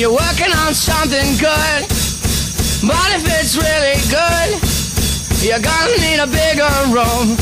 you're 0.00 0.10
working 0.10 0.50
on 0.64 0.72
something 0.72 1.36
good. 1.36 1.80
But 2.80 3.08
if 3.12 3.24
it's 3.36 3.52
really 3.52 4.00
good, 4.08 4.56
you're 5.44 5.60
gonna 5.60 5.96
need 6.00 6.16
a 6.16 6.26
bigger 6.26 6.72
room. 6.88 7.36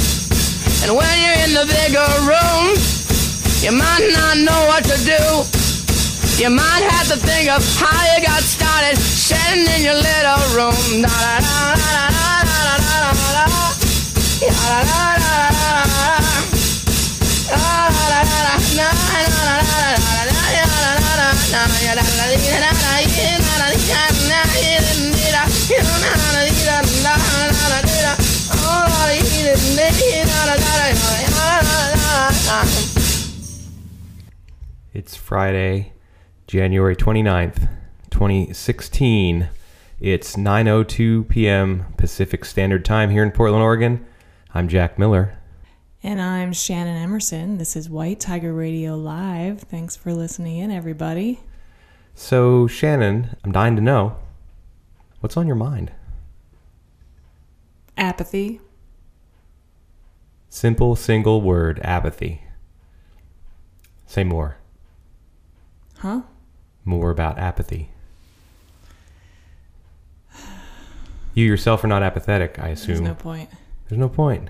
And 0.83 0.91
when 0.91 1.15
you're 1.23 1.39
in 1.47 1.55
the 1.55 1.67
bigger 1.71 2.03
room, 2.27 2.75
you 3.63 3.71
might 3.71 4.11
not 4.11 4.39
know 4.43 4.61
what 4.67 4.83
to 4.91 4.99
do. 5.07 5.23
You 6.43 6.51
might 6.51 6.83
have 6.91 7.07
to 7.15 7.17
think 7.17 7.49
of 7.49 7.63
how 7.79 7.95
you 8.11 8.27
got 8.27 8.43
started 8.43 8.99
sitting 8.99 9.63
in 9.79 9.83
your 9.87 9.95
little 9.95 10.43
room. 10.59 11.03
Da 11.03 11.15
da 11.39 11.79
da 11.79 11.95
da 11.95 12.11
da 12.11 12.59
da 12.59 12.79
da 12.83 13.13
da 13.15 13.47
da. 13.47 13.71
Da 14.43 14.83
da 14.83 15.15
da 15.15 15.47
da 15.47 15.83
da. 16.51 16.58
It's 34.93 35.17
Friday, 35.17 35.93
January 36.47 36.97
29th, 36.97 37.69
2016. 38.11 39.49
It's 40.01 40.37
9:02 40.37 41.29
p.m. 41.29 41.87
Pacific 41.97 42.45
Standard 42.45 42.85
Time 42.85 43.11
here 43.11 43.23
in 43.23 43.31
Portland, 43.31 43.63
Oregon. 43.63 44.05
I'm 44.53 44.69
Jack 44.69 44.99
Miller. 44.99 45.38
And 46.03 46.21
I'm 46.21 46.53
Shannon 46.53 46.97
Emerson. 46.97 47.59
This 47.59 47.75
is 47.75 47.91
White 47.91 48.21
Tiger 48.21 48.53
Radio 48.53 48.95
Live. 48.95 49.63
Thanks 49.63 49.97
for 49.97 50.15
listening 50.15 50.59
in, 50.59 50.71
everybody. 50.71 51.41
So, 52.15 52.69
Shannon, 52.69 53.37
I'm 53.43 53.51
dying 53.51 53.75
to 53.75 53.83
know 53.83 54.17
what's 55.19 55.37
on 55.37 55.49
your 55.49 55.57
mind. 55.57 55.91
Apathy. 57.97 58.61
Simple 60.49 60.95
single 60.95 61.41
word, 61.43 61.81
apathy. 61.83 62.43
Say 64.07 64.23
more. 64.23 64.57
Huh? 65.99 66.23
More 66.85 67.11
about 67.11 67.39
apathy. 67.39 67.91
You 71.35 71.45
yourself 71.45 71.83
are 71.83 71.89
not 71.89 72.05
apathetic, 72.05 72.57
I 72.61 72.69
assume. 72.69 72.99
There's 72.99 73.01
no 73.09 73.15
point. 73.15 73.51
There's 73.89 73.99
no 73.99 74.09
point. 74.09 74.49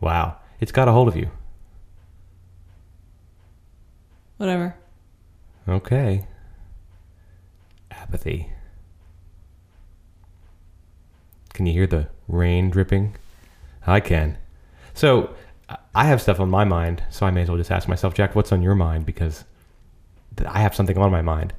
Wow. 0.00 0.36
It's 0.60 0.72
got 0.72 0.88
a 0.88 0.92
hold 0.92 1.08
of 1.08 1.16
you. 1.16 1.30
Whatever. 4.36 4.74
Okay. 5.68 6.26
Apathy. 7.90 8.50
Can 11.54 11.66
you 11.66 11.72
hear 11.72 11.86
the 11.86 12.08
rain 12.28 12.70
dripping? 12.70 13.16
I 13.86 14.00
can. 14.00 14.38
So, 14.94 15.34
I- 15.94 16.06
have 16.06 16.20
stuff 16.22 16.40
on 16.40 16.50
my 16.50 16.64
mind, 16.64 17.02
so 17.10 17.26
I 17.26 17.30
may 17.30 17.42
as 17.42 17.48
well 17.48 17.58
just 17.58 17.70
ask 17.70 17.88
myself, 17.88 18.14
Jack, 18.14 18.34
what's 18.34 18.52
on 18.52 18.62
your 18.62 18.74
mind? 18.74 19.06
Because 19.06 19.44
I 20.46 20.60
have 20.60 20.74
something 20.74 20.96
on 20.98 21.10
my 21.10 21.22
mind. 21.22 21.52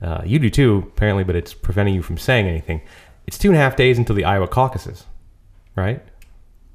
Uh, 0.00 0.22
you 0.24 0.38
do 0.38 0.50
too, 0.50 0.84
apparently, 0.94 1.24
but 1.24 1.36
it's 1.36 1.54
preventing 1.54 1.94
you 1.94 2.02
from 2.02 2.18
saying 2.18 2.46
anything. 2.46 2.82
It's 3.26 3.38
two 3.38 3.48
and 3.48 3.56
a 3.56 3.60
half 3.60 3.76
days 3.76 3.98
until 3.98 4.14
the 4.14 4.24
Iowa 4.24 4.46
caucuses, 4.46 5.04
right? 5.74 6.02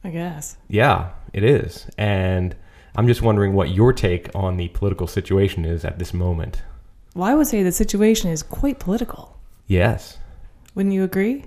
I 0.03 0.09
guess. 0.09 0.57
Yeah, 0.67 1.11
it 1.33 1.43
is. 1.43 1.87
And 1.97 2.55
I'm 2.95 3.07
just 3.07 3.21
wondering 3.21 3.53
what 3.53 3.69
your 3.69 3.93
take 3.93 4.29
on 4.35 4.57
the 4.57 4.67
political 4.69 5.07
situation 5.07 5.65
is 5.65 5.85
at 5.85 5.97
this 5.99 6.13
moment. 6.13 6.61
Well, 7.15 7.29
I 7.29 7.35
would 7.35 7.47
say 7.47 7.63
the 7.63 7.71
situation 7.71 8.29
is 8.29 8.41
quite 8.43 8.79
political. 8.79 9.37
Yes. 9.67 10.17
Wouldn't 10.75 10.93
you 10.93 11.03
agree? 11.03 11.45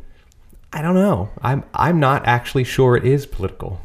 I 0.72 0.82
don't 0.82 0.94
know. 0.94 1.30
I'm 1.40 1.64
I'm 1.72 2.00
not 2.00 2.26
actually 2.26 2.64
sure 2.64 2.96
it 2.96 3.04
is 3.04 3.26
political. 3.26 3.80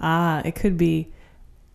Ah, 0.00 0.40
it 0.44 0.54
could 0.54 0.76
be. 0.78 1.08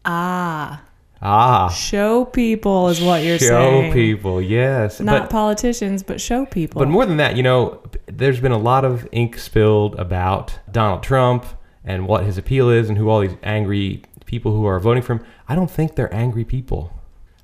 Ah, 0.05 0.81
Ah, 1.21 1.69
show 1.69 2.25
people 2.25 2.89
is 2.89 3.01
what 3.01 3.23
you're 3.23 3.39
show 3.39 3.45
saying. 3.47 3.89
Show 3.91 3.93
people. 3.93 4.41
Yes, 4.41 4.99
Not 4.99 5.23
but 5.23 5.29
politicians, 5.31 6.03
but 6.03 6.21
show 6.21 6.45
people. 6.45 6.79
but 6.79 6.87
more 6.87 7.05
than 7.05 7.17
that, 7.17 7.35
you 7.35 7.41
know, 7.41 7.81
there's 8.05 8.39
been 8.39 8.51
a 8.51 8.57
lot 8.59 8.85
of 8.85 9.07
ink 9.11 9.37
spilled 9.39 9.95
about 9.95 10.59
Donald 10.71 11.01
Trump 11.03 11.45
and 11.85 12.07
what 12.07 12.23
his 12.23 12.37
appeal 12.37 12.69
is 12.69 12.89
and 12.89 12.97
who 12.97 13.09
all 13.09 13.21
these 13.21 13.37
angry 13.43 14.01
people 14.25 14.51
who 14.51 14.65
are 14.65 14.79
voting 14.79 15.03
for 15.03 15.13
him. 15.13 15.25
I 15.47 15.55
don't 15.55 15.69
think 15.69 15.95
they're 15.95 16.13
angry 16.13 16.43
people. 16.43 16.91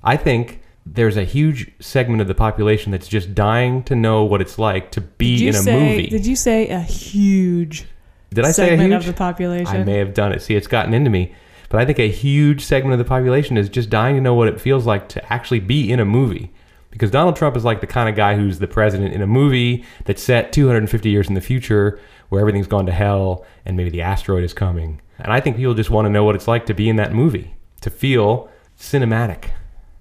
I 0.02 0.16
think 0.16 0.60
there's 0.84 1.16
a 1.16 1.24
huge 1.24 1.70
segment 1.78 2.20
of 2.20 2.26
the 2.26 2.34
population 2.34 2.90
that's 2.90 3.06
just 3.06 3.34
dying 3.34 3.84
to 3.84 3.94
know 3.94 4.24
what 4.24 4.40
it's 4.40 4.58
like 4.58 4.90
to 4.92 5.00
be 5.00 5.46
in 5.46 5.54
a 5.54 5.58
say, 5.58 5.78
movie. 5.78 6.06
Did 6.08 6.26
you 6.26 6.34
say 6.34 6.68
a 6.68 6.80
huge 6.80 7.86
Did 8.30 8.44
I 8.44 8.50
say 8.50 8.64
a 8.64 8.68
segment 8.70 8.92
huge? 8.92 9.00
of 9.00 9.06
the 9.06 9.12
population? 9.12 9.76
I 9.76 9.84
may 9.84 9.98
have 9.98 10.12
done 10.12 10.32
it. 10.32 10.42
See, 10.42 10.56
it's 10.56 10.66
gotten 10.66 10.92
into 10.92 11.08
me. 11.08 11.32
But 11.68 11.80
I 11.80 11.86
think 11.86 11.98
a 11.98 12.10
huge 12.10 12.62
segment 12.62 12.92
of 12.92 12.98
the 12.98 13.08
population 13.08 13.56
is 13.56 13.68
just 13.68 13.88
dying 13.88 14.16
to 14.16 14.20
know 14.20 14.34
what 14.34 14.48
it 14.48 14.60
feels 14.60 14.84
like 14.84 15.08
to 15.10 15.32
actually 15.32 15.60
be 15.60 15.90
in 15.90 16.00
a 16.00 16.04
movie. 16.04 16.52
Because 16.90 17.10
Donald 17.10 17.36
Trump 17.36 17.56
is 17.56 17.64
like 17.64 17.80
the 17.80 17.86
kind 17.86 18.10
of 18.10 18.14
guy 18.14 18.36
who's 18.36 18.58
the 18.58 18.66
president 18.66 19.14
in 19.14 19.22
a 19.22 19.26
movie 19.26 19.82
that's 20.04 20.22
set 20.22 20.52
250 20.52 21.08
years 21.08 21.28
in 21.28 21.34
the 21.34 21.40
future 21.40 21.98
where 22.32 22.40
everything's 22.40 22.66
gone 22.66 22.86
to 22.86 22.92
hell 22.92 23.44
and 23.66 23.76
maybe 23.76 23.90
the 23.90 24.00
asteroid 24.00 24.42
is 24.42 24.54
coming. 24.54 25.02
And 25.18 25.30
I 25.30 25.38
think 25.38 25.58
people 25.58 25.74
just 25.74 25.90
want 25.90 26.06
to 26.06 26.10
know 26.10 26.24
what 26.24 26.34
it's 26.34 26.48
like 26.48 26.64
to 26.64 26.72
be 26.72 26.88
in 26.88 26.96
that 26.96 27.12
movie, 27.12 27.54
to 27.82 27.90
feel 27.90 28.48
cinematic, 28.78 29.50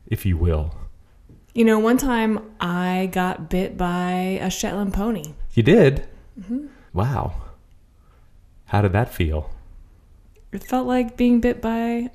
if 0.07 0.25
you 0.25 0.37
will. 0.37 0.73
You 1.53 1.65
know, 1.65 1.77
one 1.77 1.97
time 1.97 2.39
I 2.61 3.09
got 3.11 3.49
bit 3.49 3.75
by 3.75 4.39
a 4.41 4.49
Shetland 4.49 4.93
pony. 4.93 5.33
You 5.55 5.63
did? 5.63 6.07
Mm-hmm. 6.39 6.67
Wow. 6.93 7.33
How 8.67 8.81
did 8.81 8.93
that 8.93 9.13
feel? 9.13 9.51
It 10.53 10.63
felt 10.63 10.87
like 10.87 11.17
being 11.17 11.41
bit 11.41 11.61
by 11.61 12.11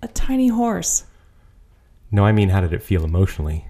a 0.00 0.06
tiny 0.06 0.46
horse. 0.46 1.06
No, 2.12 2.24
I 2.24 2.30
mean, 2.30 2.50
how 2.50 2.60
did 2.60 2.72
it 2.72 2.84
feel 2.84 3.04
emotionally? 3.04 3.66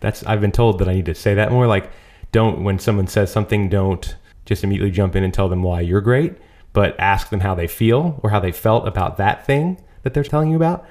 That's 0.00 0.22
I've 0.24 0.42
been 0.42 0.52
told 0.52 0.80
that 0.80 0.88
I 0.90 0.92
need 0.92 1.06
to 1.06 1.14
say 1.14 1.32
that 1.32 1.50
more. 1.50 1.66
Like, 1.66 1.90
don't 2.30 2.62
when 2.62 2.78
someone 2.78 3.06
says 3.06 3.32
something, 3.32 3.70
don't 3.70 4.16
just 4.44 4.64
immediately 4.64 4.90
jump 4.90 5.14
in 5.16 5.22
and 5.24 5.32
tell 5.32 5.48
them 5.48 5.62
why 5.62 5.80
you're 5.80 6.00
great, 6.00 6.34
but 6.72 6.98
ask 6.98 7.30
them 7.30 7.40
how 7.40 7.54
they 7.54 7.66
feel 7.66 8.18
or 8.22 8.30
how 8.30 8.40
they 8.40 8.52
felt 8.52 8.86
about 8.88 9.16
that 9.18 9.46
thing 9.46 9.82
that 10.02 10.14
they're 10.14 10.24
telling 10.24 10.50
you 10.50 10.56
about. 10.56 10.86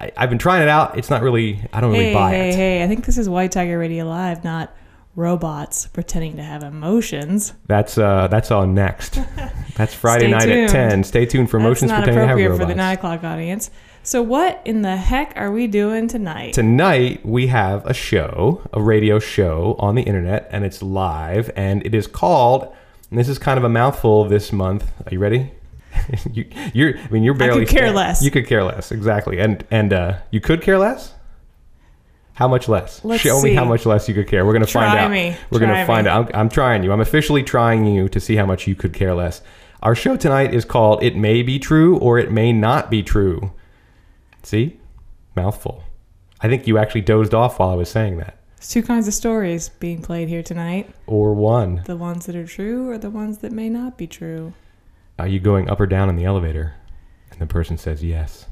I, 0.00 0.12
I've 0.16 0.28
been 0.30 0.38
trying 0.38 0.62
it 0.62 0.68
out. 0.68 0.96
It's 0.96 1.10
not 1.10 1.22
really. 1.22 1.60
I 1.72 1.80
don't 1.80 1.90
really 1.92 2.04
Hey, 2.06 2.14
buy 2.14 2.30
hey, 2.30 2.48
it. 2.50 2.54
hey! 2.54 2.84
I 2.84 2.86
think 2.88 3.04
this 3.06 3.18
is 3.18 3.28
White 3.28 3.50
Tiger 3.52 3.78
Radio 3.78 4.04
Live, 4.04 4.44
not 4.44 4.74
robots 5.16 5.86
pretending 5.88 6.36
to 6.36 6.42
have 6.42 6.62
emotions. 6.62 7.52
That's 7.66 7.98
uh, 7.98 8.28
that's 8.28 8.50
on 8.52 8.74
next. 8.74 9.18
That's 9.76 9.94
Friday 9.94 10.28
night 10.28 10.48
at 10.48 10.70
ten. 10.70 11.04
Stay 11.04 11.24
tuned 11.24 11.50
for 11.50 11.56
emotions 11.58 11.92
pretending 11.92 12.16
to 12.16 12.26
have 12.26 12.36
robots. 12.36 12.38
Not 12.38 12.44
appropriate 12.44 12.58
for 12.58 12.66
the 12.66 12.74
nine 12.74 12.96
o'clock 12.96 13.22
audience. 13.24 13.70
So, 14.08 14.22
what 14.22 14.62
in 14.64 14.80
the 14.80 14.96
heck 14.96 15.34
are 15.36 15.52
we 15.52 15.66
doing 15.66 16.08
tonight? 16.08 16.54
Tonight 16.54 17.26
we 17.26 17.48
have 17.48 17.84
a 17.84 17.92
show, 17.92 18.62
a 18.72 18.80
radio 18.80 19.18
show 19.18 19.76
on 19.78 19.96
the 19.96 20.02
internet, 20.02 20.48
and 20.50 20.64
it's 20.64 20.80
live, 20.80 21.50
and 21.54 21.84
it 21.84 21.94
is 21.94 22.06
called. 22.06 22.74
And 23.10 23.18
this 23.18 23.28
is 23.28 23.38
kind 23.38 23.58
of 23.58 23.64
a 23.64 23.68
mouthful 23.68 24.24
this 24.24 24.50
month. 24.50 24.90
Are 25.04 25.12
you 25.12 25.18
ready? 25.18 25.52
you, 26.32 26.46
you're. 26.72 26.98
I 26.98 27.08
mean, 27.10 27.22
you're 27.22 27.34
barely. 27.34 27.60
You 27.60 27.66
could 27.66 27.76
care 27.76 27.90
less. 27.92 28.22
You 28.22 28.30
could 28.30 28.46
care 28.46 28.64
less, 28.64 28.92
exactly, 28.92 29.40
and 29.40 29.62
and 29.70 29.92
uh, 29.92 30.18
you 30.30 30.40
could 30.40 30.62
care 30.62 30.78
less. 30.78 31.12
How 32.32 32.48
much 32.48 32.66
less? 32.66 33.04
Let's 33.04 33.22
Show 33.22 33.42
me 33.42 33.52
how 33.52 33.66
much 33.66 33.84
less 33.84 34.08
you 34.08 34.14
could 34.14 34.26
care. 34.26 34.46
We're 34.46 34.54
gonna 34.54 34.66
find 34.66 34.98
out. 34.98 35.10
me. 35.10 35.36
We're 35.50 35.58
Try 35.58 35.68
gonna 35.68 35.86
find 35.86 36.04
me. 36.06 36.10
out. 36.10 36.34
I'm, 36.34 36.40
I'm 36.40 36.48
trying 36.48 36.82
you. 36.82 36.92
I'm 36.92 37.02
officially 37.02 37.42
trying 37.42 37.84
you 37.84 38.08
to 38.08 38.18
see 38.20 38.36
how 38.36 38.46
much 38.46 38.66
you 38.66 38.74
could 38.74 38.94
care 38.94 39.14
less. 39.14 39.42
Our 39.82 39.94
show 39.94 40.16
tonight 40.16 40.54
is 40.54 40.64
called 40.64 41.02
"It 41.02 41.14
May 41.14 41.42
Be 41.42 41.58
True" 41.58 41.98
or 41.98 42.18
"It 42.18 42.32
May 42.32 42.54
Not 42.54 42.90
Be 42.90 43.02
True." 43.02 43.52
See, 44.48 44.80
mouthful. 45.36 45.84
I 46.40 46.48
think 46.48 46.66
you 46.66 46.78
actually 46.78 47.02
dozed 47.02 47.34
off 47.34 47.58
while 47.58 47.68
I 47.68 47.74
was 47.74 47.90
saying 47.90 48.16
that. 48.16 48.38
There's 48.56 48.70
two 48.70 48.82
kinds 48.82 49.06
of 49.06 49.12
stories 49.12 49.68
being 49.68 50.00
played 50.00 50.30
here 50.30 50.42
tonight 50.42 50.88
Or 51.06 51.34
one. 51.34 51.82
the 51.84 51.98
ones 51.98 52.24
that 52.24 52.34
are 52.34 52.46
true, 52.46 52.88
or 52.88 52.96
the 52.96 53.10
ones 53.10 53.38
that 53.38 53.52
may 53.52 53.68
not 53.68 53.98
be 53.98 54.06
true. 54.06 54.54
Are 55.18 55.26
you 55.28 55.38
going 55.38 55.68
up 55.68 55.78
or 55.82 55.86
down 55.86 56.08
in 56.08 56.16
the 56.16 56.24
elevator? 56.24 56.76
And 57.30 57.38
the 57.38 57.46
person 57.46 57.76
says 57.76 58.02
yes. 58.02 58.46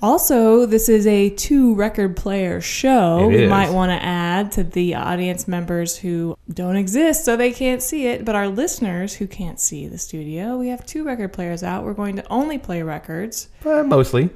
Also, 0.00 0.64
this 0.64 0.88
is 0.88 1.08
a 1.08 1.30
two 1.30 1.74
record 1.74 2.16
player 2.16 2.60
show. 2.60 3.26
We 3.26 3.48
might 3.48 3.72
want 3.72 3.90
to 3.90 4.00
add 4.00 4.52
to 4.52 4.62
the 4.62 4.94
audience 4.94 5.48
members 5.48 5.96
who 5.96 6.36
don't 6.54 6.76
exist 6.76 7.24
so 7.24 7.36
they 7.36 7.50
can't 7.52 7.82
see 7.82 8.06
it, 8.06 8.24
but 8.24 8.36
our 8.36 8.46
listeners 8.46 9.14
who 9.14 9.26
can't 9.26 9.58
see 9.58 9.88
the 9.88 9.98
studio, 9.98 10.56
we 10.56 10.68
have 10.68 10.86
two 10.86 11.02
record 11.02 11.32
players 11.32 11.64
out. 11.64 11.82
We're 11.84 11.94
going 11.94 12.14
to 12.14 12.24
only 12.30 12.58
play 12.58 12.80
records. 12.84 13.48
Uh, 13.66 13.82
mostly. 13.82 14.30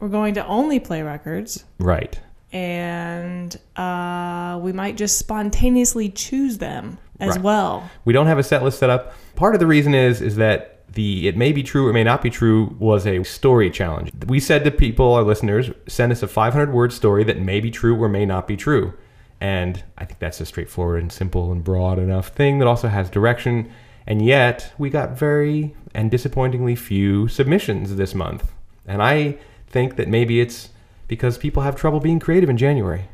We're 0.00 0.08
going 0.08 0.34
to 0.34 0.46
only 0.46 0.80
play 0.80 1.02
records. 1.02 1.64
Right. 1.78 2.18
And 2.52 3.56
uh, 3.76 4.58
we 4.62 4.72
might 4.72 4.96
just 4.96 5.18
spontaneously 5.18 6.08
choose 6.08 6.58
them 6.58 6.98
as 7.20 7.36
Right. 7.36 7.42
well. 7.42 7.90
We 8.04 8.12
don't 8.12 8.26
have 8.26 8.38
a 8.38 8.42
set 8.42 8.62
list 8.62 8.78
set 8.78 8.90
up. 8.90 9.14
Part 9.36 9.54
of 9.54 9.60
the 9.60 9.66
reason 9.66 9.94
is 9.94 10.20
is 10.22 10.36
that 10.36 10.74
the 10.94 11.28
it 11.28 11.36
may 11.36 11.52
be 11.52 11.62
true 11.62 11.86
or 11.86 11.92
may 11.92 12.04
not 12.04 12.22
be 12.22 12.30
true 12.30 12.74
was 12.78 13.06
a 13.06 13.22
story 13.24 13.70
challenge. 13.70 14.10
We 14.26 14.40
said 14.40 14.64
to 14.64 14.70
people, 14.70 15.12
our 15.14 15.22
listeners, 15.22 15.70
send 15.86 16.10
us 16.12 16.22
a 16.22 16.28
500 16.28 16.72
word 16.72 16.92
story 16.92 17.24
that 17.24 17.38
may 17.40 17.60
be 17.60 17.70
true 17.70 17.94
or 18.02 18.08
may 18.08 18.24
not 18.24 18.48
be 18.48 18.56
true. 18.56 18.94
And 19.40 19.84
I 19.98 20.04
think 20.04 20.18
that's 20.18 20.40
a 20.40 20.46
straightforward 20.46 21.02
and 21.02 21.12
simple 21.12 21.52
and 21.52 21.62
broad 21.62 21.98
enough 21.98 22.28
thing 22.28 22.58
that 22.58 22.66
also 22.66 22.88
has 22.88 23.08
direction. 23.10 23.70
And 24.06 24.24
yet, 24.24 24.72
we 24.78 24.88
got 24.90 25.18
very 25.18 25.76
and 25.94 26.10
disappointingly 26.10 26.74
few 26.74 27.28
submissions 27.28 27.96
this 27.96 28.14
month. 28.14 28.52
And 28.86 29.02
I 29.02 29.36
think 29.70 29.96
that 29.96 30.08
maybe 30.08 30.40
it's 30.40 30.70
because 31.06 31.38
people 31.38 31.62
have 31.62 31.76
trouble 31.76 32.00
being 32.00 32.18
creative 32.18 32.50
in 32.50 32.56
January. 32.56 33.04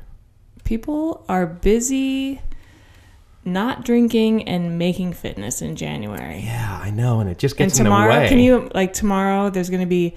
People 0.65 1.25
are 1.29 1.47
busy 1.47 2.41
not 3.45 3.85
drinking 3.85 4.49
and 4.49 4.79
making 4.79 5.12
fitness 5.12 5.61
in 5.61 5.77
January. 5.77 6.41
Yeah, 6.45 6.81
I 6.83 6.91
know, 6.91 7.21
and 7.21 7.29
it 7.29 7.39
just 7.39 7.55
And 7.61 7.69
gets 7.69 7.79
in 7.79 7.85
the 7.85 7.91
tomorrow, 7.91 8.21
way. 8.21 8.29
can 8.29 8.39
you 8.39 8.71
like 8.75 8.95
tomorrow? 8.95 9.51
There's 9.51 9.69
going 9.69 9.83
to 9.83 9.87
be 9.87 10.15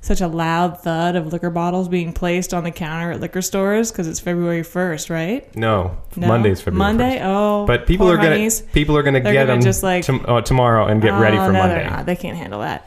such 0.00 0.20
a 0.20 0.28
loud 0.28 0.80
thud 0.82 1.16
of 1.16 1.32
liquor 1.32 1.50
bottles 1.50 1.88
being 1.88 2.12
placed 2.12 2.54
on 2.54 2.62
the 2.62 2.70
counter 2.70 3.10
at 3.10 3.20
liquor 3.20 3.42
stores 3.42 3.90
because 3.90 4.06
it's 4.06 4.20
February 4.20 4.62
1st, 4.62 5.10
right? 5.10 5.56
No, 5.56 5.98
No? 6.14 6.28
Monday's 6.28 6.60
February 6.60 6.78
Monday. 6.94 7.18
1st. 7.18 7.24
Oh, 7.26 7.66
But 7.66 7.88
people 7.88 8.08
are 8.08 8.16
gonna 8.16 8.48
people 8.72 8.96
are 8.96 9.02
gonna 9.02 9.18
get 9.18 9.32
gonna 9.32 9.46
them 9.46 9.60
just, 9.60 9.82
like- 9.82 10.04
tom- 10.04 10.24
uh, 10.28 10.40
tomorrow 10.42 10.86
and 10.86 11.02
get 11.02 11.14
ready 11.14 11.36
Oh, 11.36 11.46
for 11.46 11.52
no, 11.52 11.58
Monday. 11.58 12.02
They 12.04 12.14
can't 12.14 12.36
handle 12.36 12.60
that. 12.60 12.86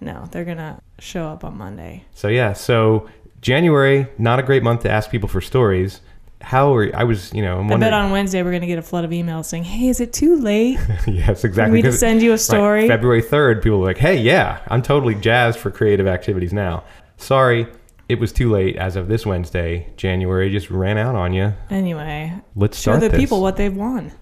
No, 0.00 0.26
they're 0.30 0.44
gonna 0.44 0.80
show 0.98 1.24
up 1.26 1.44
on 1.44 1.56
Monday. 1.56 2.04
So 2.14 2.28
yeah, 2.28 2.52
so 2.52 3.08
January 3.40 4.06
not 4.18 4.38
a 4.38 4.42
great 4.42 4.62
month 4.62 4.82
to 4.82 4.90
ask 4.90 5.10
people 5.10 5.28
for 5.28 5.40
stories. 5.40 6.00
How 6.42 6.74
are 6.74 6.94
I 6.94 7.04
was 7.04 7.32
you 7.32 7.42
know 7.42 7.58
I'm 7.60 7.72
I 7.72 7.76
bet 7.78 7.92
on 7.94 8.10
Wednesday 8.10 8.42
we're 8.42 8.52
gonna 8.52 8.66
get 8.66 8.78
a 8.78 8.82
flood 8.82 9.04
of 9.04 9.10
emails 9.10 9.46
saying, 9.46 9.64
"Hey, 9.64 9.88
is 9.88 10.00
it 10.00 10.12
too 10.12 10.36
late 10.36 10.78
yes, 11.06 11.44
exactly. 11.44 11.80
to 11.82 11.88
'cause- 11.88 11.98
send 11.98 12.22
you 12.22 12.30
a 12.30 12.32
right, 12.34 12.40
story?" 12.40 12.88
February 12.88 13.22
third, 13.22 13.62
people 13.62 13.78
were 13.80 13.86
like, 13.86 13.98
"Hey, 13.98 14.16
yeah, 14.20 14.58
I'm 14.68 14.82
totally 14.82 15.14
jazzed 15.14 15.58
for 15.58 15.70
creative 15.70 16.06
activities 16.06 16.52
now." 16.52 16.84
Sorry, 17.16 17.66
it 18.10 18.20
was 18.20 18.32
too 18.32 18.50
late. 18.50 18.76
As 18.76 18.96
of 18.96 19.08
this 19.08 19.24
Wednesday, 19.24 19.88
January 19.96 20.50
just 20.50 20.70
ran 20.70 20.98
out 20.98 21.14
on 21.14 21.32
you. 21.32 21.54
Anyway, 21.70 22.32
Let's 22.54 22.78
show 22.78 22.98
the 22.98 23.08
this. 23.08 23.18
people 23.18 23.40
what 23.40 23.56
they've 23.56 23.74
won. 23.74 24.12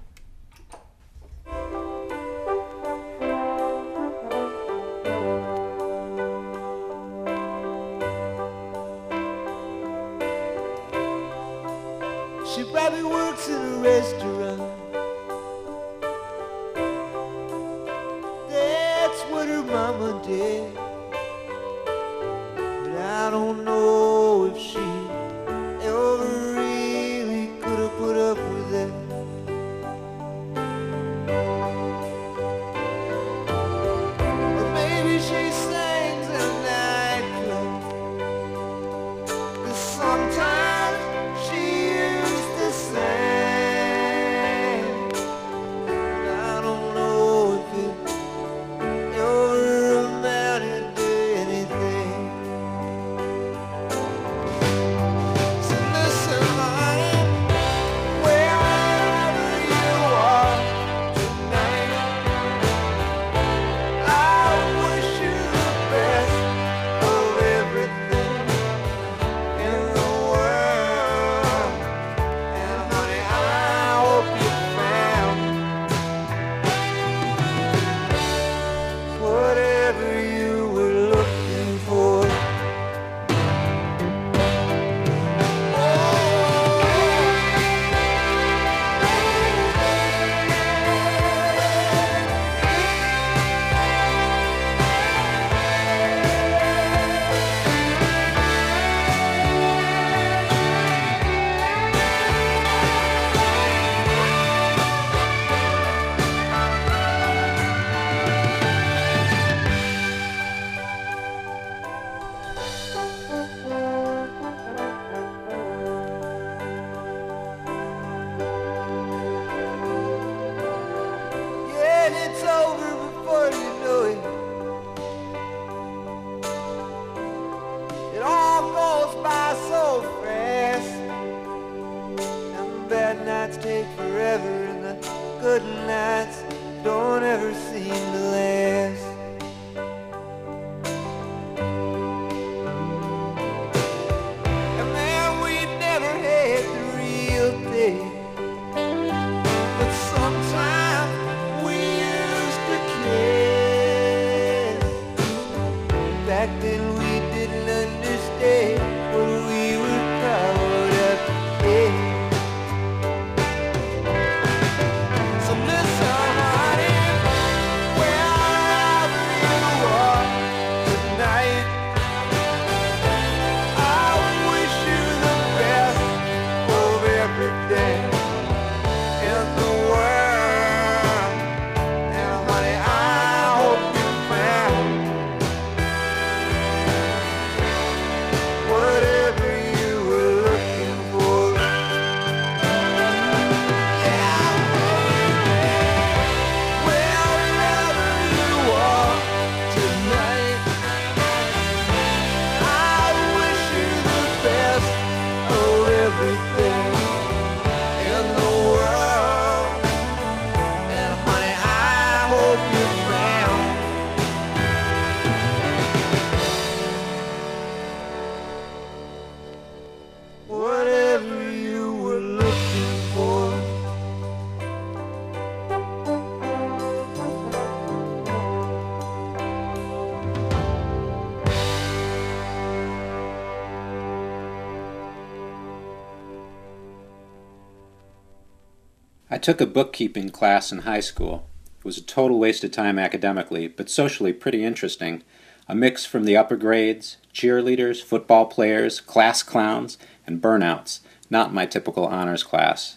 Took 239.44 239.60
a 239.60 239.66
bookkeeping 239.66 240.30
class 240.30 240.72
in 240.72 240.78
high 240.78 241.00
school. 241.00 241.46
It 241.78 241.84
was 241.84 241.98
a 241.98 242.02
total 242.02 242.38
waste 242.38 242.64
of 242.64 242.70
time 242.70 242.98
academically, 242.98 243.68
but 243.68 243.90
socially 243.90 244.32
pretty 244.32 244.64
interesting. 244.64 245.22
A 245.68 245.74
mix 245.74 246.06
from 246.06 246.24
the 246.24 246.34
upper 246.34 246.56
grades, 246.56 247.18
cheerleaders, 247.34 248.02
football 248.02 248.46
players, 248.46 249.00
class 249.00 249.42
clowns, 249.42 249.98
and 250.26 250.40
burnouts, 250.40 251.00
not 251.28 251.52
my 251.52 251.66
typical 251.66 252.06
honors 252.06 252.42
class. 252.42 252.96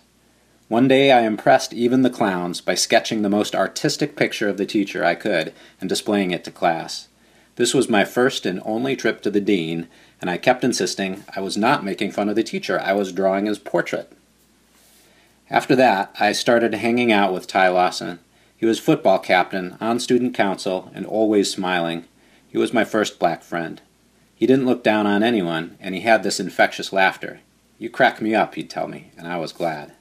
One 0.70 0.88
day 0.88 1.12
I 1.12 1.24
impressed 1.24 1.74
even 1.74 2.04
the 2.04 2.10
clowns 2.10 2.62
by 2.62 2.76
sketching 2.76 3.24
the 3.24 3.30
most 3.30 3.54
artistic 3.54 4.16
picture 4.16 4.48
of 4.48 4.56
the 4.56 4.66
teacher 4.66 5.04
I 5.04 5.16
could 5.16 5.54
and 5.82 5.90
displaying 5.90 6.32
it 6.32 6.46
to 6.46 6.52
class. 6.52 7.10
This 7.58 7.74
was 7.74 7.90
my 7.90 8.06
first 8.06 8.46
and 8.46 8.62
only 8.64 8.96
trip 8.96 9.22
to 9.24 9.30
the 9.30 9.42
dean, 9.42 9.90
and 10.22 10.30
I 10.30 10.38
kept 10.38 10.64
insisting 10.64 11.26
I 11.36 11.42
was 11.42 11.58
not 11.58 11.84
making 11.84 12.14
fun 12.14 12.30
of 12.30 12.38
the 12.38 12.44
teacher, 12.44 12.80
I 12.80 12.94
was 12.94 13.12
drawing 13.12 13.48
his 13.48 13.60
portrait. 13.60 14.14
After 15.50 15.76
that, 15.78 16.14
I 16.20 16.34
started 16.34 16.74
hanging 16.74 17.12
out 17.12 17.34
with 17.34 17.48
Ty 17.48 17.70
Lawson. 17.70 18.20
He 18.58 18.66
was 18.66 18.80
football 18.80 19.18
captain, 19.20 19.78
on 19.80 20.00
student 20.00 20.34
council, 20.34 20.92
and 20.94 21.06
always 21.06 21.52
smiling. 21.52 22.06
He 22.50 22.58
was 22.58 22.74
my 22.74 22.84
first 22.84 23.18
black 23.18 23.44
friend. 23.44 23.82
He 24.36 24.46
didn't 24.46 24.66
look 24.66 24.84
down 24.84 25.08
on 25.08 25.24
anyone, 25.24 25.78
and 25.80 25.96
he 25.96 26.02
had 26.02 26.24
this 26.24 26.40
infectious 26.40 26.92
laughter. 26.92 27.40
You 27.80 27.90
crack 27.90 28.22
me 28.22 28.36
up, 28.36 28.56
he'd 28.56 28.70
tell 28.70 28.88
me, 28.88 29.12
and 29.18 29.28
I 29.28 29.38
was 29.38 29.54
glad. 29.54 29.94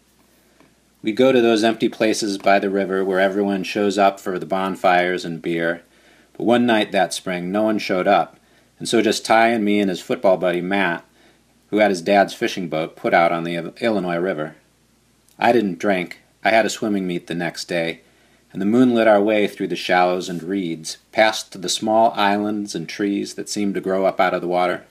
We'd 1.03 1.17
go 1.17 1.31
to 1.31 1.41
those 1.41 1.63
empty 1.63 1.89
places 1.89 2.39
by 2.39 2.59
the 2.59 2.71
river 2.71 3.05
where 3.05 3.21
everyone 3.21 3.63
shows 3.63 3.99
up 3.99 4.19
for 4.19 4.41
the 4.41 4.47
bonfires 4.47 5.25
and 5.25 5.41
beer. 5.41 5.83
But 6.33 6.45
one 6.45 6.67
night 6.67 6.91
that 6.91 7.15
spring, 7.15 7.53
no 7.53 7.63
one 7.63 7.79
showed 7.79 8.09
up, 8.09 8.37
and 8.81 8.89
so 8.89 9.01
just 9.01 9.25
Ty 9.25 9.49
and 9.49 9.65
me 9.65 9.79
and 9.79 9.89
his 9.89 10.01
football 10.01 10.37
buddy 10.37 10.61
Matt, 10.61 11.05
who 11.71 11.79
had 11.79 11.91
his 11.91 12.03
dad's 12.03 12.35
fishing 12.35 12.69
boat, 12.69 12.97
put 12.97 13.15
out 13.15 13.31
on 13.31 13.45
the 13.45 13.73
Illinois 13.81 14.19
River. 14.19 14.57
I 15.39 15.53
didn't 15.53 15.79
drink. 15.79 16.21
I 16.43 16.51
had 16.51 16.65
a 16.67 16.71
swimming 16.71 17.07
meet 17.07 17.27
the 17.27 17.35
next 17.35 17.67
day, 17.67 18.01
and 18.53 18.63
the 18.63 18.67
moon 18.67 18.95
lit 18.95 19.09
our 19.09 19.21
way 19.21 19.47
through 19.47 19.69
the 19.69 19.77
shallows 19.77 20.29
and 20.29 20.43
reeds, 20.43 20.99
past 21.13 21.61
the 21.61 21.69
small 21.69 22.13
islands 22.13 22.75
and 22.75 22.89
trees 22.89 23.35
that 23.35 23.49
seemed 23.49 23.75
to 23.75 23.81
grow 23.81 24.07
up 24.07 24.21
out 24.21 24.33
of 24.33 24.41
the 24.41 24.49
water. 24.49 24.85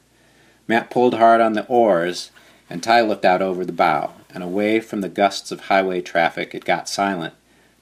Matt 0.68 0.90
pulled 0.90 1.16
hard 1.16 1.42
on 1.42 1.54
the 1.54 1.66
oars, 1.68 2.32
and 2.70 2.84
Ty 2.84 3.02
looked 3.02 3.26
out 3.26 3.42
over 3.42 3.64
the 3.66 3.72
bow, 3.72 4.14
and 4.34 4.44
away 4.44 4.80
from 4.80 5.02
the 5.02 5.10
gusts 5.10 5.52
of 5.52 5.62
highway 5.62 6.02
traffic 6.02 6.54
it 6.54 6.66
got 6.66 6.90
silent. 6.90 7.34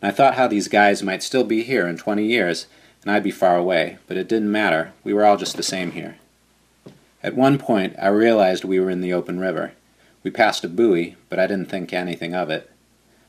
And 0.02 0.12
I 0.12 0.14
thought 0.14 0.36
how 0.36 0.48
these 0.48 0.68
guys 0.68 1.02
might 1.02 1.24
still 1.24 1.44
be 1.44 1.64
here 1.64 1.88
in 1.88 1.98
twenty 1.98 2.26
years, 2.26 2.68
and 3.02 3.12
I'd 3.12 3.24
be 3.24 3.32
far 3.32 3.58
away, 3.58 3.98
but 4.08 4.18
it 4.18 4.30
didn't 4.30 4.52
matter. 4.52 4.94
We 5.04 5.14
were 5.14 5.26
all 5.26 5.38
just 5.38 5.58
the 5.58 5.64
same 5.64 5.92
here. 5.92 6.18
At 7.22 7.36
one 7.36 7.58
point, 7.58 7.96
I 8.02 8.08
realized 8.08 8.64
we 8.64 8.80
were 8.80 8.90
in 8.90 9.02
the 9.02 9.14
open 9.14 9.40
river. 9.40 9.74
We 10.24 10.32
passed 10.32 10.64
a 10.64 10.70
buoy, 10.70 11.18
but 11.30 11.38
I 11.38 11.48
didn't 11.48 11.70
think 11.70 11.94
anything 11.94 12.34
of 12.34 12.50
it. 12.50 12.72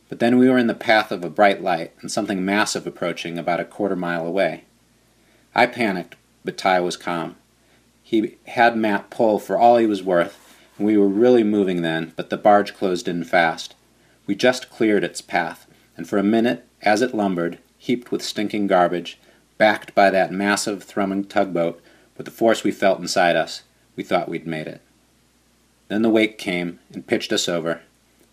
But 0.08 0.20
then 0.20 0.38
we 0.38 0.48
were 0.48 0.58
in 0.58 0.68
the 0.68 0.74
path 0.74 1.10
of 1.10 1.24
a 1.24 1.30
bright 1.30 1.62
light 1.62 1.92
and 2.00 2.10
something 2.10 2.44
massive 2.44 2.86
approaching 2.86 3.36
about 3.36 3.60
a 3.60 3.64
quarter 3.64 3.96
mile 3.96 4.26
away. 4.26 4.64
I 5.54 5.66
panicked, 5.66 6.14
but 6.44 6.56
Ty 6.56 6.80
was 6.80 6.96
calm. 6.96 7.36
He 8.02 8.36
had 8.46 8.76
Matt 8.76 9.10
pull 9.10 9.38
for 9.38 9.58
all 9.58 9.76
he 9.76 9.86
was 9.86 10.02
worth, 10.02 10.56
and 10.78 10.86
we 10.86 10.96
were 10.96 11.08
really 11.08 11.42
moving 11.42 11.82
then, 11.82 12.12
but 12.16 12.30
the 12.30 12.36
barge 12.36 12.74
closed 12.74 13.08
in 13.08 13.24
fast. 13.24 13.74
We 14.26 14.34
just 14.34 14.70
cleared 14.70 15.04
its 15.04 15.20
path, 15.20 15.66
and 15.96 16.08
for 16.08 16.18
a 16.18 16.22
minute, 16.22 16.66
as 16.82 17.02
it 17.02 17.14
lumbered, 17.14 17.58
heaped 17.78 18.12
with 18.12 18.22
stinking 18.22 18.66
garbage, 18.66 19.18
backed 19.58 19.94
by 19.94 20.10
that 20.10 20.32
massive, 20.32 20.84
thrumming 20.84 21.24
tugboat, 21.24 21.82
with 22.16 22.26
the 22.26 22.30
force 22.30 22.62
we 22.62 22.70
felt 22.70 23.00
inside 23.00 23.36
us, 23.36 23.62
we 23.96 24.04
thought 24.04 24.28
we'd 24.28 24.46
made 24.46 24.66
it. 24.66 24.80
Then 25.88 26.02
the 26.02 26.10
wake 26.10 26.38
came 26.38 26.78
and 26.92 27.06
pitched 27.06 27.32
us 27.32 27.48
over. 27.48 27.82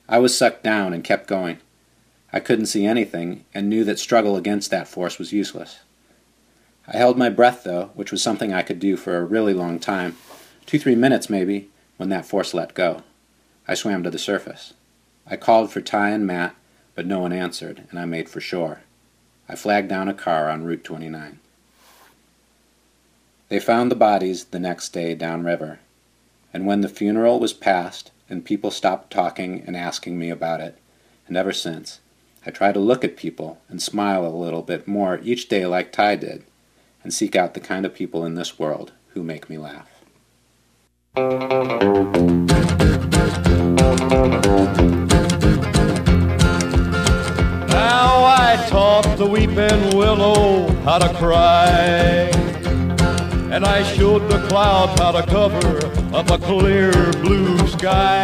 I 0.07 0.19
was 0.19 0.37
sucked 0.37 0.63
down 0.63 0.93
and 0.93 1.03
kept 1.03 1.27
going. 1.27 1.57
I 2.33 2.39
couldn't 2.39 2.67
see 2.67 2.85
anything 2.85 3.45
and 3.53 3.69
knew 3.69 3.83
that 3.83 3.99
struggle 3.99 4.37
against 4.37 4.71
that 4.71 4.87
force 4.87 5.19
was 5.19 5.33
useless. 5.33 5.79
I 6.87 6.97
held 6.97 7.17
my 7.17 7.29
breath, 7.29 7.63
though, 7.63 7.91
which 7.93 8.11
was 8.11 8.21
something 8.21 8.53
I 8.53 8.61
could 8.61 8.79
do 8.79 8.97
for 8.97 9.17
a 9.17 9.25
really 9.25 9.53
long 9.53 9.79
time 9.79 10.15
two, 10.65 10.79
three 10.79 10.95
minutes 10.95 11.29
maybe, 11.29 11.69
when 11.97 12.07
that 12.07 12.25
force 12.25 12.53
let 12.53 12.73
go. 12.73 13.03
I 13.67 13.73
swam 13.73 14.03
to 14.03 14.09
the 14.09 14.17
surface. 14.17 14.73
I 15.27 15.35
called 15.35 15.69
for 15.69 15.81
Ty 15.81 16.11
and 16.11 16.25
Matt, 16.25 16.55
but 16.95 17.05
no 17.05 17.19
one 17.19 17.33
answered, 17.33 17.83
and 17.89 17.99
I 17.99 18.05
made 18.05 18.29
for 18.29 18.39
shore. 18.39 18.79
I 19.49 19.55
flagged 19.55 19.89
down 19.89 20.07
a 20.07 20.13
car 20.13 20.49
on 20.49 20.63
Route 20.63 20.85
29. 20.85 21.39
They 23.49 23.59
found 23.59 23.91
the 23.91 23.95
bodies 23.95 24.45
the 24.45 24.59
next 24.59 24.93
day 24.93 25.13
downriver 25.13 25.79
and 26.53 26.65
when 26.65 26.81
the 26.81 26.89
funeral 26.89 27.39
was 27.39 27.53
past 27.53 28.11
and 28.29 28.45
people 28.45 28.71
stopped 28.71 29.11
talking 29.11 29.63
and 29.65 29.75
asking 29.75 30.17
me 30.17 30.29
about 30.29 30.61
it, 30.61 30.77
and 31.27 31.37
ever 31.37 31.53
since, 31.53 31.99
I 32.45 32.51
try 32.51 32.71
to 32.71 32.79
look 32.79 33.03
at 33.03 33.17
people 33.17 33.61
and 33.69 33.81
smile 33.81 34.25
a 34.25 34.29
little 34.29 34.61
bit 34.61 34.87
more 34.87 35.19
each 35.23 35.47
day 35.47 35.65
like 35.65 35.91
Ty 35.91 36.15
did, 36.15 36.43
and 37.03 37.13
seek 37.13 37.35
out 37.35 37.53
the 37.53 37.59
kind 37.59 37.85
of 37.85 37.93
people 37.93 38.25
in 38.25 38.35
this 38.35 38.57
world 38.57 38.93
who 39.09 39.23
make 39.23 39.49
me 39.49 39.57
laugh. 39.57 39.87
Now 41.15 41.31
I 48.25 48.65
taught 48.69 49.17
the 49.17 49.27
weeping 49.29 49.97
willow 49.97 50.69
how 50.83 50.99
to 50.99 51.13
cry. 51.15 52.50
And 53.51 53.65
I 53.65 53.83
showed 53.83 54.29
the 54.29 54.47
clouds 54.47 54.97
how 54.97 55.11
to 55.11 55.23
cover 55.23 55.85
up 56.15 56.31
a 56.31 56.37
clear 56.37 56.93
blue 57.21 57.57
sky. 57.67 58.23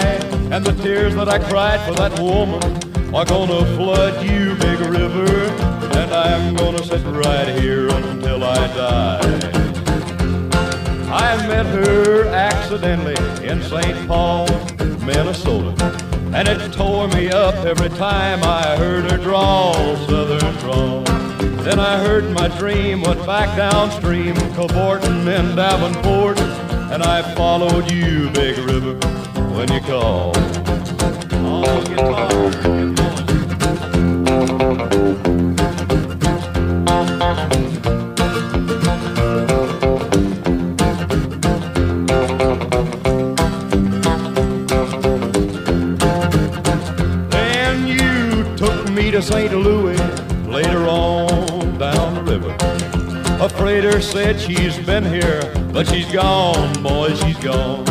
And 0.51 0.63
the 0.65 0.71
tears 0.81 1.15
that 1.15 1.27
I 1.27 1.37
cried 1.37 1.81
for 1.81 1.93
that 1.95 2.17
woman 2.17 2.63
are 3.13 3.25
gonna 3.25 3.65
flood 3.75 4.23
you, 4.23 4.55
big 4.55 4.79
river. 4.79 5.27
And 5.97 6.13
I'm 6.13 6.55
gonna 6.55 6.81
sit 6.81 7.03
right 7.03 7.49
here 7.59 7.89
until 7.89 8.41
I 8.45 8.67
die. 8.67 9.67
I 11.11 11.35
met 11.45 11.65
her 11.65 12.27
accidentally 12.27 13.17
in 13.45 13.61
St. 13.63 14.07
Paul, 14.07 14.47
Minnesota. 15.05 16.06
And 16.37 16.47
it 16.47 16.71
tore 16.71 17.07
me 17.07 17.31
up 17.31 17.55
every 17.65 17.89
time 17.89 18.43
I 18.43 18.77
heard 18.77 19.09
her 19.09 19.17
drawl, 19.17 19.73
southern 20.05 20.53
drawl. 20.57 21.01
Then 21.63 21.79
I 21.79 21.97
heard 21.97 22.29
my 22.29 22.47
dream 22.59 23.01
went 23.01 23.25
back 23.25 23.57
downstream, 23.57 24.35
cavorting 24.53 25.25
in 25.25 25.55
Davenport, 25.55 26.39
and 26.91 27.01
I 27.01 27.23
followed 27.33 27.91
you, 27.91 28.29
Big 28.29 28.55
River, 28.59 28.93
when 29.49 29.73
you 29.73 29.81
called. 29.81 30.66
Freighter 53.97 54.11
said 54.11 54.39
she's 54.39 54.77
been 54.85 55.03
here, 55.03 55.41
but 55.73 55.87
she's 55.87 56.11
gone, 56.11 56.83
boy, 56.83 57.15
she's 57.15 57.37
gone. 57.37 57.87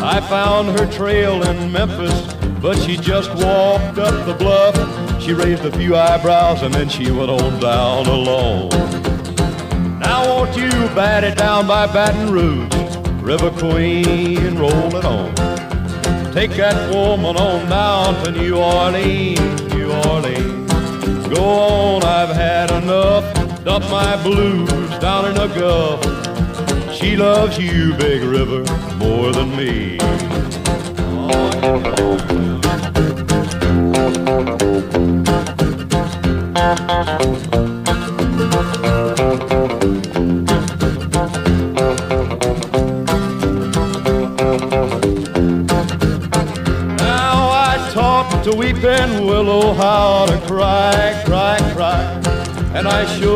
I 0.00 0.20
found 0.20 0.78
her 0.78 0.86
trail 0.92 1.42
in 1.44 1.72
Memphis, 1.72 2.34
but 2.60 2.76
she 2.76 2.98
just 2.98 3.30
walked 3.30 3.96
up 3.96 4.26
the 4.26 4.36
bluff. 4.38 4.76
She 5.22 5.32
raised 5.32 5.64
a 5.64 5.72
few 5.72 5.96
eyebrows 5.96 6.62
and 6.62 6.74
then 6.74 6.90
she 6.90 7.10
went 7.10 7.30
on 7.30 7.58
down 7.58 8.06
alone. 8.06 8.68
Now 9.98 10.26
won't 10.26 10.54
you 10.58 10.68
bat 10.94 11.24
it 11.24 11.38
down 11.38 11.66
by 11.66 11.86
Baton 11.86 12.30
Rouge, 12.30 12.96
River 13.22 13.50
Queen, 13.52 14.58
roll 14.58 14.94
it 14.94 15.06
on. 15.06 15.34
Take 16.34 16.50
that 16.52 16.94
woman 16.94 17.34
on 17.36 17.66
down 17.70 18.24
to 18.24 18.30
New 18.30 18.58
Orleans, 18.58 19.74
New 19.74 19.90
Orleans. 19.90 21.28
Go 21.28 21.42
on, 21.42 22.04
I've 22.04 22.36
had 22.36 22.70
enough. 22.70 23.24
Dump 23.64 23.84
my 23.90 24.22
blues 24.22 24.85
down 25.06 25.24
in 25.26 25.34
the 25.34 25.46
Gulf. 25.54 26.02
She 26.92 27.16
loves 27.16 27.56
you, 27.56 27.94
Big 27.94 28.24
River, 28.24 28.64
more 28.96 29.30
than 29.30 29.54
me. 29.54 29.98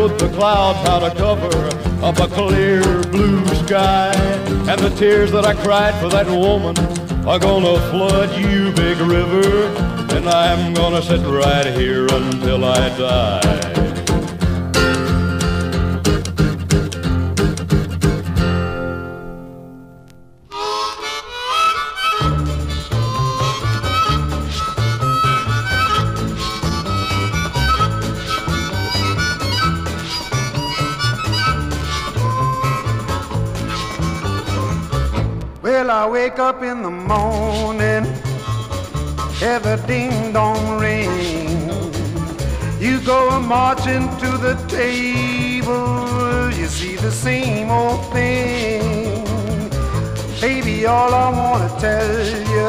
Showed 0.00 0.18
the 0.18 0.28
clouds 0.30 0.78
how 0.88 0.98
to 0.98 1.10
cover 1.14 1.66
up 2.02 2.18
a 2.18 2.28
clear 2.28 2.82
blue 3.10 3.44
sky. 3.66 4.12
And 4.70 4.80
the 4.80 4.92
tears 4.96 5.30
that 5.32 5.44
I 5.44 5.54
cried 5.54 5.94
for 6.00 6.08
that 6.08 6.26
woman 6.26 6.76
are 7.28 7.38
gonna 7.38 7.78
flood 7.90 8.30
you, 8.38 8.72
big 8.72 8.98
river. 8.98 9.66
and 10.16 10.28
I'm 10.28 10.74
gonna 10.74 11.02
sit 11.02 11.20
right 11.20 11.66
here 11.66 12.06
until 12.06 12.64
I 12.64 12.88
die. 12.98 13.69
Up 36.40 36.62
in 36.62 36.82
the 36.82 36.90
morning, 36.90 38.06
every 39.42 39.76
ding 39.86 40.32
dong 40.32 40.80
ring. 40.80 41.10
You 42.80 42.98
go 43.00 43.28
a 43.28 43.40
marching 43.40 44.08
to 44.22 44.30
the 44.46 44.54
table, 44.66 46.50
you 46.58 46.66
see 46.66 46.96
the 46.96 47.12
same 47.12 47.70
old 47.70 48.10
thing. 48.12 48.82
Baby, 50.40 50.86
all 50.86 51.12
I 51.12 51.28
wanna 51.40 51.70
tell 51.78 52.26
you, 52.54 52.66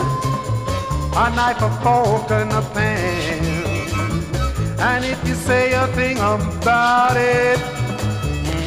a 1.23 1.25
knife, 1.35 1.61
a 1.61 1.71
fork, 1.81 2.29
and 2.29 2.51
a 2.51 2.61
pan. 2.73 3.41
And 4.79 5.05
if 5.05 5.19
you 5.25 5.35
say 5.35 5.71
a 5.71 5.87
thing 5.99 6.17
about 6.17 7.15
it, 7.15 7.59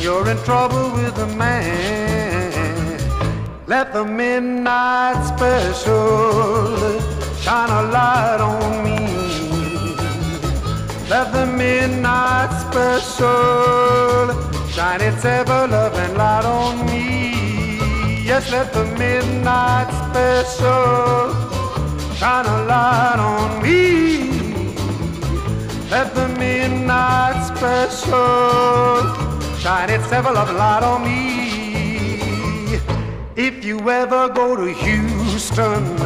you're 0.02 0.26
in 0.30 0.38
trouble 0.44 0.90
with 0.92 1.14
the 1.14 1.26
man. 1.36 2.23
Let 3.66 3.94
the 3.94 4.04
midnight 4.04 5.24
special 5.24 7.00
shine 7.40 7.70
a 7.70 7.82
light 7.90 8.38
on 8.38 8.84
me. 8.84 8.98
Let 11.08 11.32
the 11.32 11.46
midnight 11.46 12.50
special 12.60 14.34
shine 14.68 15.00
its 15.00 15.24
ever 15.24 15.66
loving 15.66 16.14
light 16.14 16.44
on 16.44 16.84
me. 16.84 18.22
Yes, 18.22 18.52
let 18.52 18.70
the 18.74 18.84
midnight 18.84 19.88
special 20.10 21.32
shine 22.16 22.44
a 22.44 22.64
light 22.66 23.18
on 23.18 23.62
me. 23.62 24.28
Let 25.90 26.14
the 26.14 26.28
midnight 26.38 27.46
special 27.46 29.08
shine 29.58 29.88
its 29.88 30.12
ever 30.12 30.32
loving 30.32 30.58
light 30.58 30.82
on 30.82 31.02
me. 31.02 31.33
If 33.36 33.64
you 33.64 33.90
ever 33.90 34.28
go 34.28 34.54
to 34.54 34.72
Houston, 34.72 35.96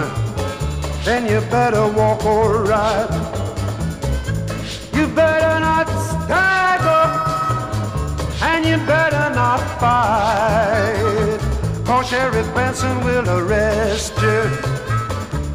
then 1.04 1.30
you 1.30 1.42
better 1.50 1.87
walk 1.87 2.25
or 2.25 2.64
ride. 2.64 3.11
You 4.94 5.06
better 5.08 5.61
not 5.61 5.88
stagger, 6.08 7.04
and 8.42 8.64
you 8.64 8.78
better 8.87 9.28
not 9.35 9.61
fight. 9.78 11.38
Cause 11.85 12.08
Sheriff 12.08 12.54
Benson 12.54 12.99
will 13.04 13.28
arrest 13.28 14.14
you. 14.23 14.49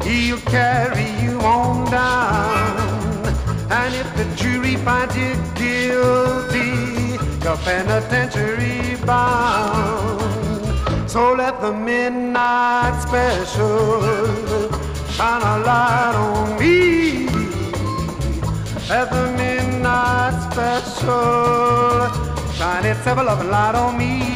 He'll 0.08 0.38
carry 0.42 1.10
you 1.24 1.40
on 1.40 1.90
down. 1.90 3.26
And 3.72 3.92
if 3.96 4.16
the 4.16 4.32
jury 4.36 4.76
finds 4.76 5.16
you 5.16 5.34
guilty, 5.56 7.18
you're 7.42 7.56
penitentiary 7.56 8.94
bound. 9.04 10.23
So 11.14 11.32
let 11.32 11.60
the 11.60 11.72
midnight 11.72 13.00
special 13.00 14.02
shine 15.12 15.42
a 15.42 15.58
light 15.64 16.14
on 16.16 16.58
me. 16.58 17.28
Let 18.88 19.12
the 19.12 19.32
midnight 19.38 20.34
special 20.50 22.10
shine 22.54 22.86
its 22.86 23.06
ever 23.06 23.22
loving 23.22 23.48
light 23.48 23.76
on 23.76 23.96
me. 23.96 24.33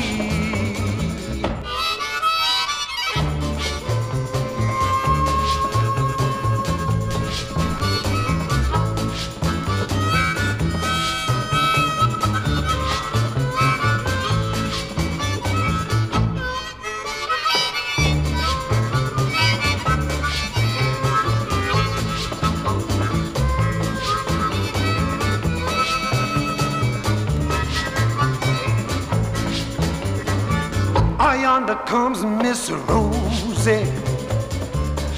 Miss 32.48 32.70
Rosie. 32.70 33.84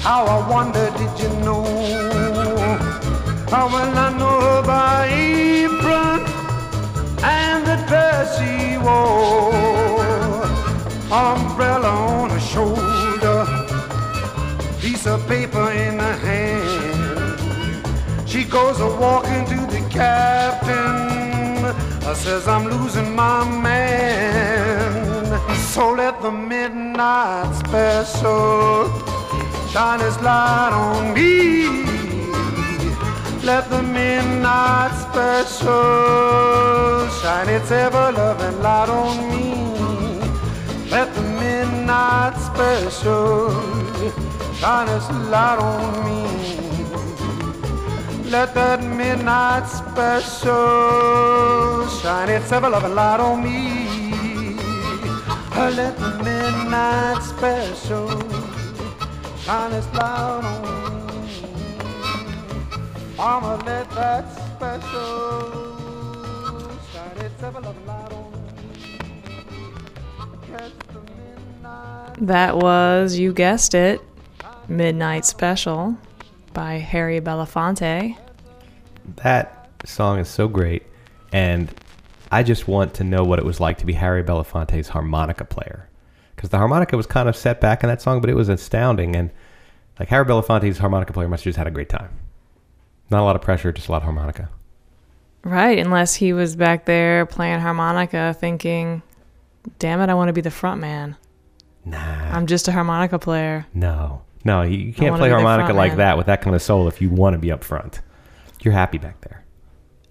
How 0.01 0.25
I 0.25 0.49
wonder, 0.49 0.91
did 0.97 1.17
you 1.17 1.29
know? 1.45 1.63
How 3.49 3.67
well 3.71 3.97
I 3.97 4.09
know 4.19 4.41
her 4.47 4.61
by 4.63 5.07
apron 5.07 6.19
and 7.23 7.65
the 7.65 7.77
dress 7.87 8.37
she 8.37 8.77
wore. 8.85 10.43
Umbrella 11.09 11.91
on 12.17 12.31
her 12.31 12.39
shoulder, 12.53 13.39
piece 14.81 15.07
of 15.07 15.25
paper 15.29 15.71
in 15.71 15.99
her 15.99 16.17
hand. 16.27 17.39
She 18.27 18.43
goes 18.43 18.81
a 18.81 18.87
walking 18.87 19.45
to 19.45 19.59
the 19.75 19.81
captain. 19.89 21.63
I 22.05 22.13
says 22.13 22.45
I'm 22.49 22.65
losing 22.65 23.15
my 23.15 23.45
man. 23.45 24.90
So 25.71 25.93
let 25.93 26.21
the 26.21 26.29
midnight 26.29 27.55
special 27.55 28.91
shine 29.71 30.01
its 30.01 30.21
light 30.21 30.73
on 30.73 31.13
me. 31.13 31.85
Let 33.41 33.69
the 33.69 33.81
midnight 33.81 34.91
special 35.07 37.07
shine 37.21 37.47
its 37.47 37.71
ever 37.71 38.11
loving 38.11 38.61
light 38.61 38.89
on 38.89 39.29
me. 39.31 39.53
Let 40.91 41.15
the 41.15 41.21
midnight 41.39 42.35
special 42.35 43.53
shine 44.59 44.89
its 44.89 45.09
light 45.31 45.57
on 45.57 46.03
me. 46.03 46.27
Let 48.29 48.53
that 48.55 48.83
midnight 48.83 49.69
special 49.69 51.87
shine 52.01 52.27
its 52.27 52.51
ever 52.51 52.69
loving 52.69 52.93
light 52.93 53.21
on 53.21 53.41
me. 53.41 53.80
Let 55.55 55.97
the 55.97 56.11
midnight 56.23 57.23
special 57.23 58.09
shine 59.39 59.73
its 59.73 59.87
light 59.93 60.41
on 60.43 61.21
me. 61.21 61.29
I'ma 63.17 63.55
let 63.65 63.89
that 63.91 64.25
special 64.33 65.51
shine 66.91 67.17
its 67.25 67.43
ever 67.43 67.61
loving 67.61 67.85
light 67.85 68.11
on 68.11 68.31
me. 68.31 68.37
Catch 70.51 70.71
the 70.87 71.01
midnight. 71.15 72.15
That 72.19 72.57
was, 72.57 73.17
you 73.17 73.31
guessed 73.33 73.73
it, 73.73 74.01
Midnight 74.67 75.25
Special 75.25 75.95
by 76.53 76.75
Harry 76.75 77.21
Belafonte. 77.21 78.17
That 79.17 79.69
song 79.85 80.19
is 80.19 80.27
so 80.27 80.47
great, 80.47 80.83
and 81.31 81.73
I 82.31 82.43
just 82.43 82.67
want 82.67 82.93
to 82.95 83.03
know 83.03 83.23
what 83.23 83.39
it 83.39 83.45
was 83.45 83.59
like 83.59 83.77
to 83.79 83.85
be 83.85 83.93
Harry 83.93 84.23
Belafonte's 84.23 84.89
harmonica 84.89 85.43
player, 85.43 85.89
because 86.35 86.49
the 86.49 86.57
harmonica 86.57 86.95
was 86.95 87.05
kind 87.05 87.27
of 87.27 87.35
set 87.35 87.59
back 87.59 87.83
in 87.83 87.89
that 87.89 88.01
song, 88.01 88.21
but 88.21 88.29
it 88.29 88.35
was 88.35 88.47
astounding. 88.47 89.15
And 89.15 89.31
like 89.99 90.07
Harry 90.07 90.25
Belafonte's 90.25 90.77
harmonica 90.77 91.11
player 91.11 91.27
must 91.27 91.43
have 91.43 91.51
just 91.51 91.57
had 91.57 91.67
a 91.67 91.71
great 91.71 91.89
time. 91.89 92.17
Not 93.09 93.21
a 93.21 93.25
lot 93.25 93.35
of 93.35 93.41
pressure, 93.41 93.73
just 93.73 93.89
a 93.89 93.91
lot 93.91 93.97
of 93.97 94.03
harmonica. 94.03 94.49
Right, 95.43 95.77
unless 95.77 96.15
he 96.15 96.33
was 96.33 96.55
back 96.55 96.85
there 96.85 97.25
playing 97.25 97.59
harmonica 97.59 98.33
thinking, 98.39 99.01
damn 99.79 99.99
it, 99.99 100.09
I 100.09 100.13
want 100.13 100.29
to 100.29 100.33
be 100.33 100.41
the 100.41 100.51
front 100.51 100.79
man. 100.79 101.17
Nah, 101.83 101.97
I'm 101.97 102.47
just 102.47 102.67
a 102.67 102.71
harmonica 102.71 103.19
player. 103.19 103.65
no, 103.73 104.21
no, 104.43 104.61
you, 104.61 104.93
can't 104.93 105.17
play 105.17 105.29
harmonica 105.29 105.73
like 105.73 105.91
man. 105.91 105.97
that 105.97 106.17
with 106.17 106.27
that 106.27 106.41
kind 106.41 106.55
of 106.55 106.61
soul 106.61 106.87
if 106.87 107.01
you 107.01 107.09
want 107.09 107.33
to 107.33 107.37
be 107.37 107.51
up 107.51 107.63
front. 107.63 108.01
You're 108.61 108.73
happy 108.73 108.97
back 108.97 109.21
there. 109.21 109.40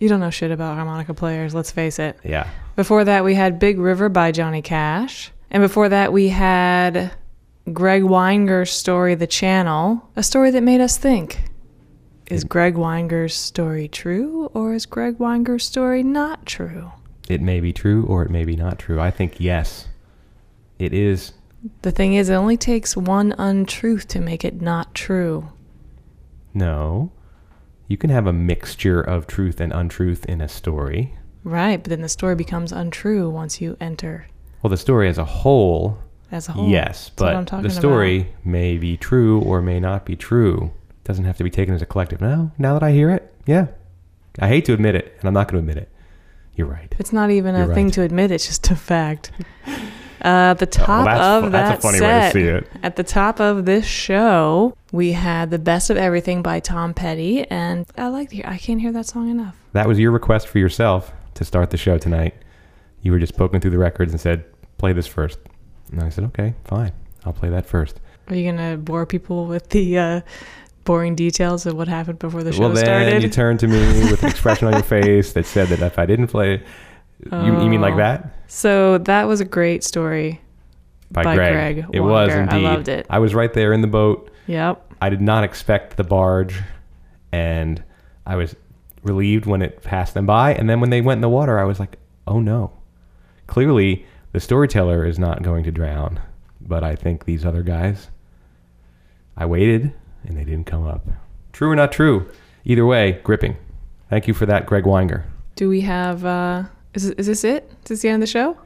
You 0.00 0.08
don't 0.08 0.20
know 0.20 0.30
shit 0.30 0.50
about 0.50 0.76
harmonica 0.76 1.12
players, 1.12 1.54
let's 1.54 1.70
face 1.70 1.98
it. 1.98 2.18
Yeah. 2.24 2.48
Before 2.74 3.04
that, 3.04 3.22
we 3.22 3.34
had 3.34 3.58
Big 3.58 3.78
River 3.78 4.08
by 4.08 4.32
Johnny 4.32 4.62
Cash. 4.62 5.30
And 5.50 5.62
before 5.62 5.90
that, 5.90 6.10
we 6.10 6.28
had 6.28 7.12
Greg 7.70 8.02
Weinger's 8.02 8.70
story, 8.70 9.14
The 9.14 9.26
Channel, 9.26 10.08
a 10.16 10.22
story 10.22 10.50
that 10.52 10.62
made 10.62 10.80
us 10.80 10.96
think. 10.96 11.42
Is 12.30 12.44
Greg 12.44 12.76
Weinger's 12.76 13.34
story 13.34 13.88
true 13.88 14.46
or 14.54 14.72
is 14.72 14.86
Greg 14.86 15.18
Weinger's 15.18 15.64
story 15.64 16.02
not 16.02 16.46
true? 16.46 16.92
It 17.28 17.42
may 17.42 17.60
be 17.60 17.72
true 17.72 18.06
or 18.06 18.22
it 18.22 18.30
may 18.30 18.44
be 18.44 18.56
not 18.56 18.78
true. 18.78 18.98
I 19.00 19.10
think 19.10 19.38
yes. 19.38 19.86
It 20.78 20.94
is. 20.94 21.32
The 21.82 21.90
thing 21.90 22.14
is, 22.14 22.30
it 22.30 22.34
only 22.34 22.56
takes 22.56 22.96
one 22.96 23.34
untruth 23.36 24.08
to 24.08 24.20
make 24.20 24.46
it 24.46 24.62
not 24.62 24.94
true. 24.94 25.50
No. 26.54 27.12
You 27.90 27.96
can 27.96 28.10
have 28.10 28.28
a 28.28 28.32
mixture 28.32 29.00
of 29.00 29.26
truth 29.26 29.60
and 29.60 29.72
untruth 29.72 30.24
in 30.26 30.40
a 30.40 30.46
story. 30.48 31.12
Right, 31.42 31.82
but 31.82 31.90
then 31.90 32.02
the 32.02 32.08
story 32.08 32.36
becomes 32.36 32.70
untrue 32.70 33.28
once 33.28 33.60
you 33.60 33.76
enter 33.80 34.28
Well, 34.62 34.70
the 34.70 34.76
story 34.76 35.08
as 35.08 35.18
a 35.18 35.24
whole, 35.24 35.98
as 36.30 36.48
a 36.48 36.52
whole. 36.52 36.68
yes, 36.68 37.10
That's 37.16 37.20
what 37.20 37.34
I'm 37.34 37.44
but 37.46 37.62
the 37.64 37.70
story 37.70 38.32
may 38.44 38.78
be 38.78 38.96
true 38.96 39.40
or 39.40 39.60
may 39.60 39.80
not 39.80 40.06
be 40.06 40.14
true. 40.14 40.70
It 40.90 41.02
doesn't 41.04 41.24
have 41.24 41.36
to 41.38 41.42
be 41.42 41.50
taken 41.50 41.74
as 41.74 41.82
a 41.82 41.86
collective. 41.86 42.20
Now, 42.20 42.52
now 42.58 42.74
that 42.74 42.84
I 42.84 42.92
hear 42.92 43.10
it, 43.10 43.34
yeah. 43.44 43.66
I 44.38 44.46
hate 44.46 44.66
to 44.66 44.72
admit 44.72 44.94
it, 44.94 45.16
and 45.18 45.26
I'm 45.26 45.34
not 45.34 45.48
going 45.50 45.60
to 45.60 45.68
admit 45.68 45.82
it. 45.82 45.88
You're 46.54 46.68
right. 46.68 46.94
It's 47.00 47.12
not 47.12 47.30
even 47.32 47.56
a 47.56 47.66
You're 47.66 47.74
thing 47.74 47.86
right. 47.86 47.94
to 47.94 48.02
admit. 48.02 48.30
It's 48.30 48.46
just 48.46 48.70
a 48.70 48.76
fact. 48.76 49.32
Uh, 50.22 50.54
the 50.54 50.66
top 50.66 51.06
that's 51.06 51.20
of 51.20 51.52
that 51.52 51.68
that's 51.68 51.78
a 51.78 51.82
funny 51.82 51.98
set, 51.98 52.34
way 52.34 52.42
to 52.42 52.46
see 52.46 52.48
it. 52.50 52.70
at 52.82 52.96
the 52.96 53.02
top 53.02 53.40
of 53.40 53.64
this 53.64 53.86
show, 53.86 54.76
we 54.92 55.12
had 55.12 55.50
"The 55.50 55.58
Best 55.58 55.90
of 55.90 55.96
Everything" 55.96 56.42
by 56.42 56.60
Tom 56.60 56.94
Petty, 56.94 57.44
and 57.50 57.86
I 57.96 58.08
like 58.08 58.30
to 58.30 58.36
hear. 58.36 58.44
I 58.46 58.58
can't 58.58 58.80
hear 58.80 58.92
that 58.92 59.06
song 59.06 59.30
enough. 59.30 59.56
That 59.72 59.88
was 59.88 59.98
your 59.98 60.10
request 60.10 60.48
for 60.48 60.58
yourself 60.58 61.12
to 61.34 61.44
start 61.44 61.70
the 61.70 61.76
show 61.76 61.96
tonight. 61.98 62.34
You 63.02 63.12
were 63.12 63.18
just 63.18 63.36
poking 63.36 63.60
through 63.60 63.70
the 63.70 63.78
records 63.78 64.12
and 64.12 64.20
said, 64.20 64.44
"Play 64.78 64.92
this 64.92 65.06
first. 65.06 65.38
And 65.90 66.02
I 66.02 66.08
said, 66.10 66.24
"Okay, 66.24 66.54
fine. 66.64 66.92
I'll 67.24 67.32
play 67.32 67.48
that 67.48 67.66
first. 67.66 68.00
Are 68.28 68.34
you 68.34 68.50
gonna 68.50 68.76
bore 68.76 69.06
people 69.06 69.46
with 69.46 69.70
the 69.70 69.98
uh, 69.98 70.20
boring 70.84 71.14
details 71.14 71.66
of 71.66 71.76
what 71.76 71.88
happened 71.88 72.18
before 72.18 72.42
the 72.42 72.52
show 72.52 72.60
well, 72.60 72.70
then 72.70 72.84
started? 72.84 73.22
you 73.22 73.28
turned 73.28 73.60
to 73.60 73.68
me 73.68 73.78
with 74.10 74.22
an 74.22 74.28
expression 74.30 74.68
on 74.68 74.74
your 74.74 74.82
face 74.98 75.32
that 75.32 75.46
said 75.46 75.68
that 75.68 75.80
if 75.80 75.98
I 75.98 76.06
didn't 76.06 76.28
play 76.28 76.62
you, 77.32 77.62
you 77.62 77.68
mean 77.68 77.80
like 77.80 77.94
Oh. 77.94 77.98
that? 77.98 78.30
so 78.46 78.98
that 78.98 79.24
was 79.28 79.40
a 79.40 79.44
great 79.44 79.84
story. 79.84 80.40
By, 81.12 81.24
By 81.24 81.34
Greg. 81.34 81.52
Greg 81.76 81.86
It 81.92 82.00
was 82.00 82.30
Wanger. 82.30 82.36
I 82.38 82.42
indeed. 82.56 82.62
loved 82.62 82.88
it. 82.88 83.06
I 83.10 83.18
was 83.18 83.34
right 83.34 83.52
there 83.52 83.72
in 83.72 83.80
the 83.80 83.88
boat. 83.88 84.30
Yep. 84.46 84.92
I 85.02 85.08
did 85.08 85.20
not 85.20 85.42
expect 85.44 85.96
the 85.96 86.04
barge, 86.04 86.60
and 87.32 87.82
I 88.26 88.36
was 88.36 88.54
relieved 89.02 89.46
when 89.46 89.60
it 89.62 89.82
passed 89.82 90.14
them 90.14 90.26
by. 90.26 90.54
And 90.54 90.68
then 90.70 90.80
when 90.80 90.90
they 90.90 91.00
went 91.00 91.18
in 91.18 91.22
the 91.22 91.28
water, 91.28 91.58
I 91.58 91.64
was 91.64 91.80
like, 91.80 91.96
"Oh 92.28 92.38
no!" 92.40 92.72
Clearly, 93.48 94.04
the 94.32 94.38
storyteller 94.40 95.04
is 95.04 95.18
not 95.18 95.42
going 95.42 95.64
to 95.64 95.72
drown, 95.72 96.20
but 96.60 96.84
I 96.84 96.94
think 96.94 97.24
these 97.24 97.44
other 97.44 97.62
guys. 97.62 98.08
I 99.36 99.46
waited, 99.46 99.92
and 100.24 100.36
they 100.36 100.44
didn't 100.44 100.66
come 100.66 100.86
up. 100.86 101.06
True 101.52 101.70
or 101.70 101.76
not 101.76 101.90
true? 101.92 102.28
Either 102.64 102.84
way, 102.86 103.20
gripping. 103.24 103.56
Thank 104.10 104.28
you 104.28 104.34
for 104.34 104.46
that, 104.46 104.66
Greg 104.66 104.84
Weinger. 104.84 105.24
Do 105.56 105.68
we 105.68 105.80
have? 105.80 106.24
Uh, 106.24 106.64
is 106.94 107.04
is 107.10 107.26
this 107.26 107.44
it? 107.44 107.70
Is 107.84 107.88
this 107.88 108.02
the 108.02 108.08
end 108.08 108.22
of 108.22 108.28
the 108.28 108.32
show? 108.32 108.56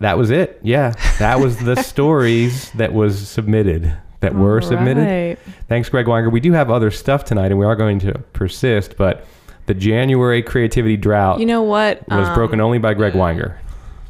That 0.00 0.16
was 0.16 0.30
it. 0.30 0.58
Yeah, 0.62 0.94
that 1.18 1.40
was 1.40 1.58
the 1.58 1.76
stories 1.82 2.70
that 2.72 2.92
was 2.92 3.28
submitted. 3.28 3.94
That 4.20 4.34
were 4.34 4.60
submitted. 4.60 5.38
Thanks, 5.68 5.88
Greg 5.88 6.04
Weinger. 6.06 6.30
We 6.30 6.40
do 6.40 6.52
have 6.52 6.70
other 6.70 6.90
stuff 6.90 7.24
tonight, 7.24 7.46
and 7.46 7.58
we 7.58 7.64
are 7.64 7.74
going 7.76 7.98
to 8.00 8.18
persist, 8.34 8.96
but 8.98 9.24
the 9.64 9.72
January 9.74 10.42
creativity 10.42 10.96
drought 10.98 11.40
You 11.40 11.46
know 11.46 11.62
what? 11.62 12.06
was 12.08 12.28
Um, 12.28 12.34
broken 12.34 12.60
only 12.60 12.76
by 12.78 12.92
Greg 12.92 13.14
Weinger. 13.14 13.56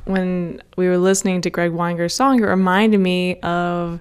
when 0.06 0.60
we 0.76 0.88
were 0.88 0.98
listening 0.98 1.40
to 1.42 1.50
Greg 1.50 1.70
Weinger's 1.72 2.14
song, 2.14 2.40
it 2.42 2.46
reminded 2.46 2.98
me 2.98 3.36
of 3.40 4.00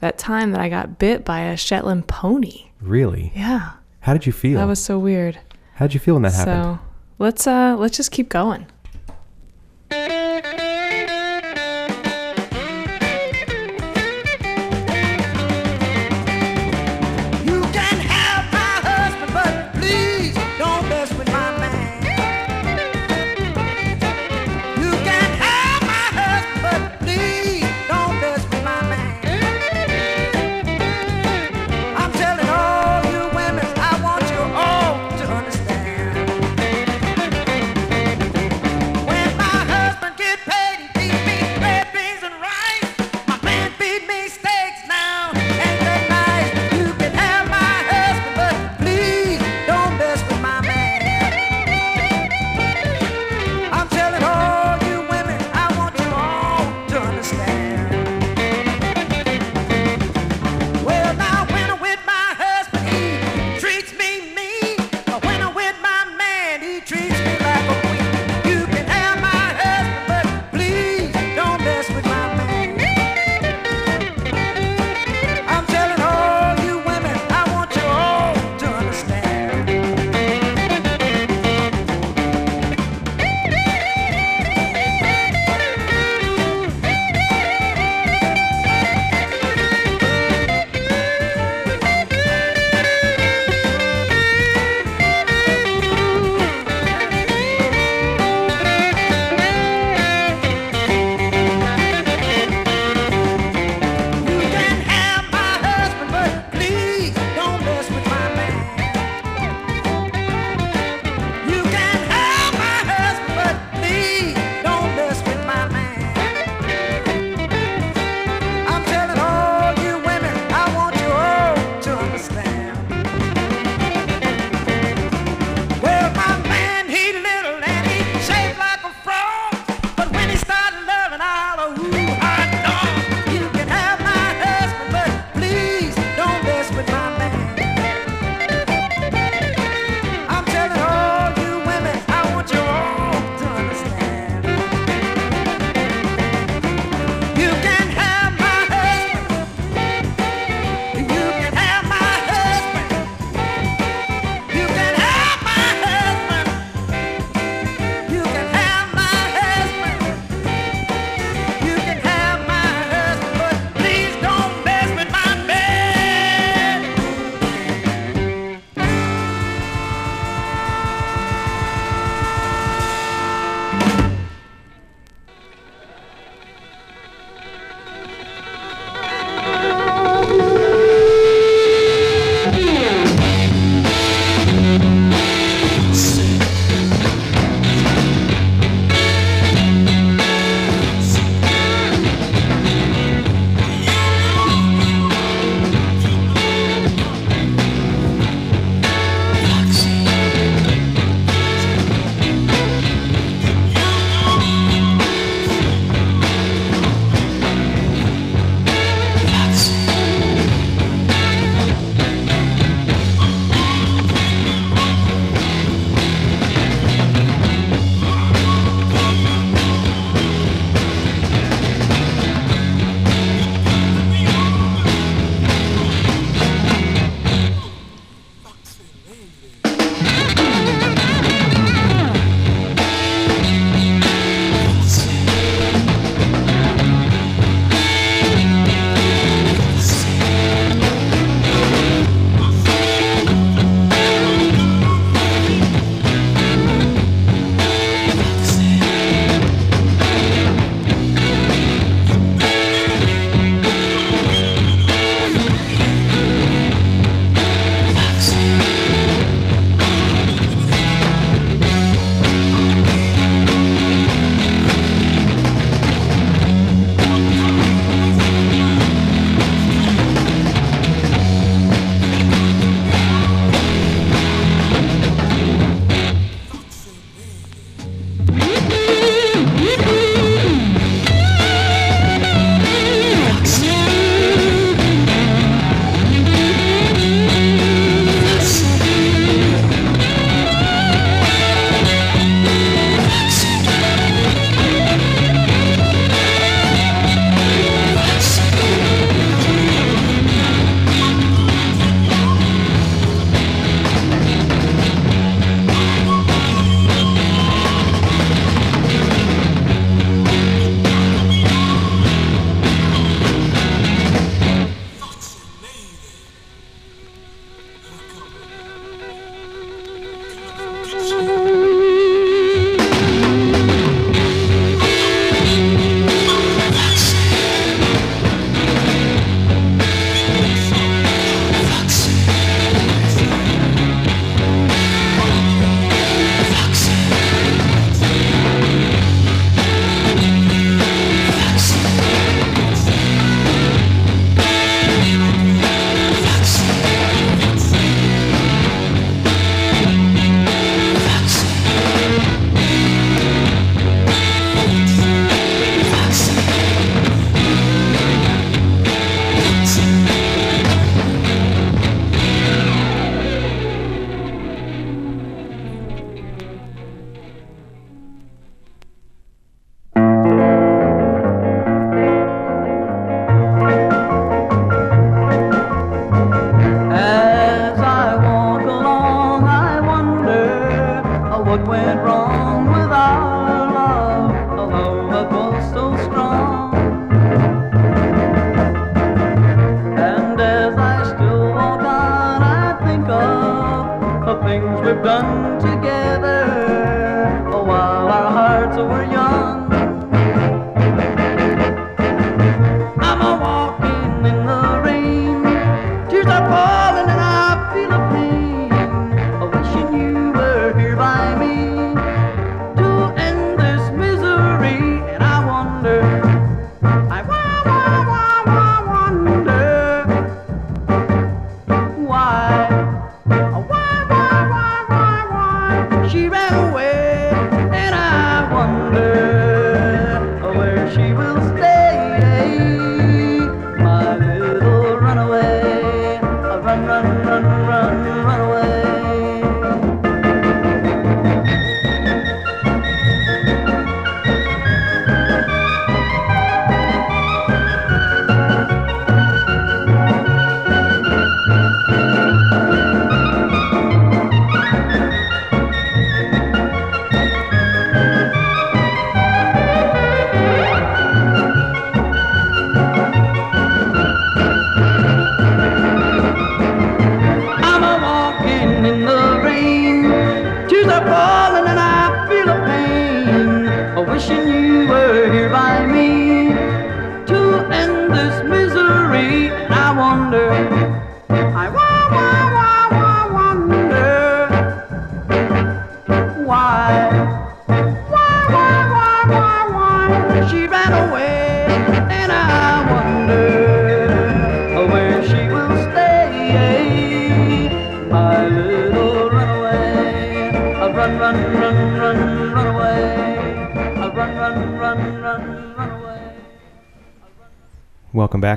that 0.00 0.16
time 0.18 0.52
that 0.52 0.60
I 0.60 0.68
got 0.70 0.98
bit 0.98 1.24
by 1.24 1.40
a 1.40 1.56
Shetland 1.58 2.06
pony. 2.06 2.66
Really? 2.80 3.32
Yeah, 3.34 3.72
How 4.00 4.12
did 4.14 4.24
you 4.26 4.32
feel? 4.32 4.58
that 4.58 4.66
was 4.66 4.78
so 4.82 4.98
weird. 4.98 5.38
How 5.74 5.86
did 5.86 5.94
you 5.94 6.00
feel 6.00 6.14
when 6.14 6.22
that 6.22 6.32
happened? 6.34 6.64
So 6.64 6.78
let's 7.18 7.46
uh 7.46 7.76
let's 7.78 7.96
just 7.96 8.10
keep 8.12 8.28
going. 8.28 8.66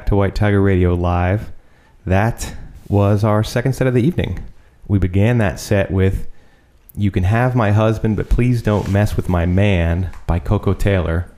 To 0.07 0.15
White 0.15 0.35
Tiger 0.35 0.61
Radio 0.61 0.93
Live. 0.93 1.51
That 2.05 2.55
was 2.87 3.25
our 3.25 3.43
second 3.43 3.73
set 3.73 3.87
of 3.87 3.93
the 3.93 4.01
evening. 4.01 4.39
We 4.87 4.99
began 4.99 5.37
that 5.39 5.59
set 5.59 5.91
with 5.91 6.29
You 6.95 7.11
Can 7.11 7.23
Have 7.23 7.57
My 7.57 7.71
Husband, 7.71 8.15
but 8.15 8.29
Please 8.29 8.61
Don't 8.61 8.89
Mess 8.89 9.17
with 9.17 9.27
My 9.27 9.45
Man 9.45 10.09
by 10.25 10.39
Koko 10.39 10.73
Taylor. 10.73 11.29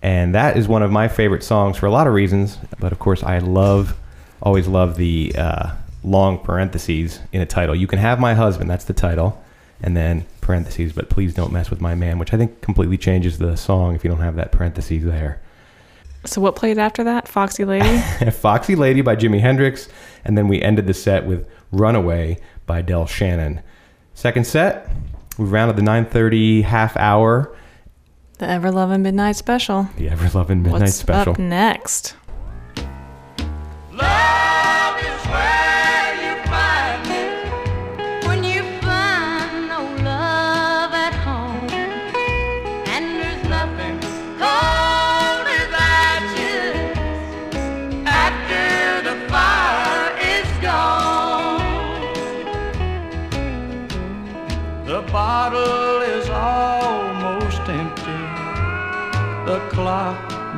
And 0.00 0.34
that 0.34 0.56
is 0.56 0.66
one 0.66 0.82
of 0.82 0.90
my 0.90 1.06
favorite 1.06 1.44
songs 1.44 1.76
for 1.76 1.84
a 1.84 1.90
lot 1.90 2.06
of 2.06 2.14
reasons. 2.14 2.56
But 2.80 2.92
of 2.92 2.98
course, 2.98 3.22
I 3.22 3.40
love, 3.40 3.94
always 4.40 4.68
love 4.68 4.96
the 4.96 5.34
uh, 5.36 5.72
long 6.02 6.38
parentheses 6.38 7.20
in 7.30 7.42
a 7.42 7.46
title. 7.46 7.74
You 7.74 7.86
Can 7.86 7.98
Have 7.98 8.18
My 8.18 8.32
Husband, 8.32 8.70
that's 8.70 8.86
the 8.86 8.94
title. 8.94 9.44
And 9.82 9.94
then 9.94 10.24
parentheses, 10.40 10.94
but 10.94 11.10
please 11.10 11.34
don't 11.34 11.52
mess 11.52 11.68
with 11.68 11.82
my 11.82 11.94
man, 11.94 12.18
which 12.18 12.32
I 12.32 12.38
think 12.38 12.62
completely 12.62 12.96
changes 12.96 13.36
the 13.36 13.54
song 13.54 13.94
if 13.94 14.02
you 14.02 14.08
don't 14.08 14.20
have 14.20 14.36
that 14.36 14.50
parentheses 14.50 15.04
there. 15.04 15.42
So 16.26 16.40
what 16.40 16.56
played 16.56 16.78
after 16.78 17.04
that? 17.04 17.28
Foxy 17.28 17.64
Lady? 17.64 17.98
Foxy 18.30 18.74
Lady 18.76 19.02
by 19.02 19.14
Jimi 19.16 19.40
Hendrix, 19.40 19.88
and 20.24 20.36
then 20.38 20.48
we 20.48 20.60
ended 20.62 20.86
the 20.86 20.94
set 20.94 21.26
with 21.26 21.46
Runaway 21.70 22.38
by 22.66 22.80
Del 22.82 23.06
Shannon. 23.06 23.60
Second 24.14 24.46
set, 24.46 24.88
we 25.38 25.44
rounded 25.46 25.76
the 25.76 25.82
9:30 25.82 26.62
half 26.62 26.96
hour, 26.96 27.54
the 28.38 28.48
Ever 28.48 28.70
Loving 28.70 29.02
Midnight 29.02 29.36
Special. 29.36 29.88
the 29.96 30.08
ever 30.08 30.28
loving 30.36 30.62
midnight 30.62 30.80
What's 30.82 30.94
special. 30.94 31.32
up 31.34 31.38
next? 31.38 32.16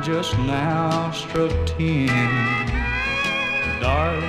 Just 0.07 0.37
now 0.37 1.11
struck 1.11 1.51
ten. 1.65 2.07
Darling, 3.81 4.23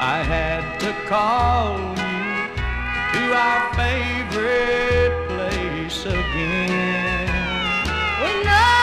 I 0.00 0.24
had 0.26 0.80
to 0.80 0.92
call 1.06 1.78
you 1.78 2.50
to 3.12 3.22
our 3.46 3.62
favorite 3.78 5.14
place 5.28 6.04
again. 6.04 7.30
We 8.20 8.42
know 8.42 8.79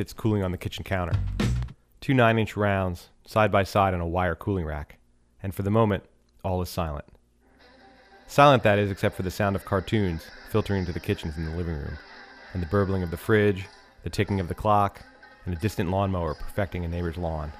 sits 0.00 0.14
cooling 0.14 0.42
on 0.42 0.50
the 0.50 0.56
kitchen 0.56 0.82
counter. 0.82 1.12
Two 2.00 2.14
nine 2.14 2.38
inch 2.38 2.56
rounds, 2.56 3.10
side 3.26 3.52
by 3.52 3.62
side 3.62 3.92
on 3.92 4.00
a 4.00 4.08
wire 4.08 4.34
cooling 4.34 4.64
rack. 4.64 4.96
And 5.42 5.54
for 5.54 5.60
the 5.60 5.70
moment, 5.70 6.04
all 6.42 6.62
is 6.62 6.70
silent. 6.70 7.04
Silent, 8.26 8.62
that 8.62 8.78
is, 8.78 8.90
except 8.90 9.14
for 9.14 9.24
the 9.24 9.30
sound 9.30 9.56
of 9.56 9.66
cartoons 9.66 10.24
filtering 10.50 10.80
into 10.80 10.92
the 10.92 11.00
kitchen 11.00 11.30
from 11.30 11.44
the 11.44 11.54
living 11.54 11.74
room, 11.74 11.98
and 12.54 12.62
the 12.62 12.66
burbling 12.68 13.02
of 13.02 13.10
the 13.10 13.18
fridge, 13.18 13.66
the 14.02 14.08
ticking 14.08 14.40
of 14.40 14.48
the 14.48 14.54
clock, 14.54 15.02
and 15.44 15.54
a 15.54 15.60
distant 15.60 15.90
lawnmower 15.90 16.32
perfecting 16.32 16.82
a 16.86 16.88
neighbor's 16.88 17.18
lawn. 17.18 17.52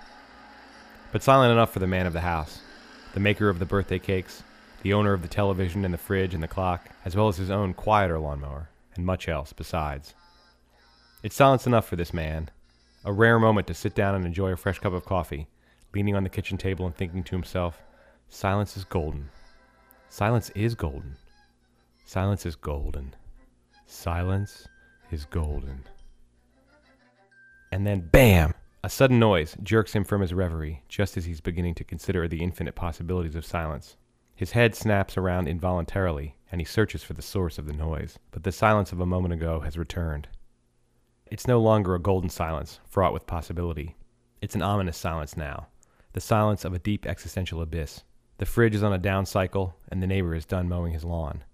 But 1.13 1.23
silent 1.23 1.53
enough 1.53 1.75
for 1.75 1.81
the 1.81 1.87
man 1.87 2.07
of 2.07 2.15
the 2.15 2.23
house, 2.23 2.63
the 3.13 3.21
maker 3.21 3.51
of 3.51 3.59
the 3.59 3.67
birthday 3.67 3.99
cakes, 3.99 4.43
the 4.81 4.95
owner 4.95 5.13
of 5.13 5.21
the 5.21 5.29
television 5.29 5.85
and 5.85 5.93
the 5.93 5.99
fridge 5.99 6.33
and 6.33 6.43
the 6.43 6.49
clock, 6.49 6.89
as 7.05 7.15
well 7.15 7.29
as 7.29 7.37
his 7.37 7.51
own 7.51 7.75
quieter 7.75 8.19
lawnmower, 8.19 8.71
and 8.97 9.05
much 9.05 9.29
else 9.29 9.53
besides. 9.53 10.15
It's 11.23 11.37
silence 11.37 11.67
enough 11.67 11.87
for 11.87 11.97
this 11.97 12.15
man. 12.15 12.49
A 13.05 13.13
rare 13.13 13.39
moment 13.39 13.67
to 13.67 13.75
sit 13.75 13.95
down 13.95 14.15
and 14.15 14.25
enjoy 14.25 14.53
a 14.53 14.57
fresh 14.57 14.79
cup 14.79 14.95
of 14.95 15.05
coffee, 15.05 15.49
leaning 15.95 16.17
on 16.17 16.23
the 16.23 16.31
kitchen 16.31 16.57
table 16.57 16.87
and 16.87 16.97
thinking 16.97 17.23
to 17.25 17.37
himself, 17.37 17.83
Silence 18.31 18.75
is 18.77 18.85
golden. 18.85 19.29
Silence 20.09 20.51
is 20.55 20.75
golden. 20.75 21.17
Silence 22.07 22.47
is 22.47 22.57
golden. 22.57 23.15
Silence 23.87 24.67
is 25.11 25.27
golden. 25.27 25.85
And 27.71 27.87
then, 27.87 28.09
bam! 28.11 28.55
A 28.83 28.89
sudden 28.89 29.19
noise 29.19 29.57
jerks 29.63 29.93
him 29.93 30.05
from 30.05 30.23
his 30.23 30.33
reverie 30.33 30.83
just 30.89 31.19
as 31.19 31.27
he's 31.27 31.43
beginning 31.43 31.75
to 31.75 31.85
consider 31.85 32.27
the 32.29 32.43
infinite 32.43 32.75
possibilities 32.75 33.35
of 33.35 33.45
silence. 33.45 33.97
His 34.35 34.53
head 34.53 34.75
snaps 34.75 35.19
around 35.19 35.49
involuntarily, 35.49 36.37
and 36.51 36.63
he 36.63 36.65
searches 36.65 37.03
for 37.03 37.13
the 37.13 37.21
source 37.21 37.59
of 37.59 37.67
the 37.67 37.75
noise, 37.75 38.19
but 38.31 38.43
the 38.43 38.53
silence 38.53 38.91
of 38.91 39.01
a 39.01 39.07
moment 39.07 39.35
ago 39.35 39.61
has 39.61 39.77
returned. 39.77 40.29
It's 41.31 41.47
no 41.47 41.61
longer 41.61 41.95
a 41.95 42.01
golden 42.01 42.29
silence, 42.29 42.81
fraught 42.89 43.13
with 43.13 43.29
possibility. 43.29 43.95
It's 44.43 44.57
an 44.57 44.63
ominous 44.63 44.97
silence 44.97 45.37
now, 45.37 45.69
the 46.13 46.21
silence 46.21 46.65
of 46.65 46.75
a 46.75 46.81
deep 46.81 47.07
existential 47.07 47.63
abyss. 47.63 48.03
The 48.39 48.47
fridge 48.47 48.75
is 48.75 48.83
on 48.83 48.93
a 48.93 48.99
down 48.99 49.27
cycle, 49.27 49.77
and 49.89 50.03
the 50.03 50.09
neighbor 50.09 50.35
is 50.35 50.45
done 50.45 50.69
mowing 50.69 50.93
his 50.93 51.05
lawn. 51.05 51.45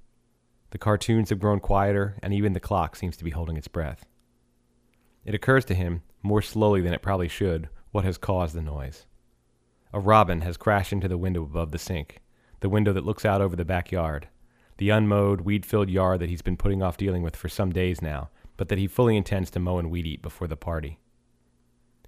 The 0.71 0.79
cartoons 0.79 1.29
have 1.29 1.41
grown 1.41 1.61
quieter, 1.61 2.17
and 2.23 2.33
even 2.33 2.55
the 2.55 2.61
clock 2.61 2.97
seems 2.97 3.19
to 3.19 3.25
be 3.25 3.33
holding 3.33 3.59
its 3.59 3.69
breath. 3.69 4.07
It 5.27 5.35
occurs 5.35 5.67
to 5.67 5.75
him, 5.75 6.03
more 6.23 6.41
slowly 6.41 6.81
than 6.81 6.95
it 6.95 7.03
probably 7.03 7.29
should, 7.29 7.69
what 7.91 8.05
has 8.05 8.17
caused 8.17 8.55
the 8.55 8.63
noise. 8.63 9.05
A 9.93 10.01
robin 10.01 10.41
has 10.41 10.57
crashed 10.57 10.93
into 10.93 11.09
the 11.09 11.19
window 11.19 11.43
above 11.43 11.73
the 11.73 11.79
sink, 11.79 12.23
the 12.61 12.71
window 12.71 12.95
that 12.95 13.05
looks 13.05 13.27
out 13.27 13.43
over 13.43 13.57
the 13.57 13.65
backyard, 13.65 14.29
the 14.79 14.89
unmowed, 14.89 15.43
weed 15.43 15.67
filled 15.67 15.91
yard 15.91 16.21
that 16.21 16.31
he's 16.31 16.43
been 16.43 16.57
putting 16.57 16.83
off 16.83 16.97
dealing 16.97 17.23
with 17.23 17.37
for 17.37 17.51
some 17.51 17.73
days 17.73 18.01
now, 18.01 18.31
but 18.57 18.69
that 18.69 18.79
he 18.79 18.87
fully 18.87 19.17
intends 19.17 19.51
to 19.51 19.61
mow 19.61 19.79
and 19.79 19.91
weed 19.91 20.07
eat 20.07 20.23
before 20.23 20.47
the 20.47 20.57
party. 20.57 20.99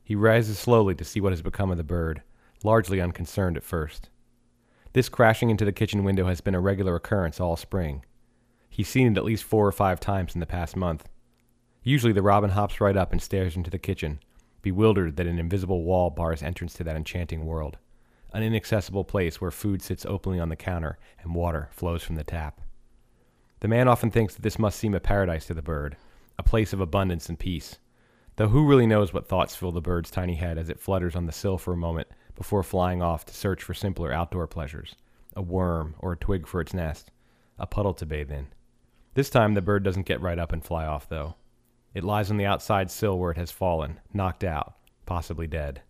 He 0.02 0.14
rises 0.14 0.58
slowly 0.58 0.94
to 0.94 1.04
see 1.04 1.20
what 1.20 1.32
has 1.32 1.42
become 1.42 1.70
of 1.70 1.76
the 1.76 1.84
bird, 1.84 2.22
largely 2.64 3.00
unconcerned 3.00 3.56
at 3.56 3.62
first. 3.62 4.08
This 4.94 5.08
crashing 5.08 5.50
into 5.50 5.64
the 5.64 5.72
kitchen 5.72 6.02
window 6.02 6.26
has 6.26 6.40
been 6.40 6.54
a 6.54 6.60
regular 6.60 6.96
occurrence 6.96 7.40
all 7.40 7.56
spring. 7.56 8.04
He's 8.70 8.88
seen 8.88 9.12
it 9.12 9.18
at 9.18 9.24
least 9.24 9.44
four 9.44 9.66
or 9.66 9.72
five 9.72 10.00
times 10.00 10.34
in 10.34 10.40
the 10.40 10.46
past 10.46 10.76
month. 10.76 11.08
Usually 11.82 12.12
the 12.12 12.22
robin 12.22 12.50
hops 12.50 12.80
right 12.80 12.96
up 12.96 13.12
and 13.12 13.20
stares 13.20 13.54
into 13.54 13.70
the 13.70 13.78
kitchen, 13.78 14.20
bewildered 14.62 15.16
that 15.16 15.26
an 15.26 15.38
invisible 15.38 15.84
wall 15.84 16.10
bars 16.10 16.42
entrance 16.42 16.74
to 16.74 16.84
that 16.84 16.96
enchanting 16.96 17.44
world, 17.44 17.78
an 18.32 18.42
inaccessible 18.42 19.04
place 19.04 19.40
where 19.40 19.50
food 19.50 19.82
sits 19.82 20.06
openly 20.06 20.40
on 20.40 20.48
the 20.48 20.56
counter 20.56 20.98
and 21.22 21.34
water 21.34 21.68
flows 21.72 22.02
from 22.02 22.16
the 22.16 22.24
tap. 22.24 22.60
The 23.60 23.68
man 23.68 23.88
often 23.88 24.10
thinks 24.10 24.34
that 24.34 24.42
this 24.42 24.58
must 24.58 24.78
seem 24.78 24.94
a 24.94 25.00
paradise 25.00 25.46
to 25.46 25.54
the 25.54 25.62
bird, 25.62 25.96
a 26.38 26.42
place 26.42 26.72
of 26.72 26.80
abundance 26.80 27.28
and 27.28 27.38
peace, 27.38 27.78
though 28.36 28.48
who 28.48 28.66
really 28.66 28.86
knows 28.86 29.12
what 29.12 29.28
thoughts 29.28 29.56
fill 29.56 29.72
the 29.72 29.80
bird's 29.80 30.10
tiny 30.10 30.34
head 30.34 30.56
as 30.56 30.70
it 30.70 30.80
flutters 30.80 31.16
on 31.16 31.26
the 31.26 31.32
sill 31.32 31.58
for 31.58 31.72
a 31.72 31.76
moment 31.76 32.08
before 32.36 32.62
flying 32.62 33.02
off 33.02 33.26
to 33.26 33.34
search 33.34 33.62
for 33.62 33.74
simpler 33.74 34.12
outdoor 34.12 34.46
pleasures 34.46 34.94
a 35.36 35.42
worm 35.42 35.94
or 35.98 36.12
a 36.12 36.16
twig 36.16 36.46
for 36.46 36.60
its 36.60 36.74
nest, 36.74 37.10
a 37.58 37.66
puddle 37.66 37.94
to 37.94 38.06
bathe 38.06 38.30
in. 38.30 38.48
This 39.14 39.30
time 39.30 39.54
the 39.54 39.62
bird 39.62 39.84
doesn't 39.84 40.06
get 40.06 40.20
right 40.20 40.38
up 40.38 40.52
and 40.52 40.64
fly 40.64 40.84
off, 40.84 41.08
though. 41.08 41.36
It 41.94 42.02
lies 42.02 42.30
on 42.30 42.36
the 42.36 42.46
outside 42.46 42.90
sill 42.90 43.18
where 43.18 43.30
it 43.30 43.36
has 43.36 43.50
fallen, 43.50 44.00
knocked 44.12 44.42
out, 44.42 44.74
possibly 45.06 45.46
dead. 45.46 45.82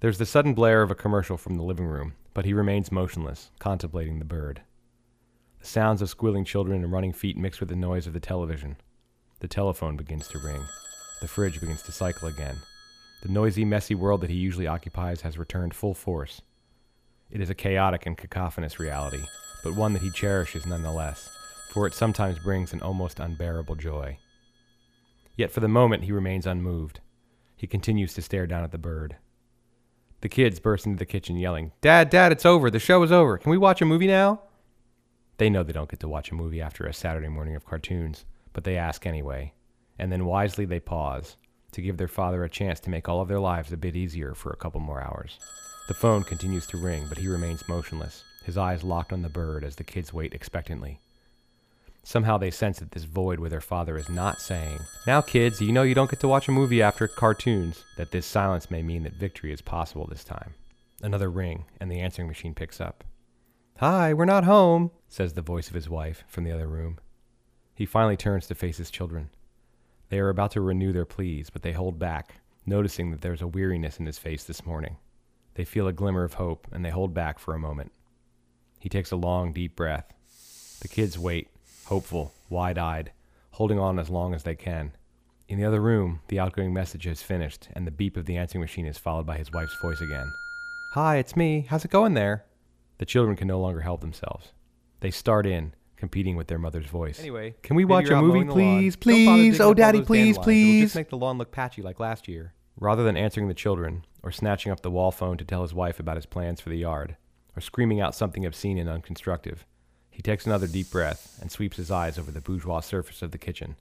There's 0.00 0.18
the 0.18 0.26
sudden 0.26 0.54
blare 0.54 0.82
of 0.82 0.90
a 0.90 0.96
commercial 0.96 1.36
from 1.36 1.56
the 1.56 1.62
living 1.62 1.86
room, 1.86 2.14
but 2.34 2.44
he 2.44 2.52
remains 2.52 2.92
motionless, 2.92 3.50
contemplating 3.58 4.18
the 4.18 4.24
bird. 4.24 4.62
The 5.60 5.66
sounds 5.66 6.02
of 6.02 6.10
squealing 6.10 6.44
children 6.44 6.82
and 6.82 6.92
running 6.92 7.12
feet 7.12 7.36
mix 7.36 7.60
with 7.60 7.68
the 7.68 7.76
noise 7.76 8.06
of 8.06 8.12
the 8.12 8.20
television. 8.20 8.76
The 9.42 9.48
telephone 9.48 9.96
begins 9.96 10.28
to 10.28 10.38
ring. 10.38 10.62
The 11.20 11.26
fridge 11.26 11.58
begins 11.60 11.82
to 11.82 11.92
cycle 11.92 12.28
again. 12.28 12.54
The 13.24 13.28
noisy, 13.28 13.64
messy 13.64 13.96
world 13.96 14.20
that 14.20 14.30
he 14.30 14.36
usually 14.36 14.68
occupies 14.68 15.22
has 15.22 15.36
returned 15.36 15.74
full 15.74 15.94
force. 15.94 16.42
It 17.28 17.40
is 17.40 17.50
a 17.50 17.54
chaotic 17.54 18.06
and 18.06 18.16
cacophonous 18.16 18.78
reality, 18.78 19.24
but 19.64 19.74
one 19.74 19.94
that 19.94 20.02
he 20.02 20.10
cherishes 20.10 20.64
nonetheless, 20.64 21.28
for 21.70 21.88
it 21.88 21.92
sometimes 21.92 22.38
brings 22.38 22.72
an 22.72 22.82
almost 22.82 23.18
unbearable 23.18 23.74
joy. 23.74 24.16
Yet 25.34 25.50
for 25.50 25.58
the 25.58 25.66
moment 25.66 26.04
he 26.04 26.12
remains 26.12 26.46
unmoved. 26.46 27.00
He 27.56 27.66
continues 27.66 28.14
to 28.14 28.22
stare 28.22 28.46
down 28.46 28.62
at 28.62 28.70
the 28.70 28.78
bird. 28.78 29.16
The 30.20 30.28
kids 30.28 30.60
burst 30.60 30.86
into 30.86 31.00
the 31.00 31.04
kitchen 31.04 31.36
yelling, 31.36 31.72
Dad, 31.80 32.10
Dad, 32.10 32.30
it's 32.30 32.46
over. 32.46 32.70
The 32.70 32.78
show 32.78 33.02
is 33.02 33.10
over. 33.10 33.38
Can 33.38 33.50
we 33.50 33.58
watch 33.58 33.82
a 33.82 33.86
movie 33.86 34.06
now? 34.06 34.42
They 35.38 35.50
know 35.50 35.64
they 35.64 35.72
don't 35.72 35.90
get 35.90 35.98
to 35.98 36.08
watch 36.08 36.30
a 36.30 36.36
movie 36.36 36.60
after 36.60 36.86
a 36.86 36.94
Saturday 36.94 37.26
morning 37.26 37.56
of 37.56 37.66
cartoons, 37.66 38.24
but 38.52 38.64
they 38.64 38.76
ask 38.76 39.06
anyway. 39.06 39.52
And 39.98 40.10
then 40.10 40.26
wisely 40.26 40.64
they 40.64 40.80
pause 40.80 41.36
to 41.72 41.82
give 41.82 41.96
their 41.96 42.08
father 42.08 42.44
a 42.44 42.50
chance 42.50 42.80
to 42.80 42.90
make 42.90 43.08
all 43.08 43.20
of 43.20 43.28
their 43.28 43.40
lives 43.40 43.72
a 43.72 43.76
bit 43.76 43.96
easier 43.96 44.34
for 44.34 44.50
a 44.50 44.56
couple 44.56 44.80
more 44.80 45.02
hours. 45.02 45.38
The 45.88 45.94
phone 45.94 46.22
continues 46.22 46.66
to 46.68 46.76
ring, 46.76 47.06
but 47.08 47.18
he 47.18 47.26
remains 47.28 47.68
motionless, 47.68 48.22
his 48.44 48.56
eyes 48.56 48.84
locked 48.84 49.12
on 49.12 49.22
the 49.22 49.28
bird 49.28 49.64
as 49.64 49.76
the 49.76 49.84
kids 49.84 50.12
wait 50.12 50.34
expectantly. 50.34 51.00
Somehow 52.04 52.36
they 52.36 52.50
sense 52.50 52.80
that 52.80 52.90
this 52.90 53.04
void 53.04 53.38
where 53.38 53.50
their 53.50 53.60
father 53.60 53.96
is 53.96 54.08
not 54.08 54.40
saying, 54.40 54.80
Now, 55.06 55.20
kids, 55.20 55.60
you 55.60 55.72
know 55.72 55.82
you 55.82 55.94
don't 55.94 56.10
get 56.10 56.20
to 56.20 56.28
watch 56.28 56.48
a 56.48 56.52
movie 56.52 56.82
after 56.82 57.06
cartoons, 57.06 57.84
that 57.96 58.10
this 58.10 58.26
silence 58.26 58.70
may 58.70 58.82
mean 58.82 59.04
that 59.04 59.14
victory 59.14 59.52
is 59.52 59.62
possible 59.62 60.06
this 60.06 60.24
time. 60.24 60.54
Another 61.00 61.30
ring, 61.30 61.64
and 61.80 61.90
the 61.90 62.00
answering 62.00 62.28
machine 62.28 62.54
picks 62.54 62.80
up. 62.80 63.04
Hi, 63.78 64.12
we're 64.12 64.24
not 64.24 64.44
home, 64.44 64.90
says 65.08 65.32
the 65.32 65.42
voice 65.42 65.68
of 65.68 65.74
his 65.74 65.88
wife 65.88 66.24
from 66.26 66.44
the 66.44 66.52
other 66.52 66.66
room. 66.66 66.98
He 67.74 67.86
finally 67.86 68.16
turns 68.16 68.46
to 68.46 68.54
face 68.54 68.76
his 68.76 68.90
children. 68.90 69.30
They 70.08 70.18
are 70.18 70.28
about 70.28 70.50
to 70.52 70.60
renew 70.60 70.92
their 70.92 71.06
pleas, 71.06 71.50
but 71.50 71.62
they 71.62 71.72
hold 71.72 71.98
back, 71.98 72.36
noticing 72.66 73.10
that 73.10 73.22
there's 73.22 73.42
a 73.42 73.46
weariness 73.46 73.98
in 73.98 74.06
his 74.06 74.18
face 74.18 74.44
this 74.44 74.66
morning. 74.66 74.96
They 75.54 75.64
feel 75.64 75.88
a 75.88 75.92
glimmer 75.92 76.24
of 76.24 76.34
hope, 76.34 76.66
and 76.70 76.84
they 76.84 76.90
hold 76.90 77.14
back 77.14 77.38
for 77.38 77.54
a 77.54 77.58
moment. 77.58 77.92
He 78.78 78.88
takes 78.88 79.10
a 79.10 79.16
long, 79.16 79.52
deep 79.52 79.76
breath. 79.76 80.12
The 80.80 80.88
kids 80.88 81.18
wait, 81.18 81.48
hopeful, 81.86 82.34
wide 82.50 82.78
eyed, 82.78 83.12
holding 83.52 83.78
on 83.78 83.98
as 83.98 84.10
long 84.10 84.34
as 84.34 84.42
they 84.42 84.54
can. 84.54 84.92
In 85.48 85.58
the 85.58 85.64
other 85.64 85.80
room, 85.80 86.20
the 86.28 86.40
outgoing 86.40 86.72
message 86.72 87.04
has 87.04 87.22
finished, 87.22 87.68
and 87.74 87.86
the 87.86 87.90
beep 87.90 88.16
of 88.16 88.26
the 88.26 88.36
answering 88.36 88.62
machine 88.62 88.86
is 88.86 88.98
followed 88.98 89.26
by 89.26 89.36
his 89.36 89.52
wife's 89.52 89.76
voice 89.80 90.00
again. 90.00 90.30
Hi, 90.94 91.16
it's 91.16 91.36
me. 91.36 91.66
How's 91.68 91.84
it 91.84 91.90
going 91.90 92.14
there? 92.14 92.44
The 92.98 93.06
children 93.06 93.36
can 93.36 93.48
no 93.48 93.60
longer 93.60 93.80
help 93.80 94.00
themselves. 94.00 94.52
They 95.00 95.10
start 95.10 95.46
in, 95.46 95.74
competing 96.02 96.34
with 96.34 96.48
their 96.48 96.58
mother's 96.58 96.86
voice. 96.86 97.20
Anyway, 97.20 97.54
can 97.62 97.76
we 97.76 97.84
watch 97.84 98.08
a 98.08 98.16
movie, 98.20 98.40
mowing 98.40 98.46
the 98.48 98.54
lawn. 98.54 98.78
please? 98.80 98.96
Please? 98.96 99.60
Oh, 99.60 99.72
daddy, 99.72 100.02
please. 100.02 100.36
Please. 100.36 100.86
just 100.86 100.96
make 100.96 101.10
the 101.10 101.16
lawn 101.16 101.38
look 101.38 101.52
patchy 101.52 101.80
like 101.80 102.00
last 102.00 102.26
year. 102.26 102.54
Rather 102.76 103.04
than 103.04 103.16
answering 103.16 103.46
the 103.46 103.54
children, 103.54 104.04
or 104.20 104.32
snatching 104.32 104.72
up 104.72 104.80
the 104.80 104.90
wall 104.90 105.12
phone 105.12 105.38
to 105.38 105.44
tell 105.44 105.62
his 105.62 105.72
wife 105.72 106.00
about 106.00 106.16
his 106.16 106.26
plans 106.26 106.60
for 106.60 106.70
the 106.70 106.76
yard, 106.76 107.14
or 107.54 107.60
screaming 107.60 108.00
out 108.00 108.16
something 108.16 108.44
obscene 108.44 108.78
and 108.78 108.88
unconstructive, 108.90 109.58
he 110.10 110.22
takes 110.22 110.44
another 110.44 110.66
deep 110.66 110.90
breath 110.90 111.38
and 111.40 111.52
sweeps 111.52 111.76
his 111.76 111.92
eyes 111.92 112.18
over 112.18 112.32
the 112.32 112.40
bourgeois 112.40 112.80
surface 112.80 113.22
of 113.22 113.30
the 113.30 113.38
kitchen. 113.38 113.76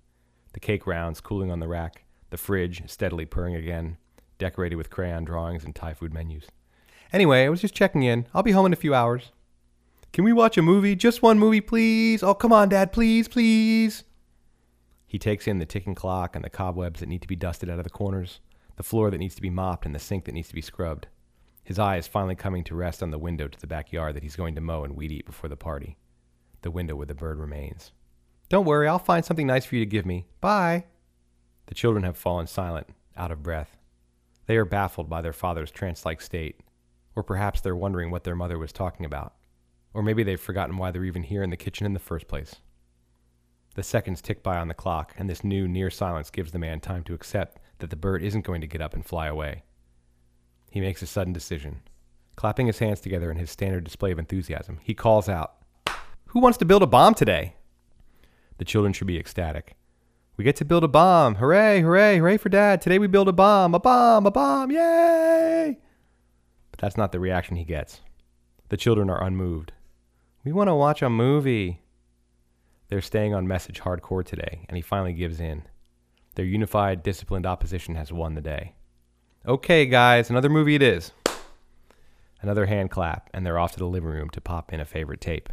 The 0.53 0.59
cake 0.59 0.85
rounds 0.85 1.21
cooling 1.21 1.49
on 1.49 1.59
the 1.59 1.67
rack, 1.67 2.03
the 2.29 2.37
fridge 2.37 2.83
steadily 2.85 3.25
purring 3.25 3.55
again, 3.55 3.97
decorated 4.37 4.75
with 4.75 4.91
crayon 4.91 5.23
drawings 5.23 5.63
and 5.63 5.73
Thai 5.73 5.95
food 5.95 6.13
menus. 6.13 6.45
Anyway, 7.11 7.45
I 7.45 7.49
was 7.49 7.61
just 7.61 7.73
checking 7.73 8.03
in. 8.03 8.27
I'll 8.31 8.43
be 8.43 8.51
home 8.51 8.67
in 8.67 8.73
a 8.73 8.75
few 8.75 8.93
hours. 8.93 9.31
Can 10.13 10.25
we 10.25 10.33
watch 10.33 10.57
a 10.57 10.61
movie? 10.61 10.95
Just 10.95 11.21
one 11.21 11.39
movie, 11.39 11.61
please? 11.61 12.21
Oh, 12.21 12.33
come 12.33 12.51
on, 12.51 12.67
Dad, 12.67 12.91
please, 12.91 13.29
please. 13.29 14.03
He 15.07 15.17
takes 15.17 15.47
in 15.47 15.59
the 15.59 15.65
ticking 15.65 15.95
clock 15.95 16.35
and 16.35 16.43
the 16.43 16.49
cobwebs 16.49 16.99
that 16.99 17.07
need 17.07 17.21
to 17.21 17.27
be 17.27 17.35
dusted 17.35 17.69
out 17.69 17.77
of 17.77 17.85
the 17.85 17.89
corners, 17.89 18.41
the 18.75 18.83
floor 18.83 19.09
that 19.09 19.19
needs 19.19 19.35
to 19.35 19.41
be 19.41 19.49
mopped, 19.49 19.85
and 19.85 19.95
the 19.95 19.99
sink 19.99 20.25
that 20.25 20.33
needs 20.33 20.49
to 20.49 20.55
be 20.55 20.61
scrubbed. 20.61 21.07
His 21.63 21.79
eye 21.79 21.95
is 21.95 22.07
finally 22.07 22.35
coming 22.35 22.65
to 22.65 22.75
rest 22.75 23.01
on 23.01 23.11
the 23.11 23.17
window 23.17 23.47
to 23.47 23.59
the 23.59 23.67
backyard 23.67 24.15
that 24.15 24.23
he's 24.23 24.35
going 24.35 24.55
to 24.55 24.61
mow 24.61 24.83
and 24.83 24.97
weed 24.97 25.11
eat 25.11 25.25
before 25.25 25.49
the 25.49 25.55
party. 25.55 25.97
The 26.61 26.71
window 26.71 26.95
where 26.95 27.05
the 27.05 27.15
bird 27.15 27.39
remains. 27.39 27.93
Don't 28.49 28.65
worry, 28.65 28.89
I'll 28.89 28.99
find 28.99 29.23
something 29.23 29.47
nice 29.47 29.63
for 29.63 29.75
you 29.75 29.81
to 29.81 29.89
give 29.89 30.05
me. 30.05 30.25
Bye. 30.41 30.85
The 31.67 31.75
children 31.75 32.03
have 32.03 32.17
fallen 32.17 32.47
silent, 32.47 32.87
out 33.15 33.31
of 33.31 33.43
breath. 33.43 33.77
They 34.45 34.57
are 34.57 34.65
baffled 34.65 35.09
by 35.09 35.21
their 35.21 35.31
father's 35.31 35.71
trance 35.71 36.05
like 36.05 36.19
state, 36.19 36.59
or 37.15 37.23
perhaps 37.23 37.61
they're 37.61 37.75
wondering 37.77 38.11
what 38.11 38.25
their 38.25 38.35
mother 38.35 38.59
was 38.59 38.73
talking 38.73 39.05
about. 39.05 39.35
Or 39.93 40.01
maybe 40.01 40.23
they've 40.23 40.39
forgotten 40.39 40.77
why 40.77 40.91
they're 40.91 41.03
even 41.03 41.23
here 41.23 41.43
in 41.43 41.49
the 41.49 41.57
kitchen 41.57 41.85
in 41.85 41.93
the 41.93 41.99
first 41.99 42.27
place. 42.27 42.55
The 43.75 43.83
seconds 43.83 44.21
tick 44.21 44.43
by 44.43 44.57
on 44.57 44.67
the 44.67 44.73
clock, 44.73 45.13
and 45.17 45.29
this 45.29 45.43
new 45.43 45.67
near 45.67 45.89
silence 45.89 46.29
gives 46.29 46.51
the 46.51 46.59
man 46.59 46.79
time 46.79 47.03
to 47.05 47.13
accept 47.13 47.59
that 47.79 47.89
the 47.89 47.95
bird 47.95 48.21
isn't 48.23 48.45
going 48.45 48.61
to 48.61 48.67
get 48.67 48.81
up 48.81 48.93
and 48.93 49.05
fly 49.05 49.27
away. 49.27 49.63
He 50.69 50.81
makes 50.81 51.01
a 51.01 51.07
sudden 51.07 51.33
decision. 51.33 51.81
Clapping 52.35 52.67
his 52.67 52.79
hands 52.79 53.01
together 53.01 53.29
in 53.31 53.37
his 53.37 53.51
standard 53.51 53.83
display 53.83 54.11
of 54.11 54.19
enthusiasm, 54.19 54.79
he 54.81 54.93
calls 54.93 55.29
out, 55.29 55.55
Who 56.27 56.39
wants 56.39 56.57
to 56.59 56.65
build 56.65 56.83
a 56.83 56.87
bomb 56.87 57.13
today? 57.13 57.55
The 58.57 58.65
children 58.65 58.93
should 58.93 59.07
be 59.07 59.19
ecstatic. 59.19 59.75
We 60.37 60.43
get 60.43 60.55
to 60.57 60.65
build 60.65 60.83
a 60.83 60.87
bomb. 60.87 61.35
Hooray, 61.35 61.81
hooray, 61.81 62.17
hooray 62.17 62.37
for 62.37 62.49
dad. 62.49 62.81
Today 62.81 62.99
we 62.99 63.07
build 63.07 63.27
a 63.27 63.33
bomb. 63.33 63.75
A 63.75 63.79
bomb, 63.79 64.25
a 64.25 64.31
bomb. 64.31 64.71
Yay! 64.71 65.77
But 66.71 66.79
that's 66.79 66.97
not 66.97 67.11
the 67.11 67.19
reaction 67.19 67.57
he 67.57 67.63
gets. 67.63 68.01
The 68.69 68.77
children 68.77 69.09
are 69.09 69.23
unmoved. 69.23 69.73
We 70.43 70.51
want 70.51 70.69
to 70.69 70.75
watch 70.75 71.03
a 71.03 71.09
movie. 71.09 71.81
They're 72.87 72.99
staying 72.99 73.35
on 73.35 73.47
message 73.47 73.79
hardcore 73.81 74.25
today, 74.25 74.65
and 74.67 74.75
he 74.75 74.81
finally 74.81 75.13
gives 75.13 75.39
in. 75.39 75.67
Their 76.33 76.45
unified, 76.45 77.03
disciplined 77.03 77.45
opposition 77.45 77.93
has 77.93 78.11
won 78.11 78.33
the 78.33 78.41
day. 78.41 78.73
Okay, 79.45 79.85
guys, 79.85 80.31
another 80.31 80.49
movie 80.49 80.73
it 80.73 80.81
is. 80.81 81.11
Another 82.41 82.65
hand 82.65 82.89
clap, 82.89 83.29
and 83.35 83.45
they're 83.45 83.59
off 83.59 83.73
to 83.73 83.77
the 83.77 83.85
living 83.85 84.09
room 84.09 84.31
to 84.31 84.41
pop 84.41 84.73
in 84.73 84.79
a 84.79 84.85
favorite 84.85 85.21
tape. 85.21 85.47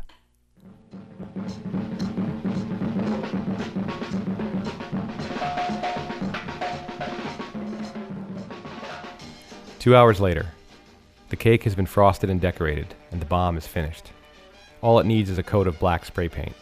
Two 9.79 9.95
hours 9.95 10.19
later, 10.19 10.47
the 11.29 11.37
cake 11.37 11.65
has 11.65 11.75
been 11.75 11.85
frosted 11.85 12.31
and 12.31 12.41
decorated, 12.41 12.95
and 13.13 13.21
the 13.21 13.27
bomb 13.27 13.59
is 13.59 13.67
finished. 13.67 14.13
All 14.81 15.01
it 15.01 15.07
needs 15.07 15.29
is 15.29 15.39
a 15.39 15.43
coat 15.43 15.67
of 15.67 15.79
black 15.79 16.05
spray 16.05 16.29
paint. 16.29 16.55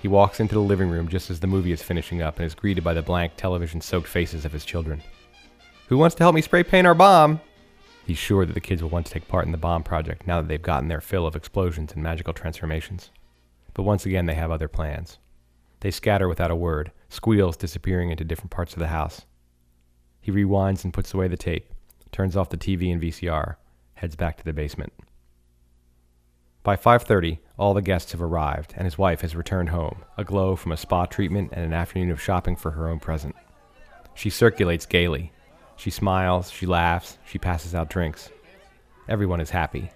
He 0.00 0.08
walks 0.08 0.38
into 0.38 0.54
the 0.54 0.60
living 0.60 0.88
room 0.88 1.08
just 1.08 1.30
as 1.30 1.40
the 1.40 1.46
movie 1.46 1.72
is 1.72 1.82
finishing 1.82 2.22
up 2.22 2.36
and 2.36 2.46
is 2.46 2.54
greeted 2.54 2.84
by 2.84 2.94
the 2.94 3.02
blank 3.02 3.32
television 3.36 3.80
soaked 3.80 4.06
faces 4.06 4.44
of 4.44 4.52
his 4.52 4.64
children. 4.64 5.02
Who 5.88 5.98
wants 5.98 6.14
to 6.16 6.22
help 6.22 6.34
me 6.34 6.42
spray 6.42 6.62
paint 6.62 6.86
our 6.86 6.94
bomb? 6.94 7.40
He's 8.06 8.18
sure 8.18 8.44
that 8.44 8.52
the 8.52 8.60
kids 8.60 8.82
will 8.82 8.90
want 8.90 9.06
to 9.06 9.12
take 9.12 9.26
part 9.26 9.46
in 9.46 9.52
the 9.52 9.58
bomb 9.58 9.82
project 9.82 10.26
now 10.26 10.40
that 10.40 10.48
they've 10.48 10.60
gotten 10.62 10.88
their 10.88 11.00
fill 11.00 11.26
of 11.26 11.34
explosions 11.34 11.92
and 11.92 12.02
magical 12.02 12.34
transformations. 12.34 13.10
But 13.72 13.84
once 13.84 14.06
again, 14.06 14.26
they 14.26 14.34
have 14.34 14.50
other 14.50 14.68
plans. 14.68 15.18
They 15.80 15.90
scatter 15.90 16.28
without 16.28 16.50
a 16.50 16.56
word, 16.56 16.92
squeals 17.08 17.56
disappearing 17.56 18.10
into 18.10 18.24
different 18.24 18.50
parts 18.50 18.74
of 18.74 18.78
the 18.78 18.88
house. 18.88 19.22
He 20.20 20.30
rewinds 20.30 20.84
and 20.84 20.94
puts 20.94 21.12
away 21.12 21.28
the 21.28 21.36
tape, 21.36 21.72
turns 22.12 22.36
off 22.36 22.50
the 22.50 22.56
TV 22.56 22.92
and 22.92 23.02
VCR, 23.02 23.56
heads 23.94 24.16
back 24.16 24.36
to 24.36 24.44
the 24.44 24.52
basement. 24.52 24.92
By 26.64 26.76
5:30, 26.76 27.40
all 27.58 27.74
the 27.74 27.82
guests 27.82 28.12
have 28.12 28.22
arrived 28.22 28.72
and 28.74 28.86
his 28.86 28.96
wife 28.96 29.20
has 29.20 29.36
returned 29.36 29.68
home, 29.68 30.02
aglow 30.16 30.56
from 30.56 30.72
a 30.72 30.78
spa 30.78 31.04
treatment 31.04 31.50
and 31.52 31.62
an 31.62 31.74
afternoon 31.74 32.10
of 32.10 32.22
shopping 32.22 32.56
for 32.56 32.70
her 32.70 32.88
own 32.88 33.00
present. 33.00 33.36
She 34.14 34.30
circulates 34.30 34.86
gaily. 34.86 35.30
She 35.76 35.90
smiles, 35.90 36.50
she 36.50 36.64
laughs, 36.64 37.18
she 37.26 37.36
passes 37.38 37.74
out 37.74 37.90
drinks. 37.90 38.30
Everyone 39.10 39.42
is 39.42 39.50
happy, 39.50 39.90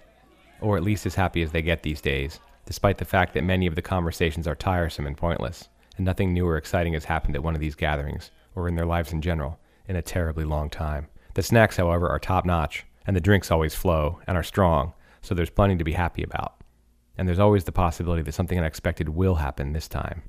or 0.61 0.77
at 0.77 0.83
least 0.83 1.07
as 1.07 1.15
happy 1.15 1.41
as 1.41 1.51
they 1.51 1.63
get 1.63 1.81
these 1.81 2.01
days, 2.01 2.39
despite 2.67 2.99
the 2.99 3.03
fact 3.05 3.33
that 3.33 3.43
many 3.43 3.65
of 3.65 3.73
the 3.73 3.81
conversations 3.81 4.47
are 4.47 4.53
tiresome 4.53 5.07
and 5.07 5.17
pointless, 5.17 5.69
and 5.97 6.05
nothing 6.05 6.33
new 6.33 6.45
or 6.45 6.55
exciting 6.55 6.93
has 6.93 7.05
happened 7.05 7.35
at 7.35 7.41
one 7.41 7.55
of 7.55 7.61
these 7.61 7.73
gatherings, 7.73 8.29
or 8.53 8.67
in 8.67 8.75
their 8.75 8.85
lives 8.85 9.11
in 9.11 9.23
general, 9.23 9.57
in 9.87 9.95
a 9.95 10.03
terribly 10.03 10.43
long 10.43 10.69
time. 10.69 11.07
The 11.33 11.41
snacks, 11.41 11.77
however, 11.77 12.07
are 12.09 12.19
top 12.19 12.45
notch, 12.45 12.85
and 13.07 13.15
the 13.15 13.21
drinks 13.21 13.49
always 13.49 13.73
flow 13.73 14.19
and 14.27 14.37
are 14.37 14.43
strong, 14.43 14.93
so 15.23 15.33
there's 15.33 15.49
plenty 15.49 15.75
to 15.75 15.83
be 15.83 15.93
happy 15.93 16.21
about. 16.21 16.58
And 17.19 17.27
there's 17.27 17.37
always 17.37 17.65
the 17.65 17.73
possibility 17.73 18.21
that 18.21 18.31
something 18.31 18.57
unexpected 18.57 19.09
will 19.09 19.35
happen 19.35 19.73
this 19.73 19.89
time. 19.89 20.23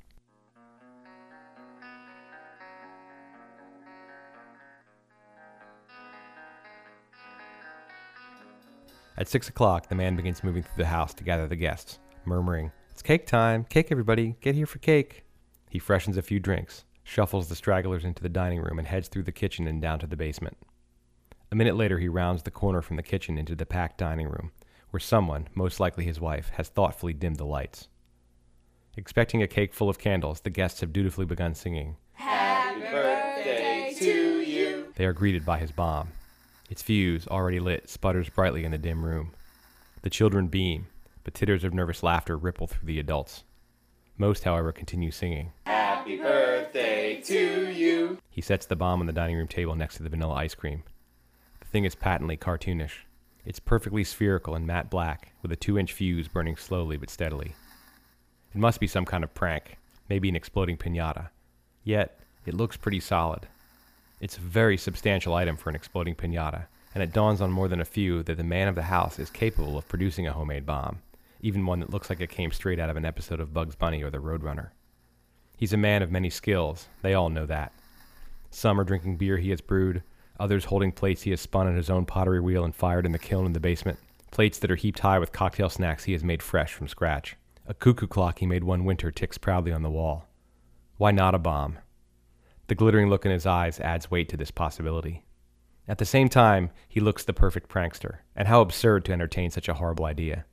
At 9.17 9.29
six 9.29 9.49
o'clock, 9.49 9.89
the 9.89 9.95
man 9.95 10.17
begins 10.17 10.43
moving 10.43 10.65
through 10.65 10.79
the 10.79 10.87
house 10.87 11.15
to 11.15 11.23
gather 11.23 11.47
the 11.47 11.55
guests, 11.55 12.01
murmuring, 12.25 12.73
It's 12.91 13.03
cake 13.03 13.25
time! 13.25 13.67
Cake, 13.67 13.93
everybody! 13.93 14.35
Get 14.41 14.57
here 14.57 14.67
for 14.67 14.81
cake! 14.81 15.23
He 15.69 15.79
freshens 15.79 16.17
a 16.17 16.23
few 16.23 16.41
drinks, 16.41 16.87
shuffles 17.05 17.49
the 17.49 17.55
stragglers 17.55 18.05
into 18.05 18.21
the 18.21 18.29
dining 18.29 18.61
room, 18.61 18.81
and 18.81 18.89
heads 18.89 19.07
through 19.07 19.23
the 19.23 19.31
kitchen 19.31 19.69
and 19.69 19.81
down 19.81 20.01
to 20.01 20.09
the 20.09 20.17
basement. 20.17 20.57
A 21.53 21.55
minute 21.55 21.77
later, 21.77 22.01
he 22.01 22.09
rounds 22.09 22.43
the 22.43 22.51
corner 22.51 22.83
from 22.83 22.97
the 22.97 23.05
kitchen 23.05 23.39
into 23.39 23.55
the 23.55 23.65
packed 23.65 23.99
dining 23.99 24.27
room, 24.27 24.51
where 24.91 25.01
someone, 25.01 25.49
most 25.55 25.81
likely 25.81 26.05
his 26.05 26.21
wife, 26.21 26.51
has 26.55 26.69
thoughtfully 26.69 27.13
dimmed 27.13 27.37
the 27.37 27.45
lights. 27.45 27.89
Expecting 28.97 29.43
a 29.43 29.47
cake 29.47 29.73
full 29.73 29.89
of 29.89 29.99
candles, 29.99 30.41
the 30.41 30.51
guests 30.51 30.81
have 30.81 30.93
dutifully 30.93 31.25
begun 31.25 31.55
singing. 31.55 31.97
Happy 32.13 32.81
birthday 32.81 33.95
to 33.99 34.41
you! 34.41 34.93
They 34.97 35.07
are 35.07 35.13
greeted 35.13 35.47
by 35.47 35.59
his 35.59 35.71
bomb. 35.73 36.11
Its 36.69 36.83
fuse, 36.83 37.27
already 37.29 37.61
lit, 37.61 37.89
sputters 37.89 38.29
brightly 38.29 38.65
in 38.65 38.73
the 38.73 38.79
dim 38.79 39.05
room. 39.05 39.33
The 40.03 40.11
children 40.11 40.49
beam, 40.49 40.89
but 41.25 41.35
titters 41.35 41.65
of 41.65 41.75
nervous 41.75 42.03
laughter 42.03 42.37
ripple 42.37 42.67
through 42.67 42.87
the 42.87 42.99
adults. 42.99 43.45
Most, 44.19 44.45
however, 44.45 44.73
continue 44.73 45.11
singing. 45.11 45.53
Happy 45.67 46.17
birthday 46.17 47.21
to 47.23 47.71
you! 47.71 48.19
He 48.29 48.41
sets 48.41 48.67
the 48.67 48.77
bomb 48.77 49.01
on 49.01 49.07
the 49.07 49.13
dining 49.13 49.37
room 49.37 49.49
table 49.49 49.75
next 49.75 49.97
to 49.97 50.03
the 50.03 50.09
vanilla 50.09 50.35
ice 50.35 50.55
cream. 50.55 50.83
The 51.61 51.67
thing 51.67 51.85
is 51.85 51.95
patently 51.95 52.37
cartoonish. 52.37 53.05
It's 53.45 53.59
perfectly 53.59 54.05
spherical 54.05 54.55
and 54.55 54.67
matte 54.67 54.91
black, 54.91 55.33
with 55.43 55.51
a 55.53 55.57
two 55.57 55.79
inch 55.79 55.93
fuse 55.93 56.29
burning 56.29 56.57
slowly 56.57 56.97
but 56.97 57.11
steadily. 57.11 57.55
It 58.55 58.59
must 58.59 58.81
be 58.81 58.87
some 58.87 59.05
kind 59.05 59.25
of 59.25 59.35
prank, 59.35 59.79
maybe 60.09 60.29
an 60.29 60.37
exploding 60.37 60.77
pinata. 60.77 61.31
Yet, 61.85 62.21
it 62.45 62.55
looks 62.55 62.77
pretty 62.77 63.01
solid. 63.01 63.47
It's 64.21 64.37
a 64.37 64.41
very 64.41 64.77
substantial 64.77 65.35
item 65.35 65.57
for 65.57 65.71
an 65.71 65.77
exploding 65.77 66.15
pinata, 66.15 66.67
and 66.95 67.03
it 67.03 67.13
dawns 67.13 67.41
on 67.41 67.51
more 67.51 67.69
than 67.69 67.81
a 67.81 67.87
few 67.87 68.23
that 68.25 68.37
the 68.37 68.45
man 68.45 68.69
of 68.69 68.75
the 68.75 68.83
house 68.83 69.19
is 69.19 69.31
capable 69.31 69.79
of 69.79 69.89
producing 69.89 70.27
a 70.27 70.33
homemade 70.33 70.67
bomb, 70.67 71.01
even 71.41 71.65
one 71.65 71.81
that 71.81 71.91
looks 71.91 72.11
like 72.11 72.21
it 72.21 72.29
came 72.29 72.51
straight 72.51 72.79
out 72.79 72.91
of 72.91 72.97
an 72.97 73.05
episode 73.05 73.41
of 73.41 73.55
Bugs 73.55 73.77
Bunny 73.77 74.03
or 74.03 74.11
The 74.11 74.19
Roadrunner. 74.19 74.71
He's 75.57 75.73
a 75.73 75.79
man 75.79 76.03
of 76.03 76.11
many 76.11 76.29
skills, 76.29 76.89
they 77.03 77.15
all 77.15 77.31
know 77.31 77.47
that. 77.47 77.73
Some 78.51 78.81
are 78.81 78.85
drinking 78.85 79.17
beer 79.17 79.39
he 79.39 79.51
has 79.51 79.61
brewed, 79.61 80.03
others 80.41 80.65
holding 80.65 80.91
plates 80.91 81.23
he 81.23 81.31
has 81.31 81.41
spun 81.41 81.67
on 81.67 81.77
his 81.77 81.91
own 81.91 82.07
pottery 82.07 82.41
wheel 82.41 82.65
and 82.65 82.75
fired 82.75 83.07
in 83.07 83.13
the 83.13 83.19
kiln 83.19 83.47
in 83.47 83.53
the 83.53 83.61
basement, 83.61 83.99
plates 84.31 84.59
that 84.59 84.71
are 84.71 84.77
heaped 84.77 85.01
high 85.01 85.19
with 85.19 85.33
cocktail 85.33 85.69
snacks 85.69 86.05
he 86.05 86.13
has 86.13 86.25
made 86.25 86.43
fresh 86.43 86.73
from 86.73 86.89
scratch. 86.89 87.37
A 87.67 87.75
cuckoo 87.75 88.07
clock 88.07 88.39
he 88.39 88.47
made 88.47 88.65
one 88.65 88.85
winter 88.85 89.11
ticks 89.11 89.39
proudly 89.39 89.71
on 89.71 89.83
the 89.83 89.91
wall. 89.91 90.27
Why 90.97 91.11
not 91.11 91.35
a 91.35 91.39
bomb? 91.39 91.79
The 92.67 92.75
glittering 92.75 93.09
look 93.09 93.25
in 93.25 93.33
his 93.33 93.47
eyes 93.47 93.81
adds 93.81 94.11
weight 94.11 94.29
to 94.31 94.37
this 94.37 94.51
possibility. 94.51 95.25
At 95.89 95.99
the 95.99 96.05
same 96.05 96.29
time, 96.29 96.71
he 96.89 97.01
looks 97.01 97.25
the 97.25 97.33
perfect 97.33 97.69
prankster, 97.69 98.19
and 98.37 98.47
how 98.47 98.61
absurd 98.61 99.05
to 99.07 99.13
entertain 99.13 99.51
such 99.51 99.69
a 99.69 99.75
horrible 99.75 100.05
idea. 100.05 100.45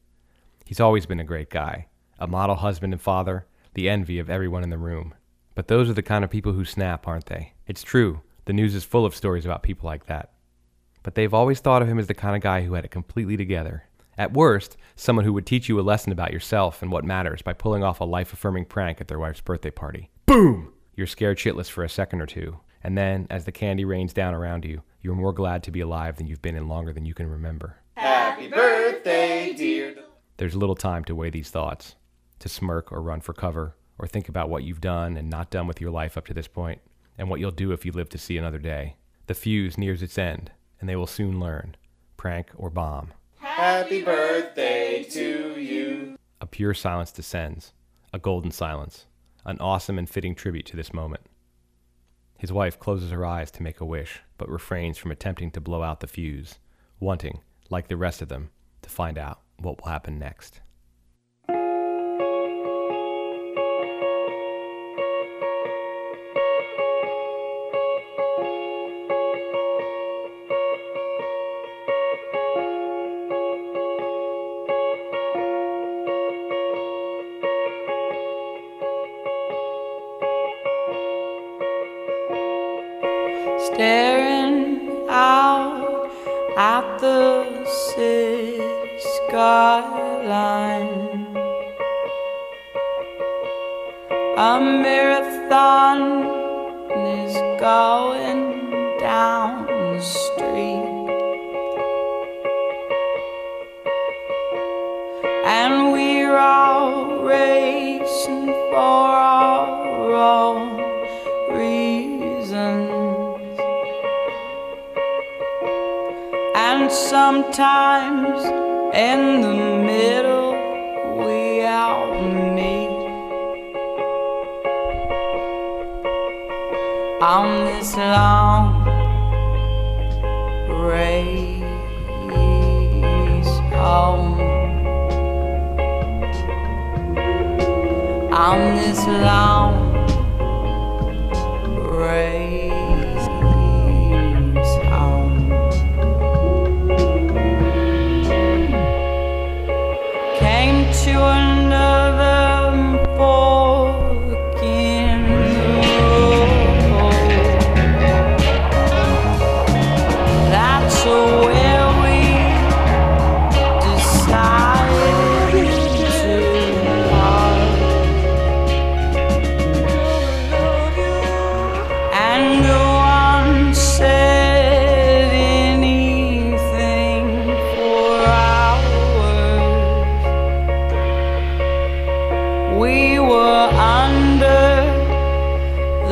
He's 0.66 0.80
always 0.80 1.06
been 1.06 1.20
a 1.20 1.24
great 1.24 1.50
guy, 1.50 1.88
a 2.20 2.28
model 2.28 2.56
husband 2.56 2.94
and 2.94 3.02
father, 3.02 3.46
the 3.74 3.88
envy 3.88 4.20
of 4.20 4.30
everyone 4.30 4.64
in 4.64 4.70
the 4.70 4.78
room. 4.78 5.14
But 5.54 5.68
those 5.68 5.90
are 5.90 5.94
the 5.94 6.02
kind 6.02 6.24
of 6.24 6.32
people 6.32 6.54
who 6.54 6.66
snap, 6.66 7.08
aren't 7.08 7.28
they? 7.28 7.54
It's 7.68 7.84
true, 7.84 8.22
the 8.48 8.54
news 8.54 8.74
is 8.74 8.86
full 8.86 9.06
of 9.06 9.14
stories 9.14 9.44
about 9.44 9.62
people 9.62 9.88
like 9.88 10.06
that. 10.06 10.32
But 11.04 11.16
they've 11.16 11.34
always 11.34 11.60
thought 11.60 11.82
of 11.82 11.88
him 11.90 12.00
as 12.00 12.08
the 12.08 12.14
kind 12.14 12.34
of 12.34 12.42
guy 12.42 12.64
who 12.64 12.74
had 12.76 12.86
it 12.86 12.92
completely 12.92 13.36
together. 13.36 13.84
At 14.18 14.34
worst, 14.34 14.78
someone 14.96 15.26
who 15.26 15.34
would 15.34 15.46
teach 15.46 15.68
you 15.68 15.78
a 15.78 15.82
lesson 15.82 16.14
about 16.14 16.32
yourself 16.32 16.82
and 16.82 16.90
what 16.90 17.04
matters 17.04 17.42
by 17.42 17.52
pulling 17.52 17.84
off 17.84 18.00
a 18.00 18.06
life 18.06 18.32
affirming 18.32 18.66
prank 18.66 19.02
at 19.02 19.10
their 19.10 19.20
wife's 19.20 19.42
birthday 19.42 19.70
party. 19.70 20.10
Boom! 20.26 20.72
You're 20.96 21.08
scared 21.08 21.38
shitless 21.38 21.70
for 21.70 21.84
a 21.84 21.90
second 21.90 22.22
or 22.22 22.26
two, 22.26 22.62
and 22.82 22.98
then, 22.98 23.28
as 23.30 23.44
the 23.44 23.52
candy 23.52 23.84
rains 23.84 24.14
down 24.14 24.34
around 24.34 24.64
you, 24.64 24.82
you're 25.02 25.14
more 25.14 25.34
glad 25.34 25.62
to 25.64 25.72
be 25.72 25.82
alive 25.82 26.16
than 26.16 26.28
you've 26.28 26.42
been 26.42 26.56
in 26.56 26.70
longer 26.70 26.94
than 26.94 27.06
you 27.06 27.14
can 27.14 27.30
remember. 27.30 27.76
Happy 27.96 28.48
birthday, 28.48 29.54
dear. 29.54 29.94
There's 30.38 30.56
little 30.56 30.76
time 30.76 31.04
to 31.06 31.16
weigh 31.16 31.32
these 31.32 31.50
thoughts, 31.50 31.96
to 32.40 32.48
smirk 32.48 32.94
or 32.94 33.02
run 33.02 33.20
for 33.20 33.34
cover, 33.34 33.76
or 34.00 34.08
think 34.08 34.30
about 34.30 34.50
what 34.50 34.64
you've 34.64 34.82
done 34.82 35.18
and 35.18 35.30
not 35.30 35.50
done 35.50 35.68
with 35.68 35.82
your 35.82 35.92
life 35.92 36.18
up 36.18 36.26
to 36.28 36.34
this 36.34 36.48
point, 36.48 36.80
and 37.18 37.30
what 37.30 37.40
you'll 37.40 37.52
do 37.52 37.72
if 37.72 37.86
you 37.86 37.92
live 37.92 38.10
to 38.10 38.18
see 38.18 38.38
another 38.38 38.60
day. 38.60 38.96
The 39.28 39.34
fuse 39.34 39.78
nears 39.78 40.02
its 40.02 40.18
end, 40.18 40.52
and 40.80 40.88
they 40.88 40.96
will 40.96 41.08
soon 41.08 41.40
learn 41.40 41.76
prank 42.16 42.50
or 42.56 42.70
bomb. 42.70 43.14
Happy 43.40 44.02
birthday 44.02 45.04
to 45.12 45.60
you. 45.60 46.18
A 46.42 46.46
pure 46.46 46.74
silence 46.74 47.12
descends, 47.12 47.74
a 48.14 48.20
golden 48.20 48.52
silence, 48.52 49.06
an 49.46 49.58
awesome 49.60 49.98
and 49.98 50.10
fitting 50.10 50.36
tribute 50.36 50.66
to 50.68 50.76
this 50.76 50.94
moment. 50.94 51.22
His 52.38 52.52
wife 52.52 52.80
closes 52.80 53.12
her 53.12 53.26
eyes 53.26 53.50
to 53.52 53.64
make 53.64 53.82
a 53.82 53.86
wish, 53.86 54.22
but 54.38 54.50
refrains 54.50 54.98
from 54.98 55.12
attempting 55.12 55.52
to 55.52 55.62
blow 55.62 55.82
out 55.82 56.00
the 56.02 56.08
fuse, 56.08 56.60
wanting, 57.00 57.42
like 57.70 57.88
the 57.88 57.98
rest 57.98 58.22
of 58.22 58.30
them, 58.30 58.50
to 58.84 58.90
find 58.90 59.18
out 59.18 59.42
what 59.58 59.82
will 59.82 59.92
happen 59.92 60.20
next. 60.20 60.62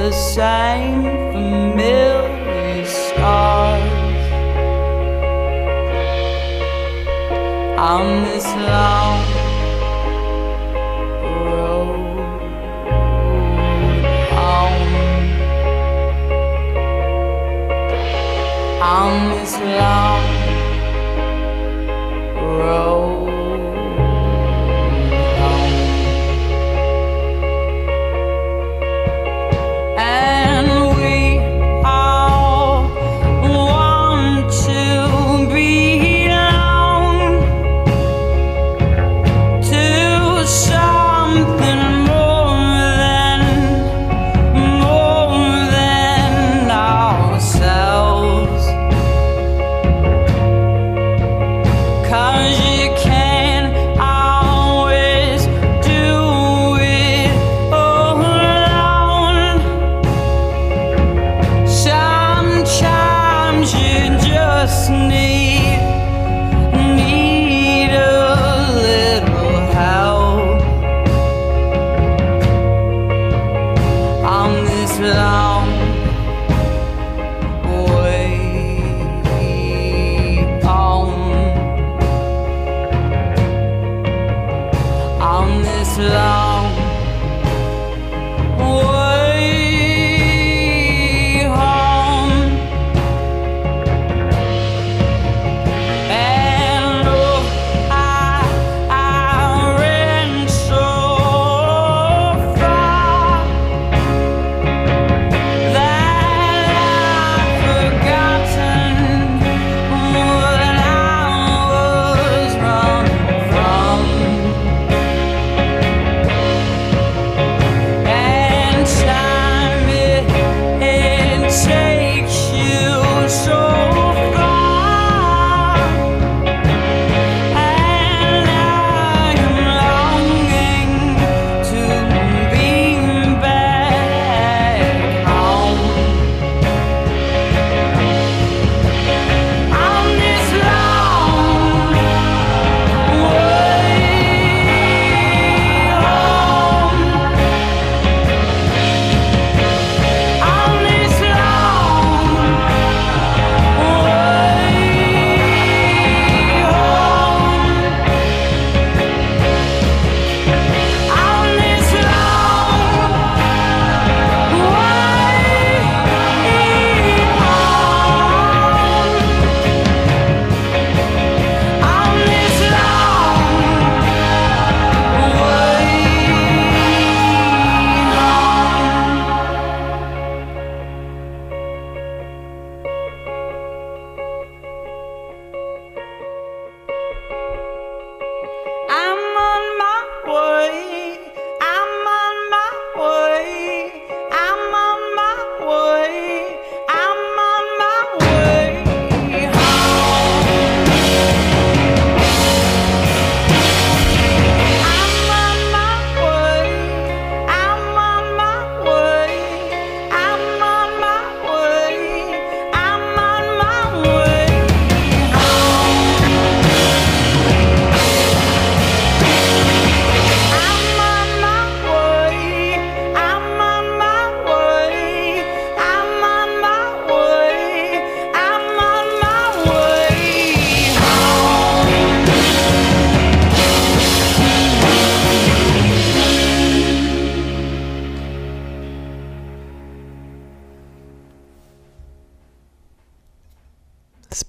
the 0.05 0.11
same 0.11 1.01
familiar 1.31 2.85
scars. 2.85 4.27
On 7.91 8.05
this 8.25 8.45
long 8.71 9.19
road. 11.23 11.97
Home 14.35 14.93
on 18.93 19.11
this 19.31 19.53
long 19.79 20.04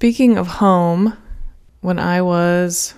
Speaking 0.06 0.38
of 0.38 0.46
home, 0.46 1.16
when 1.80 1.98
I 1.98 2.22
was 2.22 2.94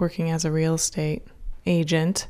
working 0.00 0.30
as 0.30 0.46
a 0.46 0.50
real 0.50 0.72
estate 0.72 1.22
agent 1.66 2.26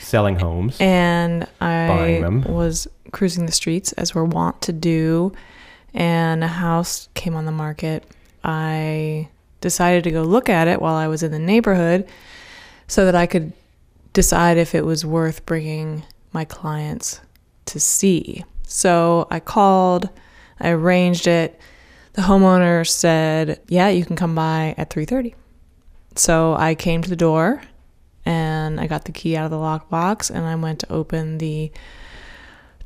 Selling 0.00 0.36
homes. 0.36 0.78
and 0.80 1.46
I 1.60 2.20
them. 2.22 2.44
was 2.44 2.88
cruising 3.12 3.44
the 3.44 3.52
streets 3.52 3.92
as 3.92 4.14
we're 4.14 4.24
wont 4.24 4.62
to 4.62 4.72
do, 4.72 5.34
and 5.92 6.42
a 6.42 6.48
house 6.48 7.10
came 7.12 7.36
on 7.36 7.44
the 7.44 7.52
market, 7.52 8.06
I 8.42 9.28
decided 9.60 10.04
to 10.04 10.10
go 10.10 10.22
look 10.22 10.48
at 10.48 10.66
it 10.66 10.80
while 10.80 10.94
I 10.94 11.08
was 11.08 11.22
in 11.22 11.30
the 11.30 11.38
neighborhood 11.38 12.08
so 12.88 13.04
that 13.04 13.14
I 13.14 13.26
could 13.26 13.52
decide 14.14 14.56
if 14.56 14.74
it 14.74 14.86
was 14.86 15.04
worth 15.04 15.44
bringing 15.44 16.02
my 16.32 16.46
clients 16.46 17.20
to 17.66 17.78
see. 17.78 18.42
So 18.62 19.28
I 19.30 19.38
called, 19.38 20.08
I 20.60 20.70
arranged 20.70 21.26
it. 21.26 21.60
The 22.14 22.22
homeowner 22.22 22.88
said, 22.88 23.60
"Yeah, 23.68 23.88
you 23.88 24.04
can 24.04 24.16
come 24.16 24.34
by 24.34 24.74
at 24.78 24.90
3:30." 24.90 25.34
So 26.16 26.54
I 26.54 26.74
came 26.74 27.02
to 27.02 27.10
the 27.10 27.16
door 27.16 27.62
and 28.24 28.80
I 28.80 28.86
got 28.86 29.04
the 29.04 29.12
key 29.12 29.36
out 29.36 29.44
of 29.44 29.50
the 29.50 29.56
lockbox 29.56 30.30
and 30.30 30.46
I 30.46 30.54
went 30.54 30.78
to 30.80 30.92
open 30.92 31.38
the 31.38 31.72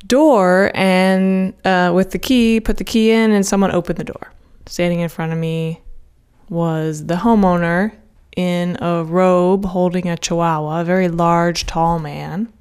door 0.07 0.71
and 0.75 1.55
uh, 1.65 1.93
with 1.95 2.11
the 2.13 2.19
key, 2.19 2.61
put 2.61 2.79
the 2.79 2.85
key 2.85 3.11
in, 3.11 3.31
and 3.31 3.45
someone 3.45 3.71
opened 3.71 3.99
the 3.99 4.05
door. 4.05 4.33
Standing 4.67 5.01
in 5.01 5.09
front 5.09 5.33
of 5.33 5.39
me 5.39 5.83
was 6.49 7.07
the 7.07 7.17
homeowner 7.17 7.93
in 8.37 8.79
a 8.81 9.05
robe 9.05 9.65
holding 9.65 10.09
a 10.09 10.17
chihuahua, 10.17 10.81
a 10.81 10.85
very 10.85 11.09
large, 11.09 11.67
tall 11.67 11.99
man. 11.99 12.53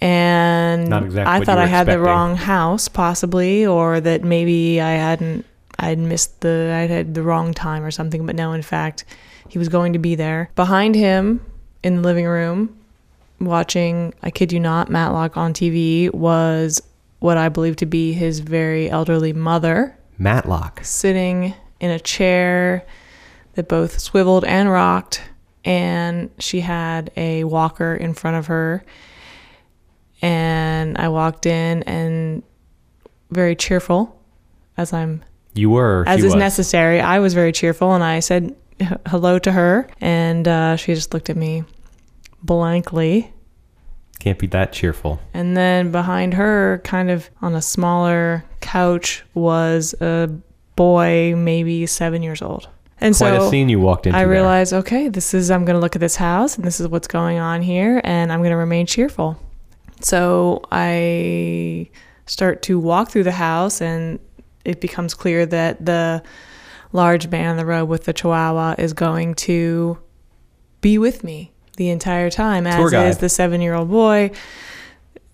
And 0.00 0.88
Not 0.88 1.04
exactly 1.04 1.42
I 1.42 1.44
thought 1.44 1.58
I 1.58 1.66
had 1.66 1.86
the 1.86 1.98
wrong 1.98 2.36
house, 2.36 2.88
possibly, 2.88 3.66
or 3.66 4.00
that 4.00 4.24
maybe 4.24 4.80
I 4.80 4.92
hadn't 4.92 5.44
I'd 5.78 5.98
missed 5.98 6.40
the 6.40 6.72
I'd 6.74 6.90
had 6.90 7.14
the 7.14 7.22
wrong 7.22 7.54
time 7.54 7.82
or 7.82 7.90
something, 7.90 8.26
but 8.26 8.36
no, 8.36 8.52
in 8.52 8.62
fact, 8.62 9.04
he 9.48 9.58
was 9.58 9.68
going 9.68 9.92
to 9.94 9.98
be 9.98 10.14
there. 10.14 10.50
Behind 10.54 10.94
him 10.94 11.44
in 11.82 11.96
the 11.96 12.02
living 12.02 12.26
room, 12.26 12.78
watching, 13.40 14.14
I 14.22 14.30
kid 14.30 14.52
you 14.52 14.60
not, 14.60 14.90
Matlock 14.90 15.36
on 15.36 15.52
TV 15.54 16.12
was 16.12 16.82
what 17.18 17.36
I 17.36 17.48
believe 17.48 17.76
to 17.76 17.86
be 17.86 18.12
his 18.12 18.40
very 18.40 18.90
elderly 18.90 19.32
mother, 19.32 19.96
Matlock. 20.18 20.80
sitting 20.82 21.54
in 21.80 21.90
a 21.90 21.98
chair 21.98 22.84
that 23.54 23.68
both 23.68 23.98
swiveled 23.98 24.44
and 24.44 24.70
rocked, 24.70 25.22
and 25.64 26.30
she 26.38 26.60
had 26.60 27.10
a 27.16 27.44
walker 27.44 27.94
in 27.94 28.14
front 28.14 28.36
of 28.36 28.46
her. 28.46 28.84
And 30.22 30.98
I 30.98 31.08
walked 31.08 31.46
in 31.46 31.82
and 31.84 32.42
very 33.30 33.56
cheerful, 33.56 34.20
as 34.76 34.92
I'm 34.92 35.22
You 35.54 35.70
were. 35.70 36.04
as 36.06 36.18
is 36.18 36.24
was. 36.26 36.34
necessary. 36.34 37.00
I 37.00 37.18
was 37.20 37.34
very 37.34 37.52
cheerful, 37.52 37.94
and 37.94 38.04
I 38.04 38.20
said 38.20 38.54
hello 39.06 39.38
to 39.38 39.52
her, 39.52 39.88
and 40.00 40.46
uh, 40.46 40.76
she 40.76 40.94
just 40.94 41.14
looked 41.14 41.30
at 41.30 41.36
me 41.36 41.64
blankly. 42.42 43.32
Can't 44.18 44.38
be 44.38 44.46
that 44.48 44.72
cheerful. 44.72 45.18
And 45.32 45.56
then 45.56 45.90
behind 45.90 46.34
her, 46.34 46.80
kind 46.84 47.10
of 47.10 47.30
on 47.40 47.54
a 47.54 47.62
smaller 47.62 48.44
couch, 48.60 49.24
was 49.32 49.94
a 50.00 50.30
boy, 50.76 51.34
maybe 51.36 51.86
seven 51.86 52.22
years 52.22 52.42
old. 52.42 52.68
And 53.00 53.16
Quite 53.16 53.36
so 53.38 53.46
a 53.46 53.50
scene 53.50 53.70
you 53.70 53.80
walked 53.80 54.06
into. 54.06 54.18
I 54.18 54.22
there. 54.24 54.30
realized, 54.30 54.74
okay, 54.74 55.08
this 55.08 55.32
is, 55.32 55.50
I'm 55.50 55.64
going 55.64 55.74
to 55.76 55.80
look 55.80 55.96
at 55.96 56.00
this 56.00 56.16
house 56.16 56.56
and 56.56 56.66
this 56.66 56.80
is 56.80 56.88
what's 56.88 57.08
going 57.08 57.38
on 57.38 57.62
here, 57.62 58.02
and 58.04 58.30
I'm 58.30 58.40
going 58.40 58.50
to 58.50 58.56
remain 58.58 58.84
cheerful. 58.84 59.40
So 60.00 60.62
I 60.72 61.88
start 62.26 62.62
to 62.62 62.78
walk 62.78 63.10
through 63.10 63.24
the 63.24 63.32
house, 63.32 63.80
and 63.80 64.18
it 64.64 64.80
becomes 64.80 65.14
clear 65.14 65.46
that 65.46 65.84
the 65.84 66.22
large 66.92 67.28
man 67.28 67.52
in 67.52 67.56
the 67.56 67.66
robe 67.66 67.88
with 67.88 68.04
the 68.04 68.12
chihuahua 68.12 68.74
is 68.78 68.92
going 68.92 69.34
to 69.34 69.98
be 70.80 70.98
with 70.98 71.22
me 71.22 71.52
the 71.76 71.90
entire 71.90 72.30
time, 72.30 72.66
as 72.66 72.92
is 73.08 73.18
the 73.18 73.28
seven 73.28 73.60
year 73.60 73.74
old 73.74 73.90
boy. 73.90 74.30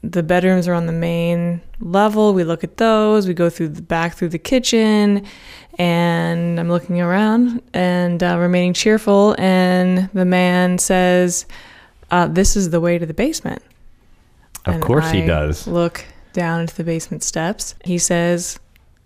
The 0.03 0.23
bedrooms 0.23 0.69
are 0.69 0.75
on 0.75 0.87
the 0.87 0.93
main 0.93 1.61
level. 1.81 2.33
We 2.35 2.45
look 2.45 2.63
at 2.63 2.77
those. 2.77 3.27
We 3.27 3.35
go 3.35 3.51
through 3.51 3.69
the 3.69 3.83
back 3.83 4.15
through 4.15 4.29
the 4.29 4.39
kitchen, 4.39 5.25
and 5.79 6.61
I'm 6.61 6.69
looking 6.69 7.01
around 7.01 7.63
and 7.75 8.23
uh, 8.23 8.37
remaining 8.39 8.73
cheerful. 8.73 9.35
And 9.39 10.09
the 10.13 10.25
man 10.25 10.79
says, 10.79 11.47
uh, 12.11 12.29
"This 12.29 12.55
is 12.57 12.71
the 12.71 12.81
way 12.81 12.99
to 12.99 13.07
the 13.07 13.15
basement." 13.15 13.63
Of 14.67 14.81
course 14.81 15.11
he 15.11 15.25
does. 15.25 15.67
Look 15.67 16.05
down 16.33 16.61
into 16.61 16.75
the 16.75 16.85
basement 16.85 17.23
steps. 17.23 17.75
He 17.85 17.99
says, 17.99 18.59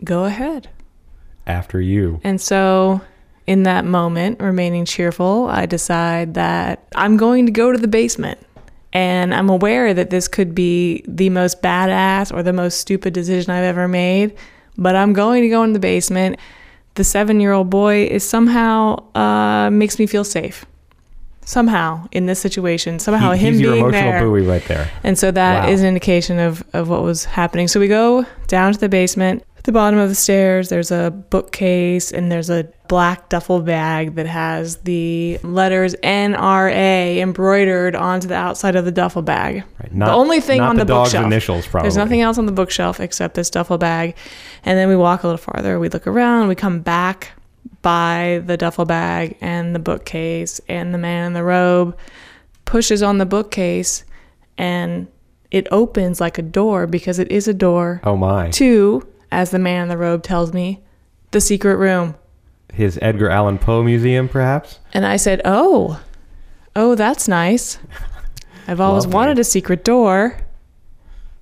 "Go 0.03 0.25
ahead." 0.25 0.69
After 1.47 1.81
you. 1.81 2.21
And 2.25 2.41
so, 2.41 3.01
in 3.47 3.65
that 3.65 3.85
moment, 3.85 4.41
remaining 4.41 4.85
cheerful, 4.85 5.49
I 5.49 5.67
decide 5.67 6.35
that 6.35 6.87
I'm 6.95 7.17
going 7.17 7.47
to 7.47 7.53
go 7.53 7.73
to 7.73 7.79
the 7.79 7.89
basement. 7.89 8.39
And 8.93 9.33
I'm 9.35 9.49
aware 9.49 9.95
that 9.95 10.11
this 10.11 10.27
could 10.27 10.55
be 10.55 11.05
the 11.07 11.31
most 11.31 11.63
badass 11.63 12.35
or 12.35 12.43
the 12.43 12.53
most 12.53 12.79
stupid 12.81 13.15
decision 13.15 13.53
I've 13.53 13.65
ever 13.65 13.87
made, 13.87 14.37
but 14.77 14.97
I'm 14.97 15.13
going 15.13 15.43
to 15.43 15.49
go 15.49 15.63
in 15.63 15.73
the 15.73 15.79
basement. 15.79 16.39
The 16.95 17.05
seven 17.05 17.39
year 17.39 17.53
old 17.53 17.71
boy 17.71 18.07
is 18.07 18.29
somehow 18.29 18.97
uh, 19.15 19.71
makes 19.71 19.99
me 19.99 20.07
feel 20.07 20.25
safe. 20.25 20.67
Somehow 21.51 22.07
in 22.13 22.27
this 22.27 22.39
situation, 22.39 23.01
somehow 23.01 23.33
He- 23.33 23.45
him 23.47 23.55
he's 23.55 23.61
your 23.63 23.73
being 23.73 23.85
emotional 23.87 24.11
there. 24.13 24.21
buoy 24.23 24.43
right 24.43 24.65
there. 24.69 24.89
And 25.03 25.19
so 25.19 25.33
that 25.33 25.69
is 25.69 25.81
Wow. 25.81 25.83
an 25.83 25.89
indication 25.89 26.39
of, 26.39 26.63
of 26.73 26.89
what 26.89 27.03
was 27.03 27.25
happening. 27.25 27.67
So 27.67 27.81
we 27.81 27.89
go 27.89 28.25
down 28.47 28.73
to 28.73 28.79
the 28.79 28.89
basement. 28.89 29.43
At 29.59 29.65
the 29.65 29.73
bottom 29.73 29.99
of 29.99 30.09
the 30.09 30.15
stairs, 30.15 30.69
there's 30.69 30.93
a 30.93 31.13
bookcase 31.29 32.13
and 32.13 32.31
there's 32.31 32.51
a 32.51 32.69
black 32.89 33.29
duffel 33.31 33.61
bag 33.61 34.15
that 34.15 34.27
has 34.27 34.77
the 34.85 35.39
letters 35.43 35.95
NRA 36.05 37.19
embroidered 37.21 37.97
onto 37.97 38.29
the 38.29 38.37
outside 38.37 38.77
of 38.77 38.85
the 38.85 38.93
duffel 38.93 39.21
bag. 39.23 39.65
Right. 39.81 39.93
Not, 39.93 40.07
the 40.07 40.13
only 40.13 40.41
thing 40.41 40.61
on 40.61 40.77
the, 40.77 40.85
the, 40.85 40.95
bookshelf. 40.95 41.27
initials, 41.27 41.67
probably. 41.67 41.87
There's 41.87 41.97
nothing 41.97 42.21
else 42.21 42.39
on 42.39 42.47
the 42.47 42.53
bookshelf 42.53 43.01
except 43.01 43.35
this 43.35 43.51
duffel 43.51 43.77
bag. 43.77 44.15
And 44.65 44.79
then 44.79 44.89
we 44.89 44.95
walk 44.97 45.25
a 45.25 45.27
little 45.27 45.37
farther. 45.37 45.79
We 45.81 45.89
look 45.89 46.07
around. 46.07 46.47
We 46.49 46.55
come 46.55 46.79
back 46.81 47.33
by 47.83 48.43
the 48.47 48.57
duffel 48.57 48.85
bag 48.85 49.37
and 49.41 49.75
the 49.75 49.79
bookcase, 49.79 50.61
and 50.69 50.93
the 50.95 50.99
man 50.99 51.27
in 51.29 51.33
the 51.33 51.43
robe 51.45 51.97
pushes 52.65 53.03
on 53.03 53.19
the 53.19 53.27
bookcase, 53.27 54.05
and 54.59 55.07
it 55.51 55.67
opens 55.71 56.21
like 56.21 56.39
a 56.39 56.43
door 56.43 56.87
because 56.87 57.19
it 57.19 57.31
is 57.31 57.49
a 57.49 57.55
door 57.55 58.01
Oh 58.05 58.17
my. 58.17 58.51
to, 58.51 59.07
as 59.33 59.51
the 59.51 59.59
man 59.59 59.85
in 59.85 59.89
the 59.89 59.97
robe 59.97 60.23
tells 60.23 60.53
me, 60.53 60.81
the 61.33 61.41
secret 61.41 61.77
room. 61.77 62.15
His 62.73 62.99
Edgar 63.03 63.29
Allan 63.31 63.59
Poe 63.59 63.83
museum, 63.83 64.29
perhaps? 64.29 64.79
And 64.93 65.05
I 65.05 65.17
said, 65.17 65.41
Oh, 65.45 66.01
oh, 66.77 66.95
that's 66.95 67.27
nice. 67.27 67.79
I've 68.69 68.81
always 68.81 69.05
Lovely. 69.05 69.15
wanted 69.17 69.39
a 69.41 69.45
secret 69.45 69.85
door. 69.85 70.37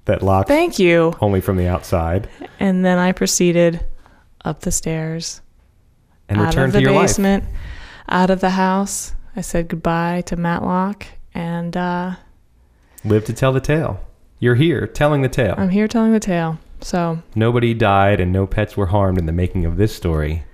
That 0.07 0.23
locks 0.23 0.49
Thank 0.49 0.79
you. 0.79 1.15
only 1.21 1.43
from 1.43 1.59
the 1.59 1.67
outside. 1.69 2.31
And 2.59 2.83
then 2.85 2.97
I 2.99 3.13
proceeded 3.13 3.85
up 4.45 4.61
the 4.61 4.71
stairs, 4.73 5.43
And 6.29 6.41
out 6.41 6.49
return 6.49 6.65
of 6.67 6.73
to 6.73 6.79
the 6.79 6.83
your 6.83 6.93
basement, 6.93 7.45
out 8.09 8.31
of 8.31 8.41
the 8.41 8.51
house. 8.51 9.15
I 9.37 9.41
said 9.41 9.69
goodbye 9.69 10.23
to 10.27 10.37
Matlock, 10.37 11.07
and 11.35 11.77
uh. 11.77 12.17
Live 13.05 13.25
to 13.27 13.33
tell 13.33 13.53
the 13.53 13.61
tale. 13.61 14.01
You're 14.41 14.55
here 14.57 14.87
telling 14.87 15.23
the 15.23 15.29
tale. 15.29 15.55
I'm 15.57 15.69
here 15.71 15.89
telling 15.89 16.13
the 16.13 16.21
tale. 16.21 16.59
So 16.81 17.21
Nobody 17.35 17.75
died 17.75 18.21
and 18.21 18.33
no 18.33 18.47
pets 18.47 18.77
were 18.77 18.87
harmed 18.87 19.19
in 19.19 19.27
the 19.27 19.33
making 19.33 19.65
of 19.65 19.77
this 19.77 19.95
story. 19.95 20.45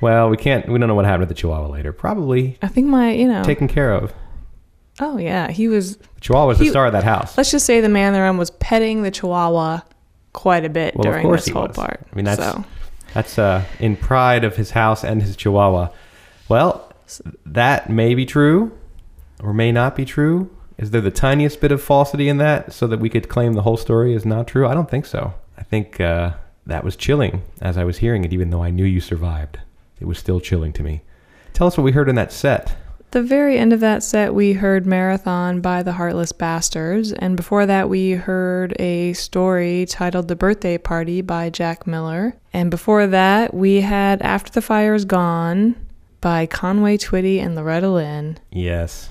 Well, 0.00 0.28
we 0.30 0.36
can't. 0.36 0.68
We 0.68 0.78
don't 0.78 0.88
know 0.88 0.94
what 0.94 1.04
happened 1.04 1.28
to 1.28 1.34
the 1.34 1.38
Chihuahua 1.40 1.68
later. 1.68 1.92
Probably 1.92 2.56
I 2.62 2.68
think 2.68 2.86
my, 2.88 3.12
you 3.12 3.28
know, 3.28 3.42
taken 3.44 3.68
care 3.68 3.92
of. 3.92 4.12
oh 5.00 5.18
yeah, 5.18 5.50
he 5.50 5.68
was. 5.68 5.96
The 5.96 6.20
Chihuahua 6.20 6.46
was 6.46 6.58
the 6.58 6.68
star 6.68 6.86
of 6.86 6.92
that 6.92 7.04
house. 7.04 7.36
Let's 7.36 7.50
just 7.50 7.66
say 7.66 7.80
the 7.80 7.88
man 7.88 8.08
in 8.08 8.12
the 8.14 8.20
room 8.20 8.38
was 8.38 8.50
petting 8.52 9.02
the 9.02 9.10
Chihuahua 9.10 9.80
quite 10.32 10.64
a 10.64 10.68
bit 10.68 10.94
Well, 10.96 11.06
of 11.06 11.12
during 11.12 11.26
course 11.26 11.40
this 11.42 11.46
he 11.46 11.52
whole 11.52 11.66
was. 11.68 11.76
part. 11.76 12.00
I 12.12 12.16
mean, 12.16 12.24
that's 12.24 12.40
so. 12.42 12.64
That's 13.14 13.38
uh, 13.38 13.64
in 13.78 13.96
pride 13.96 14.44
of 14.44 14.56
his 14.56 14.72
house 14.72 15.04
and 15.04 15.22
his 15.22 15.36
Chihuahua. 15.36 15.88
Well, 16.48 16.92
that 17.46 17.88
may 17.88 18.14
be 18.14 18.26
true, 18.26 18.78
or 19.42 19.52
may 19.52 19.72
not 19.72 19.96
be 19.96 20.04
true. 20.04 20.50
Is 20.76 20.90
there 20.90 21.00
the 21.00 21.10
tiniest 21.10 21.60
bit 21.60 21.72
of 21.72 21.82
falsity 21.82 22.28
in 22.28 22.38
that, 22.38 22.72
so 22.72 22.86
that 22.86 23.00
we 23.00 23.08
could 23.08 23.28
claim 23.28 23.54
the 23.54 23.62
whole 23.62 23.76
story 23.76 24.14
is 24.14 24.24
not 24.24 24.46
true? 24.46 24.66
I 24.66 24.74
don't 24.74 24.90
think 24.90 25.06
so. 25.06 25.34
I 25.56 25.62
think 25.62 26.00
uh, 26.00 26.34
that 26.66 26.84
was 26.84 26.96
chilling 26.96 27.42
as 27.60 27.76
I 27.76 27.84
was 27.84 27.98
hearing 27.98 28.24
it, 28.24 28.32
even 28.32 28.50
though 28.50 28.62
I 28.62 28.70
knew 28.70 28.84
you 28.84 29.00
survived. 29.00 29.58
It 30.00 30.06
was 30.06 30.18
still 30.18 30.40
chilling 30.40 30.72
to 30.74 30.82
me. 30.82 31.02
Tell 31.52 31.66
us 31.66 31.76
what 31.76 31.84
we 31.84 31.92
heard 31.92 32.08
in 32.08 32.14
that 32.14 32.30
set. 32.30 32.76
The 33.10 33.22
very 33.22 33.58
end 33.58 33.72
of 33.72 33.80
that 33.80 34.02
set, 34.02 34.34
we 34.34 34.52
heard 34.54 34.86
Marathon 34.86 35.60
by 35.60 35.82
the 35.82 35.92
Heartless 35.92 36.32
Bastards. 36.32 37.12
And 37.12 37.36
before 37.36 37.66
that, 37.66 37.88
we 37.88 38.12
heard 38.12 38.74
a 38.80 39.12
story 39.14 39.86
titled 39.86 40.28
The 40.28 40.36
Birthday 40.36 40.78
Party 40.78 41.20
by 41.22 41.50
Jack 41.50 41.86
Miller. 41.86 42.34
And 42.52 42.70
before 42.70 43.06
that, 43.06 43.54
we 43.54 43.80
had 43.80 44.20
After 44.22 44.52
the 44.52 44.62
Fire 44.62 44.94
is 44.94 45.04
Gone 45.04 45.74
by 46.20 46.46
Conway 46.46 46.96
Twitty 46.98 47.38
and 47.40 47.54
Loretta 47.54 47.88
Lynn. 47.90 48.38
Yes. 48.50 49.08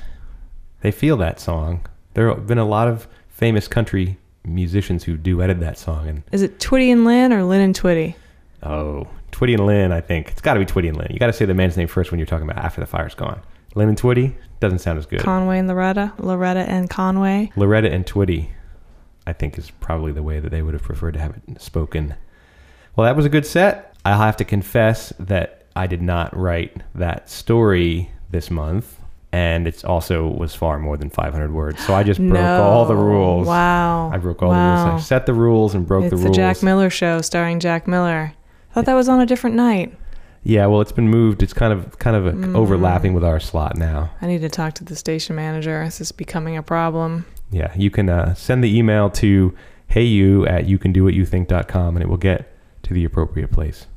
They 0.82 0.92
feel 0.92 1.18
that 1.18 1.40
song. 1.40 1.86
There 2.14 2.28
have 2.30 2.46
been 2.48 2.58
a 2.58 2.66
lot 2.66 2.88
of 2.88 3.08
famous 3.30 3.68
country 3.68 4.18
musicians 4.44 5.04
who 5.06 5.18
duetted 5.18 5.60
that 5.60 5.78
song. 5.78 6.08
And 6.08 6.24
Is 6.32 6.42
it 6.42 6.60
Twitty 6.60 6.92
and 6.92 7.04
Lynn 7.06 7.34
or 7.34 7.44
Lynn 7.44 7.62
and 7.62 7.76
Twitty? 7.76 8.16
oh, 8.64 9.08
Twitty 9.32 9.54
and 9.54 9.66
Lynn, 9.66 9.92
I 9.92 10.02
think. 10.02 10.30
It's 10.32 10.42
got 10.42 10.56
to 10.56 10.60
be 10.60 10.66
Twitty 10.66 10.88
and 10.88 10.98
Lynn. 10.98 11.08
You 11.12 11.20
got 11.20 11.28
to 11.28 11.34
say 11.34 11.46
the 11.46 11.54
man's 11.54 11.78
name 11.78 11.88
first 11.88 12.12
when 12.12 12.20
you're 12.20 12.26
talking 12.26 12.50
about 12.50 12.64
After 12.64 12.82
the 12.82 12.88
Fire's 12.88 13.14
Gone. 13.14 13.40
Lynn 13.78 13.90
and 13.90 13.98
Twitty 13.98 14.34
doesn't 14.60 14.80
sound 14.80 14.98
as 14.98 15.06
good. 15.06 15.22
Conway 15.22 15.60
and 15.60 15.68
Loretta? 15.68 16.12
Loretta 16.18 16.62
and 16.62 16.90
Conway? 16.90 17.52
Loretta 17.56 17.92
and 17.92 18.06
Twitty, 18.06 18.50
I 19.28 19.34
think, 19.34 19.58
is 19.58 19.70
probably 19.70 20.12
the 20.12 20.24
way 20.24 20.40
that 20.40 20.50
they 20.50 20.64
would 20.64 20.74
have 20.74 20.82
preferred 20.82 21.14
to 21.14 21.20
have 21.20 21.36
it 21.36 21.62
spoken. 21.62 22.16
Well, 22.96 23.06
that 23.06 23.16
was 23.16 23.26
a 23.26 23.30
good 23.30 23.46
set. 23.46 23.96
I'll 24.04 24.18
have 24.18 24.38
to 24.38 24.46
confess 24.46 25.14
that 25.20 25.66
I 25.76 25.86
did 25.86 26.02
not 26.02 26.36
write 26.36 26.82
that 26.96 27.30
story 27.30 28.10
this 28.32 28.50
month. 28.50 29.00
And 29.32 29.68
it 29.68 29.86
also 29.86 30.26
was 30.26 30.56
far 30.56 30.80
more 30.80 30.98
than 30.98 31.12
500 31.12 31.54
words. 31.54 31.86
So 31.86 31.94
I 31.94 32.02
just 32.02 32.20
broke 32.20 32.34
no. 32.34 32.64
all 32.64 32.86
the 32.86 32.96
rules. 32.96 33.46
Wow. 33.46 34.10
I 34.12 34.18
broke 34.18 34.42
all 34.42 34.50
wow. 34.50 34.86
the 34.86 34.90
rules. 34.92 35.02
I 35.04 35.06
set 35.06 35.26
the 35.28 35.34
rules 35.34 35.76
and 35.76 35.86
broke 35.86 36.06
It's 36.06 36.12
the 36.12 36.18
the 36.18 36.24
rules. 36.24 36.36
Jack 36.36 36.64
Miller 36.64 36.90
show 36.90 37.22
starring 37.22 37.60
Jack 37.60 37.88
Miller. 37.88 38.34
I 38.72 38.74
thought 38.74 38.86
that 38.86 38.96
was 38.96 39.10
on 39.10 39.20
a 39.20 39.26
different 39.26 39.56
night. 39.56 39.96
Yeah, 40.44 40.66
well, 40.68 40.82
it's 40.82 40.92
been 40.92 41.10
moved. 41.10 41.44
It's 41.44 41.54
kind 41.54 41.74
of 41.74 42.00
kind 42.00 42.16
of 42.16 42.34
Mm. 42.34 42.56
overlapping 42.56 43.14
with 43.14 43.24
our 43.24 43.40
slot 43.40 43.76
now. 43.78 44.10
I 44.22 44.28
need 44.28 44.42
to 44.42 44.50
talk 44.50 44.74
to 44.76 44.84
the 44.84 44.96
station 44.96 45.36
manager. 45.36 45.82
Is 45.84 45.98
this 45.98 46.08
is 46.08 46.12
becoming 46.12 46.56
a 46.58 46.64
problem. 46.64 47.26
Yeah, 47.52 47.72
you 47.76 47.90
can 47.90 48.10
uh, 48.10 48.34
send 48.34 48.64
the 48.64 48.78
email 48.78 49.10
to 49.12 49.54
heyu 49.92 50.50
at 50.50 50.66
youcandowhatyoutthink.com 50.68 51.96
and 51.96 52.04
it 52.04 52.08
will 52.10 52.18
get 52.18 52.52
to 52.84 52.94
the 52.94 53.04
appropriate 53.06 53.52
place. 53.52 53.88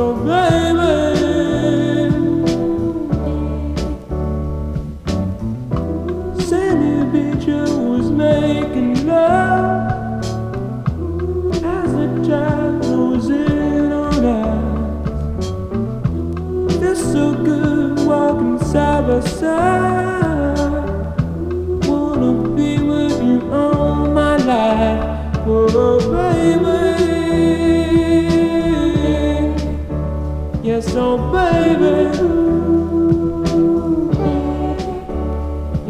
So 0.00 0.14
baby. 0.14 0.69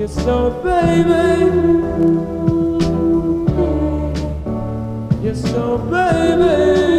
Yes, 0.01 0.17
oh 0.27 0.49
baby. 0.65 1.45
Yes, 5.23 5.45
oh 5.55 5.77
baby. 5.77 6.89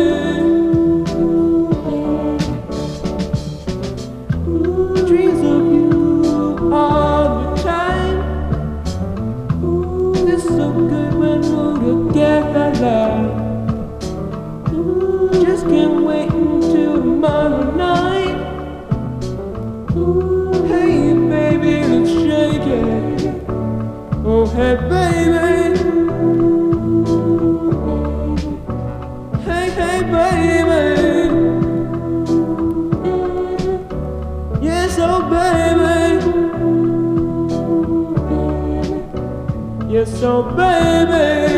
Oh 40.24 40.44
baby. 40.44 41.51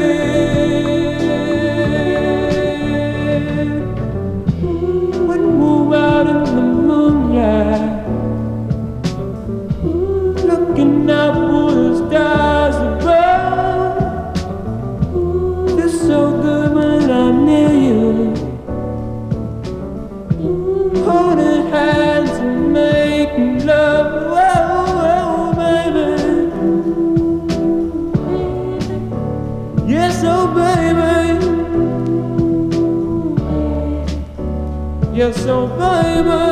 Oh 35.46 35.68
baby. 35.68 36.43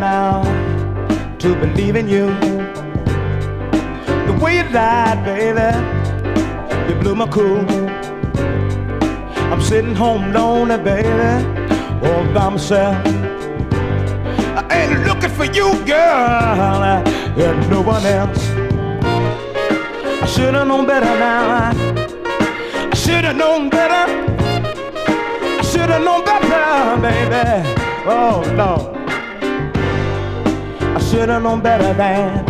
Now 0.00 0.42
to 1.38 1.54
believe 1.54 1.94
in 1.94 2.08
you. 2.08 2.26
The 4.26 4.38
way 4.42 4.56
you 4.56 4.64
lied, 4.70 5.22
baby, 5.24 5.68
you 6.88 6.98
blew 7.00 7.14
my 7.14 7.26
cool. 7.28 7.68
I'm 9.52 9.60
sitting 9.60 9.94
home 9.94 10.32
lonely, 10.32 10.78
baby, 10.78 11.46
all 12.02 12.24
by 12.32 12.48
myself. 12.48 12.96
I 14.56 14.66
ain't 14.70 15.04
looking 15.06 15.30
for 15.30 15.44
you, 15.44 15.68
girl, 15.84 16.82
and 16.82 17.70
no 17.70 17.82
one 17.82 18.04
else. 18.06 18.42
I 20.22 20.26
should 20.26 20.54
have 20.54 20.66
known 20.66 20.86
better 20.86 21.06
now. 21.06 21.72
I 22.90 22.94
should 22.94 23.24
have 23.24 23.36
known 23.36 23.68
better. 23.68 24.04
I 25.58 25.62
should 25.62 25.90
have 25.90 26.02
known 26.02 26.24
better, 26.24 27.00
baby. 27.02 27.68
Oh 28.06 28.42
no. 28.56 28.89
Should 31.10 31.28
have 31.28 31.42
known 31.42 31.60
better 31.60 31.92
than 31.94 32.46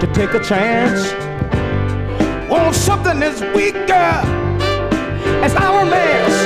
to 0.00 0.06
take 0.14 0.32
a 0.32 0.42
chance 0.42 1.12
on 2.50 2.72
something 2.72 3.22
as 3.22 3.42
weak, 3.54 3.74
girl, 3.86 4.24
as 5.44 5.54
our 5.56 5.84
man's. 5.84 6.38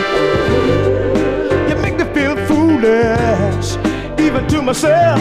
You 1.71 1.77
make 1.77 1.95
me 1.95 2.05
feel 2.13 2.35
foolish, 2.49 3.77
even 4.19 4.49
to 4.49 4.61
myself. 4.61 5.21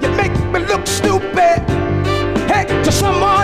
You 0.00 0.08
make 0.12 0.32
me 0.50 0.60
look 0.60 0.86
stupid, 0.86 1.60
heck, 2.48 2.68
to 2.68 2.90
someone 2.90 3.35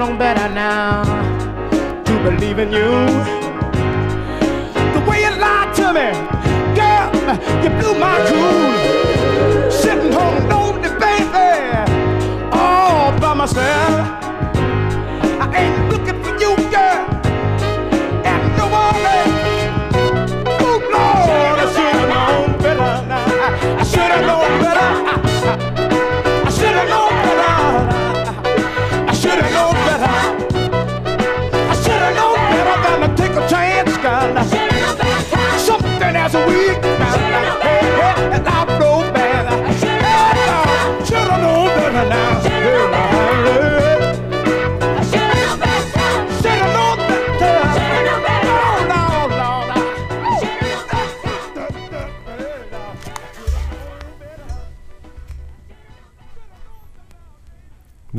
Known 0.00 0.16
better 0.16 0.48
now 0.54 1.04
to 2.04 2.22
believe 2.22 2.58
in 2.58 2.72
you. 2.72 2.90
The 4.94 5.04
way 5.06 5.20
you 5.20 5.30
lied 5.38 5.74
to 5.74 5.92
me, 5.92 6.10
girl, 6.74 7.10
you 7.62 7.68
blew 7.78 7.98
my 7.98 8.16
cool. 8.26 8.99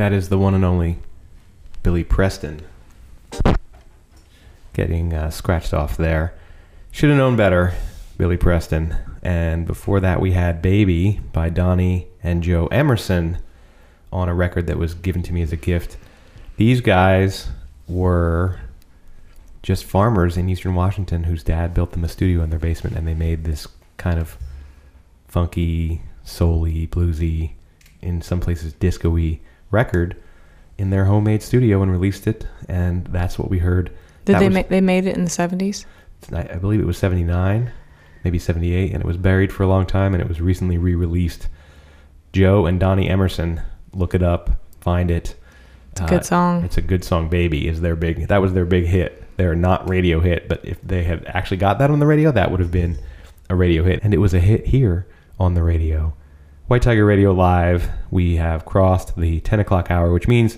That 0.01 0.13
is 0.13 0.29
the 0.29 0.39
one 0.39 0.55
and 0.55 0.65
only 0.65 0.97
Billy 1.83 2.03
Preston. 2.03 2.63
Getting 4.73 5.13
uh, 5.13 5.29
scratched 5.29 5.75
off 5.75 5.95
there. 5.95 6.33
Should 6.89 7.09
have 7.09 7.19
known 7.19 7.35
better, 7.35 7.75
Billy 8.17 8.35
Preston. 8.35 8.95
And 9.21 9.67
before 9.67 9.99
that, 9.99 10.19
we 10.19 10.31
had 10.31 10.59
Baby 10.59 11.21
by 11.33 11.49
Donnie 11.49 12.07
and 12.23 12.41
Joe 12.41 12.65
Emerson 12.71 13.37
on 14.11 14.27
a 14.27 14.33
record 14.33 14.65
that 14.65 14.79
was 14.79 14.95
given 14.95 15.21
to 15.21 15.33
me 15.33 15.43
as 15.43 15.51
a 15.51 15.55
gift. 15.55 15.97
These 16.57 16.81
guys 16.81 17.49
were 17.87 18.59
just 19.61 19.85
farmers 19.85 20.35
in 20.35 20.49
eastern 20.49 20.73
Washington 20.73 21.25
whose 21.25 21.43
dad 21.43 21.75
built 21.75 21.91
them 21.91 22.03
a 22.03 22.09
studio 22.09 22.41
in 22.41 22.49
their 22.49 22.57
basement 22.57 22.97
and 22.97 23.07
they 23.07 23.13
made 23.13 23.43
this 23.43 23.67
kind 23.97 24.17
of 24.17 24.35
funky, 25.27 26.01
soul-y, 26.23 26.87
bluesy, 26.89 27.51
in 28.01 28.19
some 28.23 28.39
places 28.39 28.73
disco-y 28.73 29.39
record 29.71 30.15
in 30.77 30.89
their 30.89 31.05
homemade 31.05 31.41
studio 31.41 31.81
and 31.81 31.91
released 31.91 32.27
it 32.27 32.45
and 32.67 33.05
that's 33.07 33.39
what 33.39 33.49
we 33.49 33.59
heard. 33.59 33.91
Did 34.25 34.35
That 34.35 34.39
they 34.39 34.47
was- 34.49 34.53
make 34.53 34.69
they 34.69 34.81
made 34.81 35.05
it 35.07 35.15
in 35.17 35.23
the 35.23 35.29
seventies? 35.29 35.85
I 36.31 36.41
I 36.41 36.55
believe 36.57 36.79
it 36.79 36.85
was 36.85 36.97
79, 36.97 37.71
maybe 38.23 38.37
78, 38.37 38.91
and 38.93 39.01
it 39.01 39.07
was 39.07 39.17
buried 39.17 39.51
for 39.51 39.63
a 39.63 39.67
long 39.67 39.85
time 39.85 40.13
and 40.13 40.21
it 40.21 40.27
was 40.29 40.39
recently 40.39 40.77
re 40.77 40.93
released. 40.95 41.47
Joe 42.33 42.65
and 42.65 42.79
Donnie 42.79 43.09
Emerson, 43.09 43.61
look 43.93 44.13
it 44.13 44.23
up, 44.23 44.51
find 44.79 45.11
it. 45.11 45.35
It's 45.91 46.01
a 46.01 46.05
good 46.05 46.19
uh, 46.21 46.23
song. 46.23 46.63
It's 46.63 46.77
a 46.77 46.81
good 46.81 47.03
song. 47.03 47.27
Baby 47.27 47.67
is 47.67 47.81
their 47.81 47.95
big, 47.97 48.27
that 48.29 48.41
was 48.41 48.53
their 48.53 48.65
big 48.65 48.85
hit. 48.85 49.23
They're 49.37 49.55
not 49.55 49.89
radio 49.89 50.19
hit, 50.21 50.47
but 50.47 50.63
if 50.63 50.79
they 50.81 51.03
had 51.03 51.25
actually 51.25 51.57
got 51.57 51.79
that 51.79 51.89
on 51.91 51.99
the 51.99 52.05
radio, 52.05 52.31
that 52.31 52.49
would 52.51 52.59
have 52.61 52.71
been 52.71 52.97
a 53.49 53.55
radio 53.55 53.83
hit. 53.83 53.99
And 54.03 54.13
it 54.13 54.19
was 54.19 54.33
a 54.33 54.39
hit 54.39 54.67
here 54.67 55.07
on 55.39 55.53
the 55.55 55.63
radio. 55.63 56.13
White 56.71 56.83
Tiger 56.83 57.03
Radio 57.05 57.33
Live, 57.33 57.89
we 58.11 58.37
have 58.37 58.63
crossed 58.63 59.17
the 59.17 59.41
10 59.41 59.59
o'clock 59.59 59.91
hour, 59.91 60.13
which 60.13 60.29
means 60.29 60.57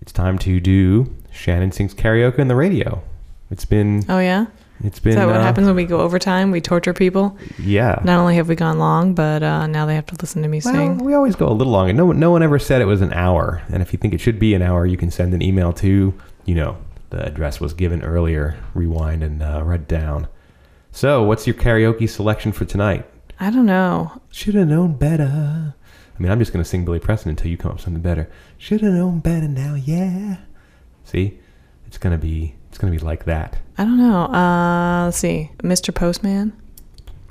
it's 0.00 0.10
time 0.10 0.38
to 0.38 0.58
do 0.58 1.14
Shannon 1.30 1.70
Sings 1.70 1.92
Karaoke 1.94 2.38
on 2.38 2.48
the 2.48 2.54
radio. 2.56 3.02
It's 3.50 3.66
been 3.66 4.06
Oh 4.08 4.20
yeah. 4.20 4.46
it's 4.82 4.98
been 5.00 5.10
Is 5.10 5.16
that 5.16 5.26
what 5.26 5.36
uh, 5.36 5.42
happens 5.42 5.66
when 5.66 5.76
we 5.76 5.84
go 5.84 6.00
overtime? 6.00 6.50
We 6.50 6.62
torture 6.62 6.94
people. 6.94 7.36
Yeah. 7.58 8.00
Not 8.04 8.18
only 8.18 8.36
have 8.36 8.48
we 8.48 8.54
gone 8.54 8.78
long, 8.78 9.12
but 9.12 9.42
uh, 9.42 9.66
now 9.66 9.84
they 9.84 9.96
have 9.96 10.06
to 10.06 10.16
listen 10.18 10.40
to 10.44 10.48
me 10.48 10.62
Well, 10.64 10.72
sing. 10.72 10.96
we 11.04 11.12
always 11.12 11.36
go 11.36 11.46
a 11.46 11.52
little 11.52 11.74
longer. 11.74 11.92
No, 11.92 12.06
one- 12.06 12.18
no 12.18 12.30
one 12.30 12.42
ever 12.42 12.58
said 12.58 12.80
it 12.80 12.86
was 12.86 13.02
an 13.02 13.12
hour. 13.12 13.60
And 13.68 13.82
if 13.82 13.92
you 13.92 13.98
think 13.98 14.14
it 14.14 14.22
should 14.22 14.38
be 14.38 14.54
an 14.54 14.62
hour, 14.62 14.86
you 14.86 14.96
can 14.96 15.10
send 15.10 15.34
an 15.34 15.42
email 15.42 15.74
to, 15.74 16.14
you 16.46 16.54
know, 16.54 16.78
the 17.10 17.22
address 17.26 17.60
was 17.60 17.74
given 17.74 18.02
earlier. 18.02 18.56
Rewind 18.72 19.22
and 19.22 19.42
uh, 19.42 19.60
write 19.62 19.88
down. 19.88 20.26
So, 20.90 21.22
what's 21.22 21.46
your 21.46 21.54
karaoke 21.54 22.08
selection 22.08 22.50
for 22.50 22.64
tonight? 22.64 23.04
I 23.40 23.50
don't 23.50 23.66
know. 23.66 24.20
Should 24.30 24.54
have 24.54 24.68
known 24.68 24.94
better. 24.94 25.74
I 26.18 26.22
mean, 26.22 26.32
I'm 26.32 26.40
just 26.40 26.52
gonna 26.52 26.64
sing 26.64 26.84
Billy 26.84 26.98
Preston 26.98 27.30
until 27.30 27.50
you 27.50 27.56
come 27.56 27.70
up 27.70 27.76
with 27.76 27.84
something 27.84 28.02
better. 28.02 28.28
Should 28.56 28.80
have 28.80 28.92
known 28.92 29.20
better 29.20 29.46
now, 29.46 29.74
yeah. 29.74 30.38
See, 31.04 31.38
it's 31.86 31.98
gonna 31.98 32.18
be, 32.18 32.56
it's 32.68 32.78
gonna 32.78 32.90
be 32.90 32.98
like 32.98 33.24
that. 33.26 33.58
I 33.76 33.84
don't 33.84 33.98
know. 33.98 34.24
Uh, 34.24 35.04
let's 35.04 35.18
see. 35.18 35.52
Mr. 35.58 35.94
Postman. 35.94 36.52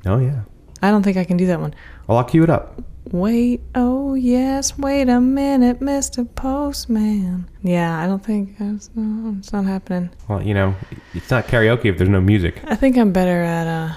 Oh 0.05 0.19
yeah. 0.19 0.43
I 0.81 0.91
don't 0.91 1.03
think 1.03 1.17
I 1.17 1.25
can 1.25 1.35
do 1.35 1.47
that 1.47 1.59
one. 1.59 1.75
Well, 2.07 2.17
I'll 2.17 2.23
cue 2.23 2.43
it 2.43 2.49
up. 2.49 2.81
Wait, 3.11 3.61
oh 3.75 4.15
yes, 4.15 4.77
wait 4.77 5.09
a 5.09 5.19
minute, 5.19 5.79
Mr. 5.79 6.27
Postman. 6.35 7.49
Yeah, 7.63 8.01
I 8.01 8.05
don't 8.05 8.23
think 8.23 8.55
it's, 8.59 8.89
no, 8.95 9.35
it's 9.39 9.51
not 9.51 9.65
happening. 9.65 10.09
Well, 10.27 10.41
you 10.41 10.53
know, 10.53 10.75
it's 11.13 11.29
not 11.29 11.47
karaoke 11.47 11.85
if 11.85 11.97
there's 11.97 12.09
no 12.09 12.21
music. 12.21 12.61
I 12.65 12.75
think 12.75 12.97
I'm 12.97 13.11
better 13.13 13.41
at 13.43 13.67
uh, 13.67 13.95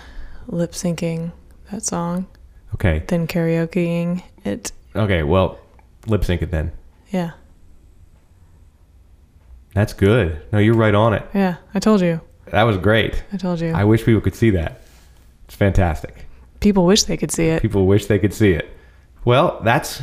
lip 0.48 0.72
syncing 0.72 1.32
that 1.70 1.82
song 1.84 2.26
Okay. 2.74 3.02
Then 3.08 3.26
karaokeing 3.26 4.22
it. 4.44 4.72
Okay. 4.94 5.22
Well, 5.22 5.58
lip 6.06 6.24
sync 6.24 6.42
it 6.42 6.50
then. 6.50 6.72
Yeah, 7.10 7.32
That's 9.74 9.92
good. 9.92 10.40
No, 10.52 10.58
you're 10.58 10.76
right 10.76 10.94
on 10.94 11.14
it. 11.14 11.24
yeah, 11.34 11.56
I 11.74 11.78
told 11.80 12.00
you. 12.00 12.20
That 12.46 12.62
was 12.62 12.76
great. 12.76 13.22
I 13.32 13.36
told 13.36 13.60
you. 13.60 13.72
I 13.72 13.84
wish 13.84 14.04
people 14.04 14.20
could 14.20 14.34
see 14.34 14.50
that. 14.50 14.80
It's 15.46 15.54
fantastic. 15.56 16.26
People 16.60 16.86
wish 16.86 17.04
they 17.04 17.16
could 17.16 17.32
see 17.32 17.48
it. 17.48 17.62
People 17.62 17.86
wish 17.86 18.06
they 18.06 18.18
could 18.18 18.32
see 18.34 18.52
it. 18.52 18.68
Well, 19.24 19.60
that's 19.64 20.02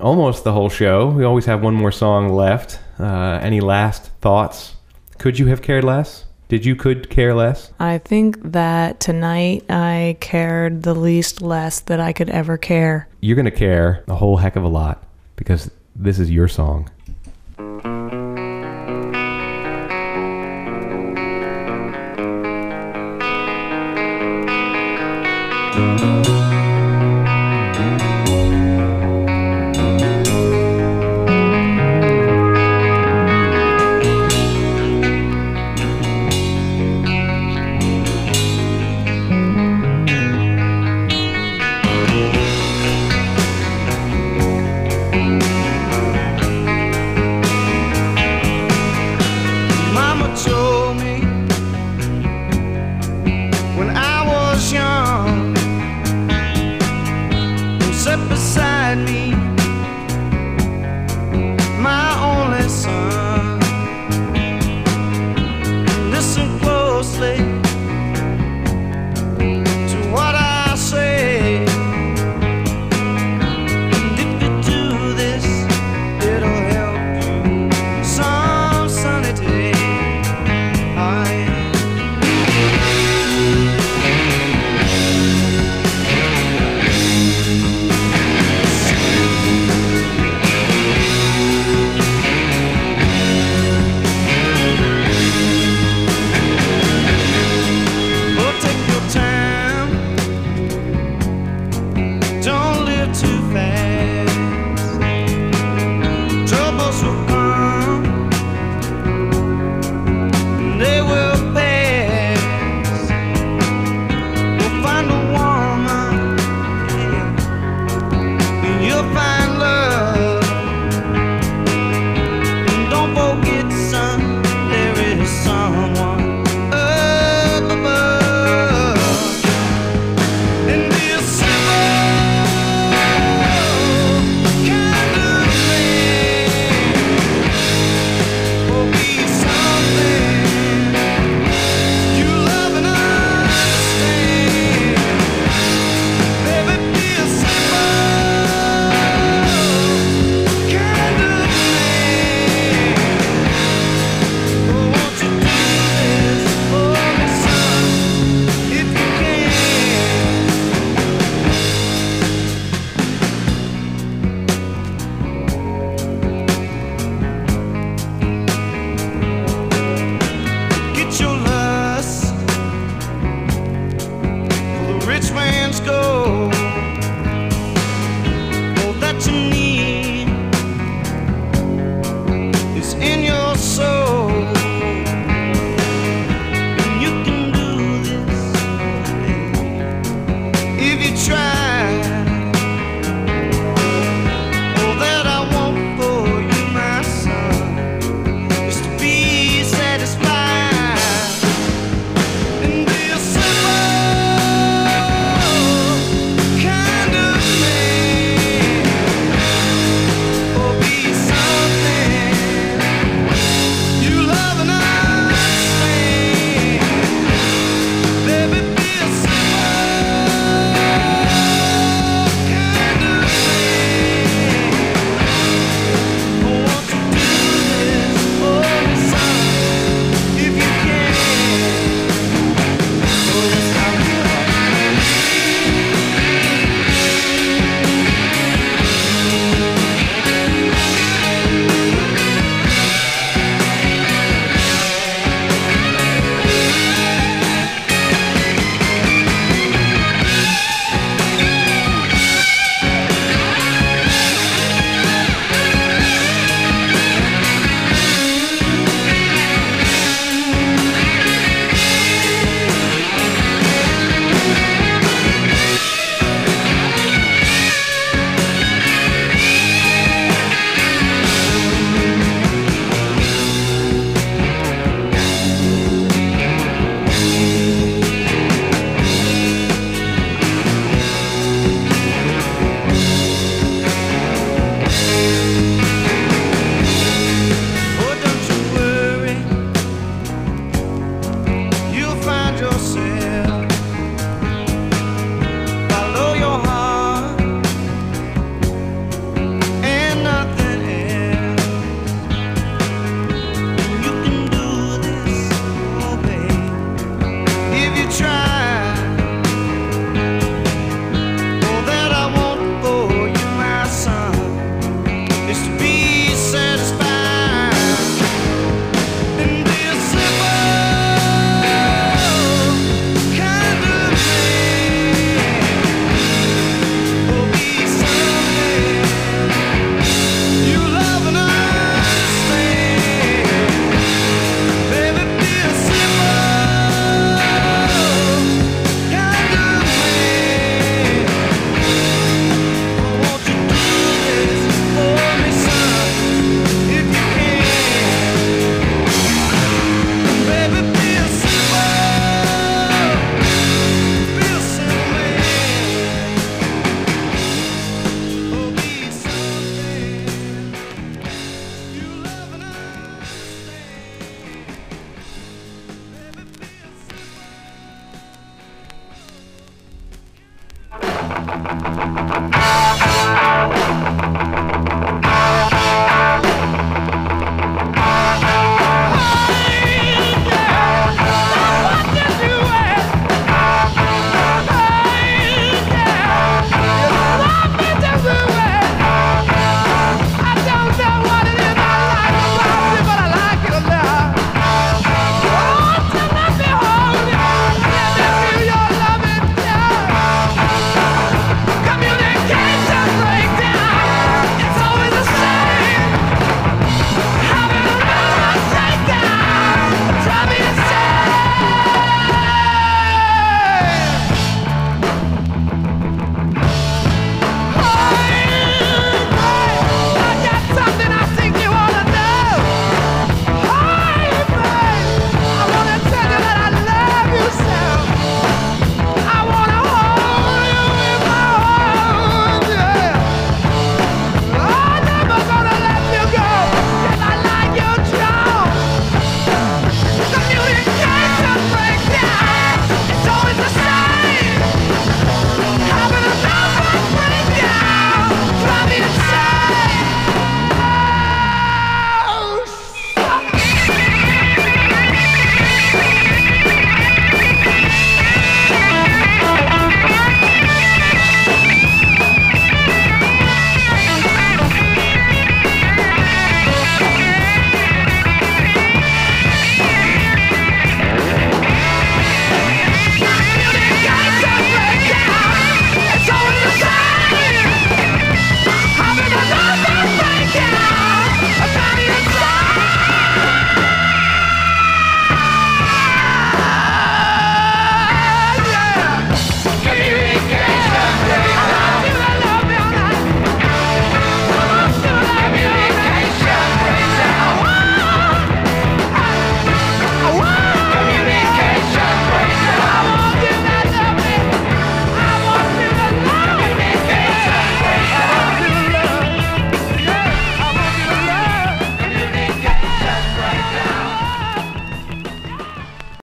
almost 0.00 0.44
the 0.44 0.52
whole 0.52 0.68
show. 0.68 1.08
We 1.08 1.24
always 1.24 1.46
have 1.46 1.62
one 1.62 1.74
more 1.74 1.92
song 1.92 2.28
left. 2.30 2.80
Uh, 2.98 3.38
any 3.42 3.60
last 3.60 4.06
thoughts? 4.20 4.74
Could 5.18 5.38
you 5.38 5.46
have 5.46 5.62
cared 5.62 5.84
less? 5.84 6.24
Did 6.48 6.64
you 6.64 6.76
could 6.76 7.10
care 7.10 7.34
less? 7.34 7.72
I 7.78 7.98
think 7.98 8.52
that 8.52 9.00
tonight 9.00 9.66
I 9.68 10.16
cared 10.20 10.82
the 10.82 10.94
least 10.94 11.42
less 11.42 11.80
that 11.80 12.00
I 12.00 12.14
could 12.14 12.30
ever 12.30 12.56
care. 12.56 13.06
You're 13.20 13.36
going 13.36 13.44
to 13.44 13.50
care 13.50 14.02
a 14.08 14.14
whole 14.14 14.38
heck 14.38 14.56
of 14.56 14.64
a 14.64 14.68
lot 14.68 15.04
because 15.36 15.70
this 15.94 16.18
is 16.18 16.30
your 16.30 16.48
song. 16.48 16.88